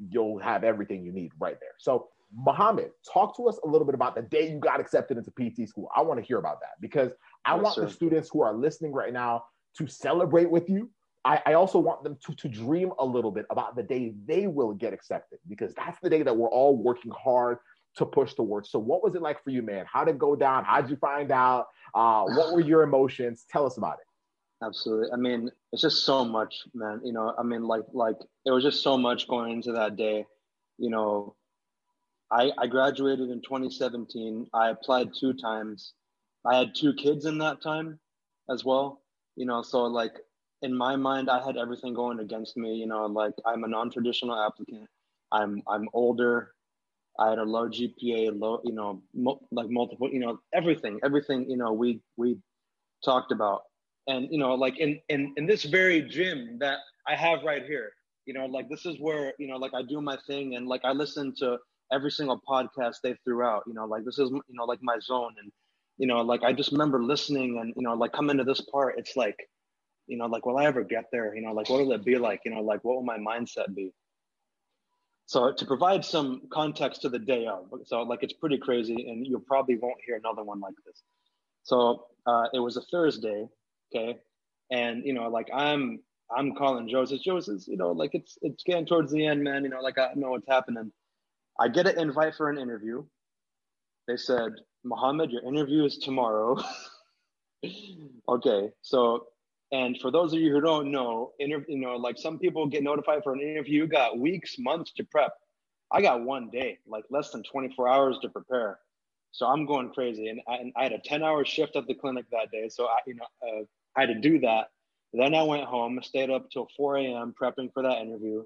you'll 0.10 0.40
have 0.40 0.64
everything 0.64 1.04
you 1.04 1.12
need 1.12 1.32
right 1.40 1.58
there. 1.60 1.76
So, 1.78 2.08
Mohammed, 2.34 2.92
talk 3.14 3.36
to 3.38 3.48
us 3.48 3.60
a 3.64 3.68
little 3.68 3.86
bit 3.86 3.94
about 3.94 4.16
the 4.16 4.22
day 4.22 4.50
you 4.50 4.58
got 4.58 4.80
accepted 4.80 5.18
into 5.18 5.32
PT 5.32 5.68
school. 5.68 5.90
I 5.96 6.02
want 6.02 6.20
to 6.20 6.26
hear 6.26 6.38
about 6.38 6.62
that 6.62 6.80
because 6.80 7.12
I 7.46 7.56
yes, 7.56 7.64
want 7.64 7.76
sir. 7.76 7.86
the 7.86 7.92
students 7.92 8.30
who 8.32 8.42
are 8.42 8.54
listening 8.54 8.94
right 8.94 9.14
now 9.14 9.46
to 9.78 9.88
celebrate 9.88 10.50
with 10.50 10.70
you. 10.70 10.90
I, 11.24 11.42
I 11.46 11.54
also 11.54 11.78
want 11.78 12.04
them 12.04 12.18
to, 12.26 12.34
to 12.36 12.48
dream 12.48 12.94
a 12.98 13.06
little 13.06 13.32
bit 13.32 13.46
about 13.52 13.76
the 13.76 13.84
day 13.84 14.14
they 14.26 14.48
will 14.48 14.74
get 14.74 14.92
accepted 14.92 15.40
because 15.48 15.74
that's 15.76 16.00
the 16.02 16.10
day 16.10 16.24
that 16.24 16.36
we're 16.36 16.50
all 16.50 16.76
working 16.76 17.12
hard 17.12 17.60
to 17.98 18.06
push 18.06 18.34
towards. 18.34 18.72
So, 18.72 18.80
what 18.80 19.04
was 19.04 19.16
it 19.16 19.22
like 19.22 19.44
for 19.44 19.52
you, 19.52 19.62
man? 19.62 19.86
How 19.92 20.04
did 20.04 20.16
it 20.16 20.18
go 20.18 20.36
down? 20.36 20.66
How 20.66 20.82
did 20.82 20.90
you 20.90 20.96
find 20.96 21.32
out? 21.32 21.68
Uh, 21.94 22.24
what 22.26 22.54
were 22.54 22.62
your 22.62 22.84
emotions? 22.84 23.46
Tell 23.52 23.66
us 23.66 23.78
about 23.78 23.98
it. 24.00 24.66
Absolutely. 24.66 25.12
I 25.12 25.18
mean, 25.18 25.50
it's 25.72 25.82
just 25.82 26.06
so 26.06 26.24
much, 26.24 26.56
man. 26.74 27.02
You 27.04 27.14
know, 27.14 27.34
I 27.38 27.44
mean, 27.44 27.64
like, 27.64 27.84
like 27.94 28.18
it 28.46 28.52
was 28.52 28.64
just 28.64 28.84
so 28.84 28.98
much 28.98 29.28
going 29.28 29.52
into 29.54 29.74
that 29.74 29.96
day. 29.96 30.26
You 30.78 30.90
know, 30.90 31.36
I 32.32 32.52
I 32.58 32.68
graduated 32.68 33.30
in 33.30 33.42
2017. 33.42 34.48
I 34.54 34.70
applied 34.70 35.10
two 35.20 35.34
times. 35.34 35.94
I 36.46 36.58
had 36.58 36.76
two 36.76 36.94
kids 36.94 37.26
in 37.26 37.38
that 37.40 37.62
time, 37.62 38.00
as 38.50 38.64
well. 38.66 39.02
You 39.36 39.46
know, 39.46 39.62
so 39.62 39.84
like 39.84 40.14
in 40.62 40.76
my 40.76 40.96
mind, 40.96 41.30
I 41.30 41.44
had 41.46 41.58
everything 41.58 41.94
going 41.94 42.20
against 42.20 42.58
me. 42.58 42.76
You 42.76 42.88
know, 42.88 43.06
like 43.06 43.34
I'm 43.46 43.64
a 43.64 43.68
non-traditional 43.68 44.40
applicant. 44.40 44.88
I'm 45.32 45.62
I'm 45.68 45.88
older. 45.94 46.54
I 47.20 47.30
had 47.30 47.40
a 47.40 47.44
low 47.44 47.70
GPA, 47.70 48.32
low, 48.32 48.62
you 48.64 48.74
know, 48.74 49.02
mo- 49.14 49.42
like 49.52 49.70
multiple, 49.70 50.10
you 50.12 50.20
know, 50.20 50.40
everything, 50.54 51.00
everything, 51.04 51.50
you 51.50 51.58
know, 51.58 51.74
we 51.74 52.02
we 52.18 52.38
talked 53.04 53.32
about 53.32 53.64
and 54.08 54.28
you 54.32 54.38
know 54.38 54.54
like 54.56 54.80
in 54.80 55.00
in 55.10 55.34
in 55.38 55.46
this 55.46 55.64
very 55.64 56.02
gym 56.02 56.58
that 56.60 56.80
i 57.08 57.16
have 57.16 57.44
right 57.44 57.66
here 57.66 57.92
you 58.26 58.34
know 58.34 58.46
like 58.46 58.70
this 58.70 58.86
is 58.86 58.98
where 59.00 59.34
you 59.40 59.48
know 59.48 59.58
like 59.58 59.74
i 59.74 59.82
do 59.82 60.02
my 60.02 60.18
thing 60.28 60.56
and 60.56 60.68
like 60.68 60.82
i 60.84 60.92
listen 60.92 61.34
to 61.38 61.58
every 61.92 62.12
single 62.12 62.42
podcast 62.48 62.96
they 63.04 63.16
threw 63.24 63.44
out 63.44 63.64
you 63.68 63.74
know 63.74 63.86
like 63.86 64.04
this 64.06 64.20
is 64.20 64.30
you 64.30 64.42
know 64.56 64.66
like 64.66 64.80
my 64.82 64.98
zone 65.02 65.34
and 65.42 65.52
you 66.02 66.08
know 66.08 66.22
like 66.22 66.44
i 66.44 66.52
just 66.52 66.72
remember 66.72 67.02
listening 67.04 67.60
and 67.60 67.74
you 67.78 67.84
know 67.84 67.94
like 67.94 68.12
coming 68.12 68.38
to 68.38 68.44
this 68.44 68.62
part 68.62 68.96
it's 68.98 69.16
like 69.16 69.40
you 70.08 70.18
know 70.18 70.26
like 70.26 70.46
will 70.46 70.58
i 70.58 70.66
ever 70.66 70.84
get 70.84 71.06
there 71.12 71.36
you 71.36 71.42
know 71.42 71.54
like 71.54 71.70
what 71.70 71.80
will 71.80 71.94
it 71.94 72.04
be 72.04 72.18
like 72.18 72.42
you 72.46 72.52
know 72.54 72.62
like 72.62 72.84
what 72.84 72.96
will 72.96 73.04
my 73.04 73.18
mindset 73.18 73.74
be 73.76 73.94
so 75.26 75.54
to 75.54 75.66
provide 75.66 76.04
some 76.04 76.42
context 76.52 77.02
to 77.04 77.10
the 77.10 77.20
day 77.20 77.46
of 77.46 77.66
so 77.86 78.02
like 78.02 78.24
it's 78.24 78.34
pretty 78.34 78.58
crazy 78.58 79.10
and 79.10 79.26
you 79.26 79.40
probably 79.48 79.78
won't 79.78 80.02
hear 80.06 80.18
another 80.18 80.44
one 80.44 80.60
like 80.60 80.74
this 80.86 81.04
so 81.64 82.08
uh, 82.26 82.46
it 82.54 82.60
was 82.60 82.78
a 82.78 82.82
thursday 82.92 83.48
Okay. 83.94 84.20
And, 84.72 85.06
you 85.06 85.14
know, 85.14 85.30
like 85.30 85.50
I'm, 85.54 86.00
I'm 86.36 86.56
calling 86.56 86.88
Joseph. 86.88 87.22
Joseph, 87.22 87.68
you 87.68 87.78
know, 87.78 87.92
like 87.92 88.12
it's, 88.14 88.38
it's 88.42 88.64
getting 88.64 88.86
towards 88.86 89.12
the 89.12 89.26
end, 89.26 89.44
man. 89.44 89.64
You 89.64 89.70
know, 89.70 89.82
like 89.82 89.98
I 89.98 90.12
know 90.16 90.32
what's 90.32 90.48
happening. 90.48 90.92
I 91.60 91.68
get 91.68 91.88
an 91.88 92.00
invite 92.00 92.36
for 92.36 92.50
an 92.50 92.58
interview. 92.58 93.04
They 94.08 94.18
said, 94.18 94.54
Mohammed, 94.84 95.32
your 95.32 95.44
interview 95.44 95.86
is 95.86 95.98
tomorrow. 95.98 96.58
okay. 98.30 98.70
So, 98.82 99.28
and 99.72 99.98
for 100.02 100.12
those 100.12 100.34
of 100.34 100.40
you 100.40 100.52
who 100.52 100.62
don't 100.62 100.92
know, 100.92 101.32
inter- 101.40 101.66
you 101.68 101.80
know, 101.80 101.96
like 101.96 102.18
some 102.18 102.40
people 102.40 102.68
get 102.68 102.84
notified 102.84 103.24
for 103.24 103.34
an 103.34 103.42
interview, 103.42 103.84
you 103.84 103.88
got 103.88 104.20
weeks, 104.20 104.56
months 104.60 104.92
to 104.94 105.04
prep. 105.06 105.34
I 105.92 106.02
got 106.02 106.24
one 106.24 106.50
day, 106.50 106.80
like 106.88 107.06
less 107.10 107.32
than 107.32 107.44
24 107.44 107.90
hours 107.90 108.18
to 108.22 108.30
prepare. 108.30 108.80
So 109.32 109.46
I'm 109.46 109.66
going 109.66 109.92
crazy. 109.92 110.30
And 110.30 110.42
I, 110.48 110.56
and 110.56 110.74
I 110.76 110.84
had 110.84 110.94
a 110.94 111.00
10 111.00 111.24
hour 111.24 111.46
shift 111.46 111.76
at 111.76 111.88
the 111.88 111.94
clinic 111.96 112.26
that 112.32 112.52
day. 112.52 112.70
So 112.70 112.86
I, 112.86 112.98
you 113.08 113.16
know, 113.16 113.26
uh, 113.44 113.64
I 113.96 114.02
had 114.02 114.10
to 114.10 114.20
do 114.20 114.40
that. 114.40 114.70
Then 115.14 115.36
I 115.36 115.44
went 115.44 115.66
home, 115.66 116.00
stayed 116.04 116.30
up 116.30 116.50
till 116.52 116.68
4 116.78 116.98
a.m. 116.98 117.36
prepping 117.40 117.74
for 117.74 117.84
that 117.84 118.00
interview. 118.02 118.44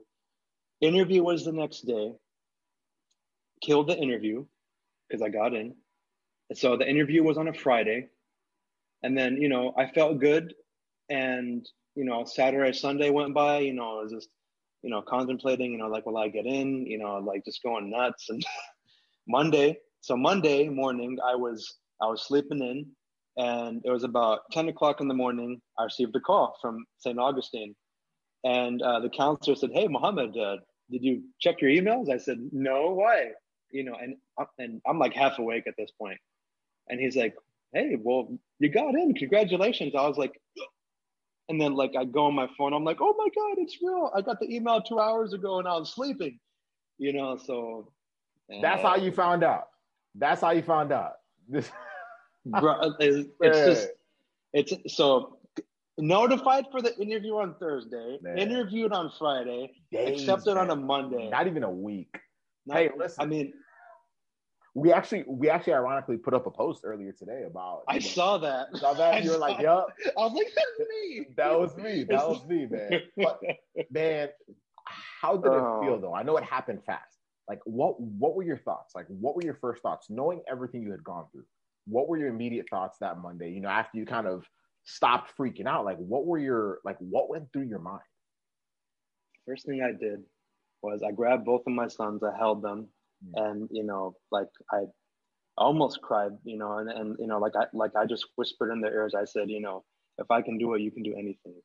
Interview 0.81 1.23
was 1.23 1.45
the 1.45 1.51
next 1.51 1.81
day. 1.81 2.13
Killed 3.61 3.87
the 3.87 3.97
interview 3.97 4.45
because 5.07 5.21
I 5.21 5.29
got 5.29 5.53
in. 5.53 5.75
So 6.53 6.77
the 6.77 6.89
interview 6.89 7.23
was 7.23 7.38
on 7.38 7.47
a 7.47 7.53
Friday. 7.53 8.10
And 9.03 9.17
then, 9.17 9.38
you 9.38 9.49
know, 9.49 9.73
I 9.77 9.88
felt 9.88 10.19
good. 10.19 10.53
And, 11.10 11.67
you 11.95 12.05
know, 12.05 12.25
Saturday, 12.25 12.73
Sunday 12.73 13.10
went 13.10 13.34
by, 13.34 13.60
you 13.60 13.73
know, 13.73 13.99
I 13.99 14.03
was 14.03 14.12
just, 14.12 14.29
you 14.81 14.89
know, 14.89 15.01
contemplating, 15.01 15.71
you 15.71 15.77
know, 15.77 15.88
like, 15.88 16.05
will 16.05 16.17
I 16.17 16.29
get 16.29 16.45
in? 16.45 16.86
You 16.86 16.99
know, 16.99 17.17
like 17.17 17.45
just 17.45 17.63
going 17.63 17.89
nuts. 17.89 18.29
And 18.29 18.43
Monday, 19.27 19.77
so 20.01 20.15
Monday 20.15 20.69
morning, 20.69 21.17
I 21.25 21.36
was, 21.36 21.77
I 22.01 22.08
was 22.08 22.27
sleeping 22.27 22.60
in 22.60 22.86
and 23.38 23.81
it 23.84 23.91
was 23.91 24.03
about 24.03 24.41
10 24.51 24.69
o'clock 24.69 25.01
in 25.01 25.08
the 25.08 25.13
morning. 25.13 25.62
I 25.77 25.84
received 25.84 26.15
a 26.15 26.19
call 26.19 26.58
from 26.62 26.86
St. 26.99 27.19
Augustine. 27.19 27.75
And 28.43 28.81
uh, 28.81 28.99
the 28.99 29.10
counselor 29.10 29.55
said, 29.55 29.71
Hey, 29.73 29.88
Mohammed, 29.88 30.38
uh, 30.38 30.58
did 30.91 31.03
you 31.03 31.23
check 31.39 31.62
your 31.62 31.71
emails? 31.71 32.12
I 32.12 32.17
said, 32.17 32.38
No, 32.51 32.91
why? 32.91 33.31
You 33.71 33.84
know, 33.84 33.95
and, 33.95 34.15
uh, 34.39 34.45
and 34.60 34.81
I'm 34.88 34.99
like 34.99 35.13
half 35.13 35.39
awake 35.39 35.63
at 35.67 35.73
this 35.77 35.91
point. 35.99 36.19
And 36.89 36.99
he's 36.99 37.15
like, 37.15 37.35
Hey, 37.73 37.97
well, 37.99 38.37
you 38.59 38.69
got 38.69 38.95
in. 38.95 39.13
Congratulations. 39.13 39.93
I 39.95 40.07
was 40.07 40.17
like, 40.17 40.39
and 41.49 41.59
then 41.59 41.73
like 41.73 41.93
I 41.97 42.05
go 42.05 42.25
on 42.25 42.33
my 42.33 42.47
phone, 42.57 42.73
I'm 42.73 42.83
like, 42.83 42.97
oh 43.01 43.13
my 43.17 43.27
God, 43.35 43.55
it's 43.57 43.77
real. 43.81 44.11
I 44.15 44.21
got 44.21 44.39
the 44.39 44.53
email 44.53 44.81
two 44.81 44.99
hours 44.99 45.33
ago 45.33 45.59
and 45.59 45.67
I 45.67 45.77
was 45.77 45.93
sleeping, 45.93 46.39
you 46.97 47.13
know, 47.13 47.37
so 47.37 47.91
that's 48.61 48.81
how 48.81 48.95
you 48.95 49.11
found 49.11 49.43
out. 49.43 49.67
That's 50.15 50.41
how 50.41 50.51
you 50.51 50.61
found 50.61 50.91
out. 50.91 51.13
Bro, 52.45 52.95
it's, 52.99 53.27
it's 53.41 53.65
just 53.65 53.89
it's 54.53 54.95
so 54.95 55.39
notified 55.97 56.65
for 56.71 56.81
the 56.81 56.95
interview 56.97 57.35
on 57.35 57.55
Thursday, 57.59 58.17
Man. 58.21 58.37
interviewed 58.37 58.91
on 58.91 59.11
Friday, 59.17 59.71
Days, 59.91 60.21
accepted 60.21 60.55
man. 60.55 60.69
on 60.69 60.69
a 60.71 60.75
Monday. 60.75 61.29
Not 61.29 61.47
even 61.47 61.63
a 61.63 61.69
week. 61.69 62.15
Not, 62.65 62.77
hey, 62.77 62.89
listen. 62.95 63.23
I 63.23 63.25
mean, 63.25 63.53
we 64.75 64.91
actually 64.91 65.23
we 65.27 65.49
actually 65.49 65.73
ironically 65.73 66.17
put 66.17 66.33
up 66.33 66.45
a 66.45 66.51
post 66.51 66.81
earlier 66.83 67.11
today 67.11 67.43
about. 67.47 67.83
I 67.88 67.95
know, 67.95 67.99
saw 67.99 68.38
that. 68.39 68.67
Saw 68.75 68.93
that. 68.93 69.23
You 69.23 69.31
were 69.31 69.38
like, 69.38 69.59
"Yup." 69.61 69.88
I 70.05 70.21
was 70.21 70.33
like, 70.33 70.53
"That's 70.55 70.89
me." 70.89 71.25
that 71.38 71.59
was 71.59 71.75
me. 71.77 72.03
That 72.09 72.29
was 72.29 72.45
me, 72.45 72.67
man. 72.69 73.01
But 73.17 73.39
man, 73.89 74.29
how 75.21 75.38
did 75.38 75.47
it 75.47 75.59
oh. 75.59 75.81
feel 75.81 75.93
oh. 75.93 75.99
though? 76.01 76.13
I 76.13 76.23
know 76.23 76.38
it 76.38 76.43
happened 76.43 76.81
fast. 76.85 77.17
Like, 77.47 77.59
what 77.65 77.99
what 77.99 78.35
were 78.35 78.43
your 78.43 78.59
thoughts? 78.59 78.93
Like, 78.95 79.07
what 79.07 79.35
were 79.35 79.43
your 79.43 79.57
first 79.61 79.81
thoughts, 79.81 80.07
knowing 80.09 80.41
everything 80.51 80.83
you 80.83 80.91
had 80.91 81.03
gone 81.03 81.25
through? 81.31 81.45
what 81.88 82.07
were 82.07 82.17
your 82.17 82.29
immediate 82.29 82.67
thoughts 82.69 82.97
that 82.99 83.19
Monday? 83.19 83.51
You 83.51 83.61
know, 83.61 83.69
after 83.69 83.97
you 83.97 84.05
kind 84.05 84.27
of 84.27 84.43
stopped 84.83 85.32
freaking 85.38 85.67
out, 85.67 85.86
like 85.86 85.97
what 85.97 86.26
were 86.26 86.38
your 86.39 86.80
like 86.84 86.97
what 86.99 87.30
went 87.30 87.51
through 87.53 87.67
your 87.67 87.80
mind? 87.80 88.01
First 89.47 89.65
thing 89.65 89.82
I 89.82 89.91
did 89.97 90.21
was 90.82 91.03
I 91.03 91.11
grabbed 91.11 91.45
both 91.45 91.61
of 91.67 91.73
my 91.73 91.88
sons, 91.88 92.23
I 92.23 92.36
held 92.38 92.61
them. 92.61 92.88
Mm-hmm. 93.26 93.43
and 93.43 93.69
you 93.71 93.84
know, 93.84 94.15
like 94.32 94.49
I 94.71 94.84
almost 95.57 96.01
cried, 96.01 96.32
you 96.43 96.57
know, 96.57 96.78
and, 96.78 96.89
and 96.89 97.15
you 97.19 97.28
know, 97.28 97.39
like 97.39 97.53
I 97.55 97.65
like 97.73 97.95
I 97.95 98.05
just 98.05 98.26
whispered 98.36 98.71
in 98.71 98.82
their 98.82 98.93
ears, 98.93 99.15
I 99.15 99.26
said, 99.26 99.49
you 99.49 99.61
know, 99.61 99.84
if 100.17 100.30
I 100.32 100.41
can 100.41 100.57
do 100.57 100.73
it, 100.73 100.82
you 100.82 100.91
can 100.91 101.03
do 101.03 101.13
anything. 101.13 101.55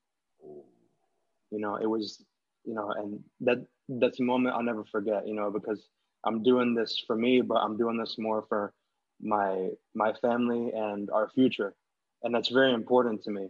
You 1.50 1.58
know, 1.58 1.76
it 1.76 1.86
was, 1.86 2.24
you 2.64 2.74
know, 2.74 2.92
and 2.92 3.20
that 3.40 3.66
that's 3.88 4.20
a 4.20 4.24
moment 4.24 4.54
I'll 4.54 4.62
never 4.62 4.84
forget, 4.84 5.26
you 5.26 5.34
know, 5.34 5.50
because 5.50 5.88
I'm 6.24 6.42
doing 6.42 6.74
this 6.74 7.02
for 7.06 7.16
me, 7.16 7.40
but 7.40 7.56
I'm 7.56 7.76
doing 7.76 7.98
this 7.98 8.16
more 8.18 8.44
for 8.48 8.72
my 9.20 9.70
my 9.94 10.12
family 10.14 10.72
and 10.72 11.10
our 11.10 11.28
future. 11.30 11.74
And 12.22 12.34
that's 12.34 12.50
very 12.50 12.72
important 12.72 13.22
to 13.24 13.30
me. 13.30 13.48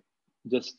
Just 0.50 0.76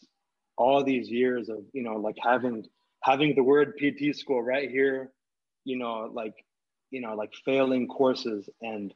all 0.58 0.84
these 0.84 1.10
years 1.10 1.50
of 1.50 1.60
you 1.74 1.84
know 1.84 1.96
like 1.96 2.18
having 2.22 2.66
having 3.04 3.36
the 3.36 3.44
word 3.44 3.76
pt 3.78 4.16
school 4.16 4.42
right 4.42 4.70
here 4.70 5.12
you 5.64 5.78
know 5.78 6.10
like 6.14 6.36
you 6.92 7.02
know 7.02 7.16
like 7.16 7.34
failing 7.46 7.88
courses 7.88 8.50
and 8.62 8.94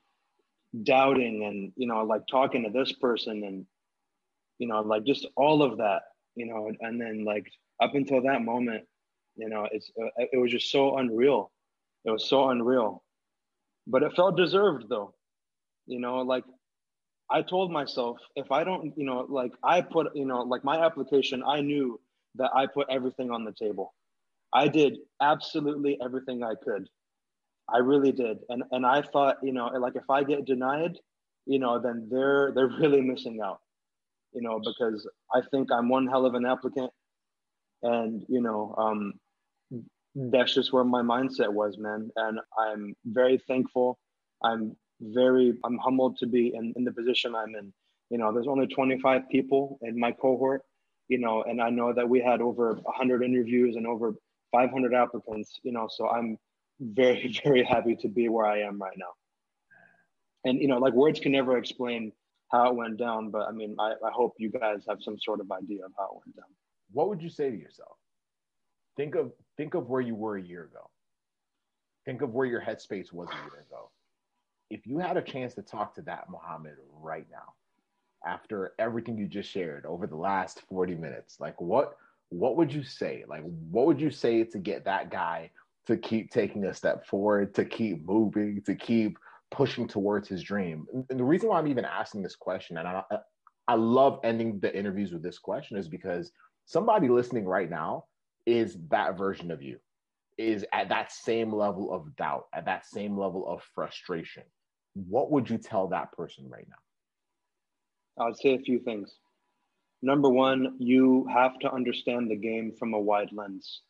doubting 0.83 1.45
and 1.45 1.71
you 1.75 1.87
know 1.87 2.03
like 2.03 2.21
talking 2.29 2.63
to 2.63 2.69
this 2.69 2.91
person 2.93 3.43
and 3.43 3.65
you 4.59 4.67
know 4.67 4.81
like 4.81 5.03
just 5.05 5.25
all 5.35 5.63
of 5.63 5.77
that 5.77 6.01
you 6.35 6.45
know, 6.45 6.71
and 6.81 7.01
then 7.01 7.25
like 7.25 7.49
up 7.81 7.95
until 7.95 8.21
that 8.23 8.41
moment, 8.41 8.83
you 9.35 9.49
know, 9.49 9.67
it's 9.71 9.89
uh, 10.01 10.09
it 10.17 10.37
was 10.37 10.51
just 10.51 10.71
so 10.71 10.97
unreal. 10.97 11.51
It 12.03 12.11
was 12.11 12.29
so 12.29 12.49
unreal, 12.49 13.03
but 13.87 14.03
it 14.03 14.13
felt 14.15 14.37
deserved 14.37 14.85
though. 14.89 15.15
You 15.87 15.99
know, 15.99 16.17
like 16.17 16.43
I 17.29 17.41
told 17.41 17.71
myself 17.71 18.17
if 18.35 18.51
I 18.51 18.63
don't, 18.63 18.93
you 18.97 19.05
know, 19.05 19.25
like 19.29 19.51
I 19.63 19.81
put, 19.81 20.15
you 20.15 20.25
know, 20.25 20.41
like 20.41 20.63
my 20.63 20.85
application, 20.85 21.43
I 21.45 21.61
knew 21.61 21.99
that 22.35 22.51
I 22.53 22.67
put 22.67 22.87
everything 22.89 23.31
on 23.31 23.45
the 23.45 23.53
table. 23.53 23.93
I 24.53 24.67
did 24.67 24.97
absolutely 25.21 25.97
everything 26.03 26.43
I 26.43 26.53
could. 26.63 26.87
I 27.69 27.77
really 27.79 28.11
did. 28.11 28.39
And 28.49 28.63
and 28.71 28.85
I 28.85 29.01
thought, 29.01 29.37
you 29.43 29.53
know, 29.53 29.67
like 29.67 29.95
if 29.95 30.09
I 30.09 30.23
get 30.23 30.45
denied, 30.45 30.97
you 31.45 31.59
know, 31.59 31.79
then 31.79 32.07
they're 32.11 32.51
they're 32.53 32.67
really 32.79 33.01
missing 33.01 33.39
out. 33.43 33.59
You 34.33 34.41
know, 34.41 34.59
because 34.63 35.07
I 35.33 35.41
think 35.51 35.69
I'm 35.71 35.89
one 35.89 36.07
hell 36.07 36.25
of 36.25 36.35
an 36.35 36.45
applicant. 36.45 36.91
And, 37.83 38.25
you 38.27 38.41
know, 38.41 38.75
um 38.77 39.13
that's 40.15 40.53
just 40.53 40.71
where 40.73 40.83
my 40.83 41.01
mindset 41.01 41.51
was, 41.51 41.77
man. 41.77 42.09
And 42.15 42.39
I'm 42.57 42.95
very 43.05 43.41
thankful. 43.47 43.99
I'm 44.43 44.75
very 45.01 45.57
I'm 45.65 45.77
humbled 45.77 46.17
to 46.19 46.27
be 46.27 46.53
in, 46.55 46.73
in 46.77 46.83
the 46.85 46.91
position 46.91 47.35
I'm 47.35 47.55
in. 47.55 47.73
You 48.09 48.17
know, 48.19 48.31
there's 48.31 48.47
only 48.47 48.67
25 48.67 49.23
people 49.29 49.79
in 49.81 49.99
my 49.99 50.11
cohort, 50.11 50.61
you 51.07 51.17
know, 51.19 51.43
and 51.43 51.61
I 51.61 51.69
know 51.69 51.93
that 51.93 52.07
we 52.07 52.21
had 52.21 52.41
over 52.41 52.75
100 52.75 53.23
interviews 53.23 53.75
and 53.75 53.87
over 53.87 54.13
500 54.51 54.93
applicants, 54.93 55.59
you 55.63 55.71
know, 55.71 55.87
so 55.89 56.07
I'm 56.09 56.37
very, 56.79 57.39
very 57.43 57.63
happy 57.63 57.95
to 57.97 58.07
be 58.07 58.29
where 58.29 58.45
I 58.45 58.61
am 58.61 58.81
right 58.81 58.97
now. 58.97 59.13
And, 60.43 60.61
you 60.61 60.67
know, 60.67 60.77
like 60.77 60.93
words 60.93 61.19
can 61.19 61.31
never 61.31 61.57
explain 61.57 62.11
how 62.51 62.69
it 62.69 62.75
went 62.75 62.97
down, 62.97 63.31
but 63.31 63.47
I 63.47 63.51
mean, 63.51 63.75
I, 63.79 63.93
I 64.05 64.11
hope 64.11 64.33
you 64.37 64.49
guys 64.49 64.83
have 64.87 65.01
some 65.01 65.17
sort 65.19 65.39
of 65.39 65.51
idea 65.51 65.85
of 65.85 65.91
how 65.97 66.05
it 66.05 66.21
went 66.25 66.35
down. 66.35 66.45
What 66.91 67.09
would 67.09 67.21
you 67.21 67.29
say 67.29 67.49
to 67.49 67.57
yourself? 67.57 67.97
Think 68.95 69.15
of 69.15 69.33
think 69.57 69.73
of 69.73 69.89
where 69.89 70.01
you 70.01 70.15
were 70.15 70.37
a 70.37 70.41
year 70.41 70.63
ago. 70.63 70.89
Think 72.05 72.21
of 72.21 72.33
where 72.33 72.45
your 72.45 72.61
headspace 72.61 73.11
was 73.11 73.27
a 73.29 73.35
year 73.35 73.65
ago 73.67 73.89
if 74.69 74.85
you 74.87 74.97
had 74.97 75.17
a 75.17 75.21
chance 75.21 75.53
to 75.55 75.61
talk 75.61 75.93
to 75.95 76.01
that 76.03 76.29
Muhammad 76.29 76.75
right 77.01 77.27
now, 77.31 77.53
after 78.25 78.73
everything 78.79 79.17
you 79.17 79.27
just 79.27 79.49
shared 79.49 79.85
over 79.85 80.07
the 80.07 80.15
last 80.15 80.61
40 80.69 80.95
minutes, 80.95 81.39
like 81.39 81.59
what 81.61 81.97
what 82.29 82.57
would 82.57 82.73
you 82.73 82.83
say? 82.83 83.23
Like 83.27 83.43
what 83.69 83.85
would 83.85 84.01
you 84.01 84.09
say 84.09 84.43
to 84.43 84.57
get 84.57 84.85
that 84.85 85.11
guy 85.11 85.51
to 85.87 85.97
keep 85.97 86.31
taking 86.31 86.65
a 86.65 86.73
step 86.73 87.05
forward, 87.05 87.53
to 87.55 87.65
keep 87.65 88.05
moving, 88.05 88.61
to 88.65 88.75
keep 88.75 89.17
pushing 89.51 89.87
towards 89.87 90.27
his 90.27 90.41
dream? 90.41 90.85
And 91.09 91.19
the 91.19 91.23
reason 91.23 91.49
why 91.49 91.59
I'm 91.59 91.67
even 91.67 91.85
asking 91.85 92.23
this 92.23 92.35
question, 92.35 92.77
and 92.77 92.87
I, 92.87 93.03
I 93.67 93.75
love 93.75 94.19
ending 94.23 94.59
the 94.59 94.75
interviews 94.75 95.11
with 95.11 95.23
this 95.23 95.39
question, 95.39 95.77
is 95.77 95.87
because 95.87 96.31
somebody 96.65 97.07
listening 97.09 97.45
right 97.45 97.69
now 97.69 98.05
is 98.45 98.77
that 98.89 99.17
version 99.17 99.51
of 99.51 99.61
you 99.61 99.77
is 100.37 100.65
at 100.73 100.89
that 100.89 101.11
same 101.11 101.51
level 101.53 101.93
of 101.93 102.15
doubt, 102.15 102.45
at 102.53 102.65
that 102.65 102.85
same 102.85 103.17
level 103.17 103.47
of 103.47 103.63
frustration, 103.73 104.43
what 104.93 105.31
would 105.31 105.49
you 105.49 105.57
tell 105.57 105.87
that 105.87 106.11
person 106.11 106.49
right 106.49 106.67
now? 106.67 108.23
I 108.23 108.27
would 108.27 108.37
say 108.37 108.55
a 108.55 108.59
few 108.59 108.79
things. 108.79 109.15
Number 110.01 110.29
one, 110.29 110.75
you 110.77 111.27
have 111.33 111.57
to 111.59 111.71
understand 111.71 112.29
the 112.29 112.35
game 112.35 112.73
from 112.77 112.93
a 112.93 112.99
wide 112.99 113.31
lens. 113.31 113.81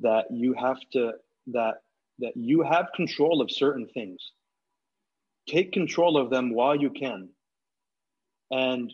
That 0.00 0.26
you 0.30 0.54
have 0.54 0.78
to 0.92 1.12
that 1.48 1.74
that 2.18 2.36
you 2.36 2.62
have 2.62 2.86
control 2.94 3.40
of 3.40 3.50
certain 3.50 3.86
things. 3.92 4.32
Take 5.48 5.72
control 5.72 6.16
of 6.16 6.30
them 6.30 6.54
while 6.54 6.76
you 6.76 6.90
can. 6.90 7.28
And 8.50 8.92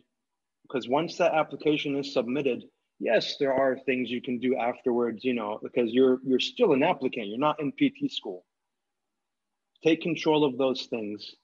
because 0.63 0.89
once 0.89 1.17
that 1.19 1.35
application 1.35 1.97
is 1.97 2.13
submitted, 2.13 2.65
yes, 2.99 3.37
there 3.39 3.53
are 3.53 3.77
things 3.85 4.11
you 4.11 4.23
can 4.23 4.39
do 4.39 4.57
afterwards, 4.57 5.25
you 5.25 5.35
know, 5.35 5.59
because 5.63 5.93
you're 5.93 6.19
you're 6.25 6.41
still 6.41 6.73
an 6.73 6.83
applicant. 6.83 7.29
You're 7.29 7.39
not 7.39 7.61
in 7.61 7.73
PT 7.73 8.11
school. 8.11 8.45
Take 9.85 10.03
control 10.03 10.45
of 10.45 10.57
those 10.59 10.87
things, 10.87 11.35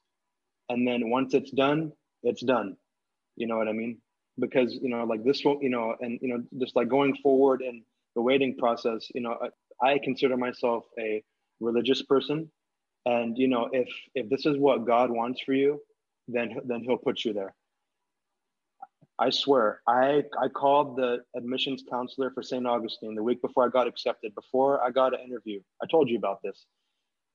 and 0.68 0.86
then 0.86 1.11
once 1.11 1.34
it's 1.34 1.50
done, 1.50 1.92
it's 2.22 2.42
done. 2.42 2.76
You 3.36 3.46
know 3.46 3.56
what 3.56 3.68
I 3.68 3.72
mean? 3.72 3.98
Because 4.38 4.78
you 4.80 4.88
know, 4.88 5.04
like 5.04 5.24
this 5.24 5.42
will, 5.44 5.59
you 5.61 5.70
know, 5.70 5.94
and 6.00 6.18
you 6.22 6.28
know, 6.28 6.44
just 6.59 6.76
like 6.76 6.88
going 6.88 7.16
forward 7.22 7.62
in 7.62 7.82
the 8.19 8.23
waiting 8.23 8.57
process, 8.57 9.07
you 9.14 9.21
know, 9.21 9.39
I, 9.81 9.99
consider 10.03 10.37
myself 10.37 10.83
a 10.99 11.23
religious 11.61 12.03
person, 12.03 12.51
and 13.07 13.39
you 13.39 13.47
know, 13.47 13.69
if 13.73 13.89
if 14.16 14.29
this 14.29 14.45
is 14.45 14.59
what 14.59 14.85
God 14.85 15.09
wants 15.12 15.41
for 15.47 15.53
you, 15.53 15.81
then 16.27 16.49
then 16.64 16.81
He'll 16.83 16.97
put 16.97 17.25
you 17.25 17.33
there. 17.33 17.55
I 19.21 19.31
swear, 19.31 19.83
I, 19.87 20.25
I 20.41 20.49
called 20.49 20.97
the 20.97 21.19
admissions 21.37 21.85
counselor 21.89 22.33
for 22.33 22.43
St. 22.43 22.66
Augustine 22.66 23.14
the 23.14 23.23
week 23.23 23.41
before 23.41 23.64
I 23.64 23.69
got 23.69 23.87
accepted, 23.87 24.35
before 24.35 24.83
I 24.85 24.91
got 24.91 25.14
an 25.14 25.21
interview. 25.25 25.61
I 25.81 25.87
told 25.87 26.09
you 26.09 26.19
about 26.19 26.41
this. 26.43 26.66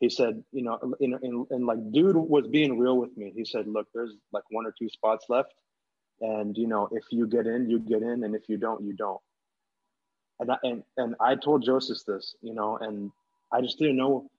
He 0.01 0.09
said, 0.09 0.43
you 0.51 0.63
know, 0.63 0.79
in, 0.99 1.17
in, 1.21 1.45
in 1.51 1.65
like, 1.65 1.79
dude 1.91 2.15
was 2.15 2.47
being 2.47 2.77
real 2.77 2.97
with 2.97 3.15
me. 3.17 3.33
He 3.35 3.43
said, 3.45 3.67
look, 3.67 3.87
there's 3.93 4.13
like 4.31 4.43
one 4.49 4.65
or 4.65 4.73
two 4.79 4.89
spots 4.89 5.25
left. 5.27 5.53
And, 6.21 6.57
you 6.57 6.67
know, 6.67 6.87
if 6.91 7.03
you 7.11 7.27
get 7.27 7.47
in, 7.47 7.69
you 7.69 7.79
get 7.79 8.01
in. 8.01 8.23
And 8.23 8.33
if 8.33 8.43
you 8.47 8.57
don't, 8.57 8.81
you 8.81 8.93
don't. 8.93 9.19
And 10.43 10.51
I, 10.51 10.57
and, 10.63 10.83
and 10.97 11.15
I 11.19 11.35
told 11.35 11.63
Joseph 11.63 11.99
this, 12.05 12.35
you 12.41 12.53
know, 12.53 12.77
and 12.77 13.11
I 13.51 13.61
just 13.61 13.79
didn't 13.79 13.97
know, 13.97 14.29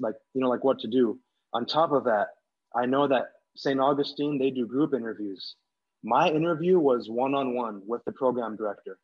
like, 0.00 0.14
you 0.34 0.40
know, 0.40 0.48
like 0.48 0.64
what 0.64 0.78
to 0.80 0.88
do. 0.88 1.18
On 1.52 1.66
top 1.66 1.92
of 1.92 2.04
that, 2.04 2.28
I 2.74 2.86
know 2.86 3.06
that 3.06 3.32
St. 3.54 3.78
Augustine, 3.78 4.38
they 4.38 4.50
do 4.50 4.66
group 4.66 4.94
interviews 4.94 5.56
my 6.02 6.28
interview 6.28 6.78
was 6.78 7.08
one 7.08 7.34
on 7.34 7.54
one 7.54 7.82
with 7.86 8.04
the 8.04 8.12
program 8.12 8.56
director. 8.56 8.98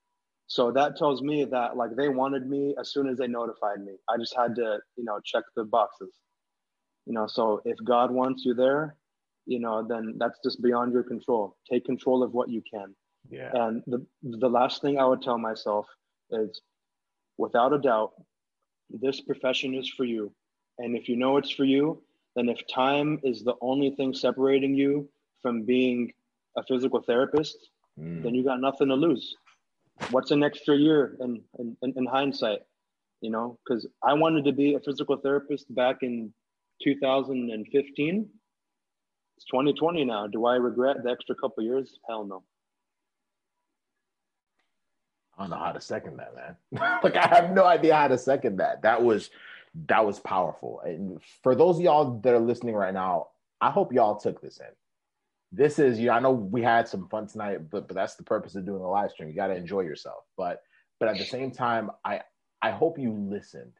So 0.46 0.72
that 0.72 0.96
tells 0.96 1.22
me 1.22 1.44
that 1.44 1.76
like 1.76 1.94
they 1.94 2.08
wanted 2.08 2.48
me 2.48 2.74
as 2.80 2.90
soon 2.90 3.08
as 3.08 3.18
they 3.18 3.28
notified 3.28 3.84
me. 3.84 3.96
I 4.08 4.16
just 4.16 4.34
had 4.36 4.54
to, 4.56 4.78
you 4.96 5.04
know, 5.04 5.20
check 5.24 5.44
the 5.54 5.64
boxes. 5.64 6.14
You 7.06 7.12
know, 7.12 7.26
so 7.26 7.60
if 7.64 7.76
God 7.84 8.10
wants 8.10 8.44
you 8.44 8.54
there, 8.54 8.96
you 9.46 9.60
know, 9.60 9.86
then 9.86 10.14
that's 10.18 10.38
just 10.42 10.62
beyond 10.62 10.92
your 10.92 11.02
control. 11.02 11.56
Take 11.70 11.84
control 11.84 12.22
of 12.22 12.32
what 12.32 12.50
you 12.50 12.62
can. 12.70 12.94
Yeah. 13.30 13.50
And 13.52 13.82
the 13.86 14.04
the 14.22 14.48
last 14.48 14.82
thing 14.82 14.98
I 14.98 15.04
would 15.04 15.22
tell 15.22 15.38
myself 15.38 15.86
is 16.30 16.60
without 17.36 17.72
a 17.72 17.78
doubt, 17.78 18.12
this 18.90 19.20
profession 19.20 19.74
is 19.74 19.88
for 19.88 20.04
you. 20.04 20.32
And 20.78 20.96
if 20.96 21.08
you 21.08 21.16
know 21.16 21.36
it's 21.36 21.50
for 21.50 21.64
you, 21.64 22.02
then 22.36 22.48
if 22.48 22.60
time 22.72 23.18
is 23.22 23.42
the 23.42 23.54
only 23.60 23.90
thing 23.90 24.14
separating 24.14 24.74
you 24.74 25.08
from 25.42 25.62
being 25.62 26.12
a 26.56 26.62
physical 26.62 27.02
therapist, 27.02 27.70
mm. 27.98 28.22
then 28.22 28.34
you 28.34 28.44
got 28.44 28.60
nothing 28.60 28.88
to 28.88 28.94
lose. 28.94 29.36
What's 30.10 30.30
an 30.30 30.44
extra 30.44 30.76
year 30.76 31.16
in, 31.20 31.42
in, 31.58 31.76
in 31.82 32.06
hindsight? 32.06 32.60
You 33.20 33.30
know, 33.30 33.58
because 33.64 33.86
I 34.02 34.14
wanted 34.14 34.44
to 34.44 34.52
be 34.52 34.74
a 34.74 34.80
physical 34.80 35.16
therapist 35.16 35.74
back 35.74 36.02
in 36.02 36.32
2015. 36.84 38.28
It's 39.36 39.46
2020 39.46 40.04
now. 40.04 40.26
Do 40.28 40.46
I 40.46 40.54
regret 40.54 41.02
the 41.02 41.10
extra 41.10 41.34
couple 41.34 41.64
years? 41.64 41.98
Hell 42.08 42.24
no. 42.24 42.44
I 45.38 45.42
don't 45.42 45.50
know 45.50 45.56
how 45.56 45.72
to 45.72 45.80
second 45.80 46.18
that, 46.18 46.34
man. 46.34 46.98
like 47.02 47.16
I 47.16 47.28
have 47.28 47.52
no 47.52 47.64
idea 47.64 47.94
how 47.94 48.08
to 48.08 48.18
second 48.18 48.56
that. 48.58 48.82
That 48.82 49.02
was 49.02 49.30
that 49.86 50.04
was 50.04 50.18
powerful. 50.18 50.80
And 50.84 51.20
for 51.42 51.54
those 51.54 51.76
of 51.76 51.82
y'all 51.82 52.18
that 52.20 52.34
are 52.34 52.40
listening 52.40 52.74
right 52.74 52.92
now, 52.92 53.28
I 53.60 53.70
hope 53.70 53.92
y'all 53.92 54.18
took 54.18 54.40
this 54.40 54.58
in 54.58 54.66
this 55.52 55.78
is 55.78 55.98
you 55.98 56.06
know, 56.06 56.12
I 56.12 56.20
know 56.20 56.32
we 56.32 56.62
had 56.62 56.88
some 56.88 57.08
fun 57.08 57.26
tonight, 57.26 57.70
but 57.70 57.88
but 57.88 57.94
that's 57.94 58.16
the 58.16 58.22
purpose 58.22 58.54
of 58.54 58.66
doing 58.66 58.82
a 58.82 58.88
live 58.88 59.10
stream. 59.10 59.28
You 59.28 59.34
got 59.34 59.48
to 59.48 59.56
enjoy 59.56 59.80
yourself. 59.80 60.24
But 60.36 60.62
but 61.00 61.08
at 61.08 61.18
the 61.18 61.24
same 61.24 61.50
time, 61.50 61.90
I 62.04 62.20
I 62.60 62.70
hope 62.70 62.98
you 62.98 63.12
listened 63.12 63.72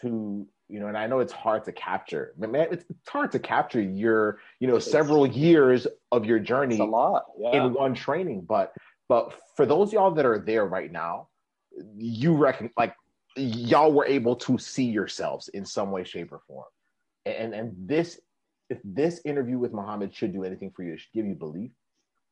to 0.00 0.46
you 0.68 0.78
know, 0.78 0.86
and 0.86 0.96
I 0.96 1.08
know 1.08 1.18
it's 1.18 1.32
hard 1.32 1.64
to 1.64 1.72
capture. 1.72 2.32
Man, 2.38 2.54
it's, 2.70 2.84
it's 2.88 3.08
hard 3.08 3.32
to 3.32 3.38
capture 3.38 3.80
your 3.80 4.38
you 4.58 4.66
know 4.66 4.78
several 4.78 5.26
years 5.26 5.86
of 6.10 6.24
your 6.24 6.38
journey 6.38 6.78
a 6.78 6.84
lot 6.84 7.24
yeah. 7.38 7.64
in 7.64 7.72
one 7.72 7.94
training. 7.94 8.42
But 8.42 8.72
but 9.10 9.34
for 9.56 9.66
those 9.66 9.92
y'all 9.92 10.12
that 10.12 10.24
are 10.24 10.38
there 10.38 10.66
right 10.66 10.92
now, 10.92 11.30
you 11.96 12.32
reckon 12.36 12.70
like 12.78 12.94
y'all 13.36 13.92
were 13.92 14.06
able 14.06 14.36
to 14.36 14.56
see 14.56 14.84
yourselves 14.84 15.48
in 15.48 15.66
some 15.66 15.90
way, 15.90 16.04
shape, 16.04 16.30
or 16.30 16.40
form. 16.46 16.70
And 17.26 17.52
and 17.52 17.74
this 17.76 18.20
if 18.68 18.78
this 18.84 19.20
interview 19.24 19.58
with 19.58 19.72
Muhammad 19.72 20.14
should 20.14 20.32
do 20.32 20.44
anything 20.44 20.70
for 20.70 20.84
you, 20.84 20.92
it 20.92 21.00
should 21.00 21.12
give 21.12 21.26
you 21.26 21.34
belief. 21.34 21.72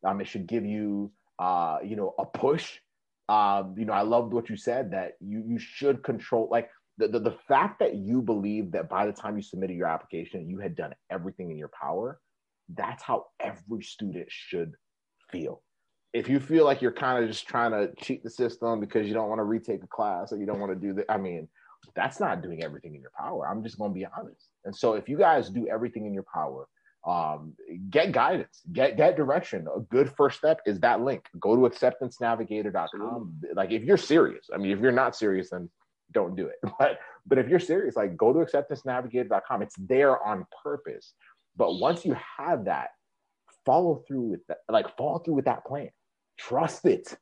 Um, 0.06 0.20
it 0.20 0.28
should 0.28 0.46
give 0.46 0.64
you, 0.64 1.10
uh, 1.40 1.78
you 1.82 1.96
know, 1.96 2.14
a 2.16 2.24
push. 2.24 2.78
Um, 3.28 3.74
you 3.76 3.84
know, 3.84 3.92
I 3.92 4.02
loved 4.02 4.32
what 4.32 4.48
you 4.48 4.56
said 4.56 4.92
that 4.92 5.14
you 5.20 5.42
you 5.44 5.58
should 5.58 6.04
control 6.04 6.46
like 6.48 6.70
the, 6.96 7.08
the 7.08 7.18
the 7.18 7.36
fact 7.48 7.80
that 7.80 7.96
you 7.96 8.22
believe 8.22 8.70
that 8.70 8.88
by 8.88 9.04
the 9.04 9.12
time 9.12 9.34
you 9.34 9.42
submitted 9.42 9.76
your 9.76 9.88
application, 9.88 10.48
you 10.48 10.60
had 10.60 10.76
done 10.76 10.94
everything 11.10 11.50
in 11.50 11.58
your 11.58 11.72
power. 11.82 12.20
That's 12.72 13.02
how 13.02 13.26
every 13.40 13.82
student 13.82 14.26
should 14.28 14.74
feel. 15.32 15.60
If 16.12 16.28
you 16.28 16.40
feel 16.40 16.64
like 16.64 16.80
you're 16.80 16.92
kind 16.92 17.22
of 17.22 17.30
just 17.30 17.46
trying 17.46 17.72
to 17.72 17.92
cheat 18.02 18.22
the 18.22 18.30
system 18.30 18.80
because 18.80 19.06
you 19.06 19.14
don't 19.14 19.28
want 19.28 19.40
to 19.40 19.44
retake 19.44 19.82
a 19.82 19.86
class 19.86 20.32
or 20.32 20.38
you 20.38 20.46
don't 20.46 20.60
want 20.60 20.72
to 20.72 20.78
do 20.78 20.94
that, 20.94 21.06
I 21.10 21.18
mean, 21.18 21.48
that's 21.94 22.18
not 22.20 22.42
doing 22.42 22.62
everything 22.62 22.94
in 22.94 23.00
your 23.00 23.12
power. 23.18 23.46
I'm 23.48 23.62
just 23.62 23.78
going 23.78 23.90
to 23.90 23.94
be 23.94 24.06
honest. 24.06 24.48
And 24.64 24.74
so 24.74 24.94
if 24.94 25.08
you 25.08 25.18
guys 25.18 25.50
do 25.50 25.68
everything 25.68 26.06
in 26.06 26.14
your 26.14 26.24
power, 26.32 26.66
um, 27.06 27.54
get 27.90 28.12
guidance, 28.12 28.62
get 28.72 28.96
get 28.96 29.16
direction. 29.16 29.66
A 29.74 29.80
good 29.80 30.12
first 30.16 30.38
step 30.38 30.60
is 30.66 30.80
that 30.80 31.00
link. 31.00 31.26
Go 31.38 31.56
to 31.56 31.62
acceptancenavigator.com. 31.74 33.40
Like 33.54 33.70
if 33.70 33.84
you're 33.84 33.96
serious, 33.96 34.50
I 34.52 34.58
mean, 34.58 34.72
if 34.72 34.80
you're 34.80 34.92
not 34.92 35.16
serious, 35.16 35.50
then 35.50 35.70
don't 36.12 36.36
do 36.36 36.46
it. 36.46 36.56
But 36.78 36.98
but 37.26 37.38
if 37.38 37.48
you're 37.48 37.60
serious, 37.60 37.96
like 37.96 38.16
go 38.16 38.32
to 38.32 38.38
acceptancenavigator.com. 38.40 39.62
It's 39.62 39.76
there 39.78 40.22
on 40.22 40.46
purpose. 40.62 41.14
But 41.56 41.74
once 41.74 42.04
you 42.04 42.16
have 42.38 42.66
that, 42.66 42.90
follow 43.64 44.02
through 44.06 44.22
with 44.22 44.46
that, 44.48 44.58
like 44.68 44.96
follow 44.96 45.18
through 45.18 45.34
with 45.34 45.44
that 45.44 45.64
plan. 45.64 45.90
Trust 46.38 46.86
it. 46.86 47.16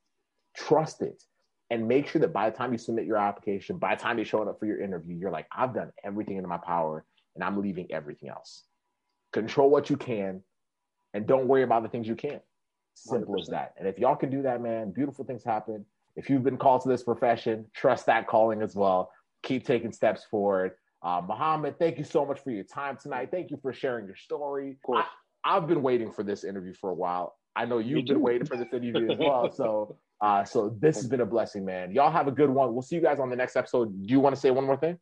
Trust 0.57 1.03
it. 1.03 1.23
And 1.71 1.89
make 1.89 2.07
sure 2.07 2.21
that 2.21 2.33
by 2.33 2.49
the 2.49 2.57
time 2.57 2.73
you 2.73 2.79
submit 2.79 3.07
your 3.07 3.17
application, 3.17 3.79
by 3.79 3.97
the 3.97 4.03
time 4.03 4.19
you're 4.19 4.25
showing 4.25 4.49
up 4.49 4.61
for 4.61 4.67
your 4.67 4.81
interview, 4.81 5.17
you're 5.17 5.33
like, 5.33 5.47
I've 5.57 5.75
done 5.75 5.91
everything 6.05 6.37
in 6.37 6.47
my 6.49 6.59
power 6.59 7.05
and 7.35 7.43
I'm 7.43 7.61
leaving 7.61 7.91
everything 7.91 8.29
else. 8.29 8.65
Control 9.33 9.69
what 9.69 9.91
you 9.91 9.97
can 9.97 10.43
and 11.13 11.27
don't 11.27 11.49
worry 11.49 11.63
about 11.63 11.83
the 11.83 11.89
things 11.89 12.07
you 12.07 12.15
can't. 12.15 12.43
Simple 12.95 13.35
100%. 13.35 13.41
as 13.43 13.49
that. 13.49 13.75
And 13.79 13.89
if 13.89 13.99
y'all 13.99 14.17
can 14.17 14.31
do 14.31 14.43
that, 14.43 14.63
man, 14.63 14.93
beautiful 14.93 15.25
things 15.25 15.43
happen. 15.43 15.85
If 16.15 16.31
you've 16.31 16.45
been 16.45 16.57
called 16.57 16.83
to 16.83 16.89
this 16.89 17.03
profession, 17.03 17.67
trust 17.75 18.07
that 18.07 18.27
calling 18.27 18.63
as 18.63 18.75
well. 18.75 19.11
Keep 19.43 19.67
taking 19.67 19.93
steps 19.93 20.25
forward. 20.31 20.73
Uh, 21.03 21.21
Muhammad, 21.27 21.79
thank 21.79 21.99
you 21.99 22.05
so 22.05 22.25
much 22.25 22.41
for 22.41 22.51
your 22.51 22.65
time 22.65 22.97
tonight. 23.01 23.29
Thank 23.31 23.51
you 23.51 23.59
for 23.61 23.73
sharing 23.73 24.07
your 24.07 24.17
story. 24.17 24.79
I, 25.45 25.55
have 25.55 25.67
been 25.67 25.83
waiting 25.83 26.11
for 26.11 26.23
this 26.23 26.43
interview 26.43 26.75
for 26.75 26.91
a 26.91 26.95
while. 26.95 27.37
I 27.57 27.65
know 27.65 27.79
you've 27.79 28.07
been 28.07 28.21
waiting 28.21 28.47
for 28.47 28.57
this 28.57 28.69
interview 28.73 29.11
as 29.11 29.19
well. 29.19 29.51
So, 29.57 29.97
uh, 30.21 30.45
so 30.45 30.77
this 30.79 30.97
has 30.97 31.07
been 31.07 31.21
a 31.21 31.27
blessing, 31.27 31.65
man. 31.65 31.91
Y'all 31.91 32.11
have 32.11 32.29
a 32.29 32.33
good 32.33 32.51
one. 32.51 32.73
We'll 32.73 32.83
see 32.83 32.97
you 32.97 33.03
guys 33.03 33.19
on 33.19 33.31
the 33.31 33.37
next 33.37 33.57
episode. 33.57 34.07
Do 34.07 34.13
you 34.13 34.21
want 34.21 34.35
to 34.35 34.41
say 34.41 34.51
one 34.51 34.65
more 34.65 34.77
thing? 34.77 34.99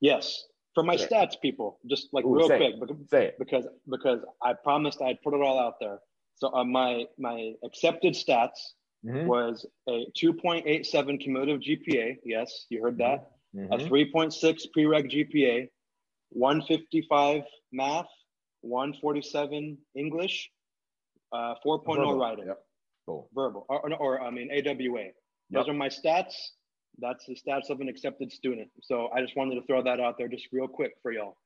Yes 0.00 0.44
for 0.76 0.82
my 0.82 0.94
stats, 0.94 1.40
people, 1.40 1.80
just 1.88 2.08
like 2.12 2.26
Ooh, 2.26 2.36
real 2.36 2.48
quick, 2.48 2.74
because, 2.78 2.98
because 3.38 3.66
because 3.88 4.20
I 4.42 4.52
promised 4.52 5.00
I'd 5.00 5.20
put 5.22 5.32
it 5.32 5.40
all 5.40 5.58
out 5.58 5.80
there. 5.80 5.98
So 6.34 6.54
uh, 6.54 6.64
my 6.64 7.06
my 7.18 7.54
accepted 7.64 8.12
stats 8.12 8.60
mm-hmm. 9.02 9.26
was 9.26 9.64
a 9.88 10.04
2.87 10.22 11.18
cumulative 11.18 11.62
GPA. 11.62 12.18
Yes, 12.24 12.66
you 12.68 12.82
heard 12.82 12.98
that. 12.98 13.30
Mm-hmm. 13.56 13.72
A 13.72 13.78
3.6 13.78 14.66
prereq 14.76 15.10
GPA, 15.10 15.68
155 16.30 17.42
math, 17.72 18.04
147 18.60 19.78
English, 19.94 20.50
uh, 21.36 21.54
4.0 21.64 21.84
Verbal. 21.86 22.18
writing. 22.18 22.46
Yep. 22.46 22.58
Cool. 23.06 23.28
Verbal 23.34 23.66
or, 23.68 23.94
or, 23.94 24.20
I 24.20 24.30
mean 24.30 24.50
AWA. 24.50 25.02
Yep. 25.02 25.14
Those 25.50 25.68
are 25.68 25.74
my 25.74 25.88
stats 25.88 26.34
that's 26.98 27.26
the 27.26 27.34
stats 27.36 27.70
of 27.70 27.80
an 27.80 27.88
accepted 27.88 28.32
student. 28.32 28.68
So 28.82 29.08
I 29.14 29.20
just 29.20 29.36
wanted 29.36 29.56
to 29.56 29.66
throw 29.66 29.82
that 29.82 30.00
out 30.00 30.16
there 30.18 30.28
just 30.28 30.46
real 30.52 30.68
quick 30.68 30.92
for 31.02 31.12
y'all. 31.12 31.36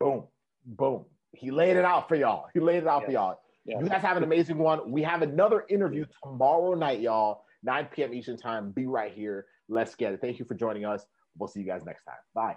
Boom, 0.00 0.24
boom. 0.64 1.04
He 1.32 1.50
laid 1.50 1.76
it 1.76 1.84
out 1.84 2.08
for 2.08 2.16
y'all. 2.16 2.46
He 2.54 2.60
laid 2.60 2.78
it 2.78 2.86
out 2.86 3.02
yes. 3.02 3.06
for 3.06 3.12
y'all. 3.12 3.40
Yes. 3.64 3.78
You 3.82 3.88
guys 3.88 4.02
have 4.02 4.16
an 4.16 4.22
amazing 4.22 4.58
one. 4.58 4.90
We 4.90 5.02
have 5.02 5.22
another 5.22 5.64
interview 5.68 6.06
tomorrow 6.22 6.74
night, 6.74 7.00
y'all, 7.00 7.44
9 7.64 7.88
p.m. 7.92 8.14
Eastern 8.14 8.36
Time. 8.36 8.70
Be 8.70 8.86
right 8.86 9.12
here. 9.12 9.46
Let's 9.68 9.94
get 9.94 10.12
it. 10.12 10.20
Thank 10.20 10.38
you 10.38 10.44
for 10.44 10.54
joining 10.54 10.84
us. 10.84 11.04
We'll 11.36 11.48
see 11.48 11.60
you 11.60 11.66
guys 11.66 11.84
next 11.84 12.04
time. 12.04 12.16
Bye. 12.34 12.56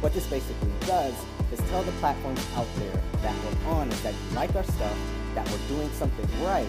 What 0.00 0.12
this 0.12 0.26
basically 0.26 0.72
does 0.86 1.14
is 1.52 1.58
tell 1.70 1.82
the 1.82 1.92
platforms 1.92 2.44
out 2.56 2.66
there 2.76 3.00
that 3.22 3.34
we're 3.44 3.72
on 3.72 3.90
is 3.90 4.02
that 4.02 4.12
you 4.12 4.36
like 4.36 4.54
our 4.54 4.64
stuff, 4.64 4.98
that 5.34 5.48
we're 5.50 5.76
doing 5.76 5.90
something 5.92 6.26
right, 6.42 6.68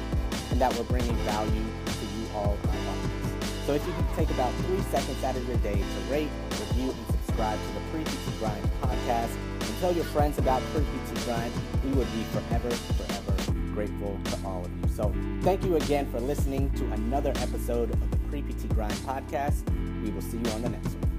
and 0.51 0.61
that 0.61 0.73
we're 0.75 0.85
bringing 0.85 1.15
value 1.17 1.65
to 1.85 2.05
you 2.17 2.27
all. 2.35 2.57
So 3.65 3.73
if 3.73 3.85
you 3.87 3.93
can 3.93 4.15
take 4.15 4.29
about 4.29 4.53
three 4.65 4.81
seconds 4.91 5.23
out 5.23 5.35
of 5.35 5.47
your 5.47 5.57
day 5.57 5.73
to 5.73 6.11
rate, 6.11 6.29
review, 6.51 6.91
and 6.91 7.07
subscribe 7.07 7.57
to 7.57 7.73
the 7.73 7.79
Pre-PT 7.91 8.39
Grind 8.39 8.69
podcast 8.79 9.35
and 9.59 9.79
tell 9.79 9.91
your 9.91 10.05
friends 10.05 10.37
about 10.37 10.61
Pre-PT 10.71 11.25
Grind, 11.25 11.51
we 11.83 11.91
would 11.93 12.11
be 12.13 12.23
forever, 12.25 12.69
forever 12.69 13.15
grateful 13.73 14.19
to 14.25 14.37
all 14.45 14.63
of 14.63 14.71
you. 14.71 14.87
So 14.95 15.13
thank 15.41 15.63
you 15.65 15.77
again 15.77 16.09
for 16.11 16.19
listening 16.19 16.71
to 16.73 16.85
another 16.91 17.31
episode 17.37 17.89
of 17.89 18.11
the 18.11 18.17
Pre-PT 18.29 18.69
Grind 18.69 18.93
podcast. 18.99 19.63
We 20.03 20.11
will 20.11 20.21
see 20.21 20.37
you 20.37 20.51
on 20.51 20.61
the 20.61 20.69
next 20.69 20.93
one. 20.93 21.14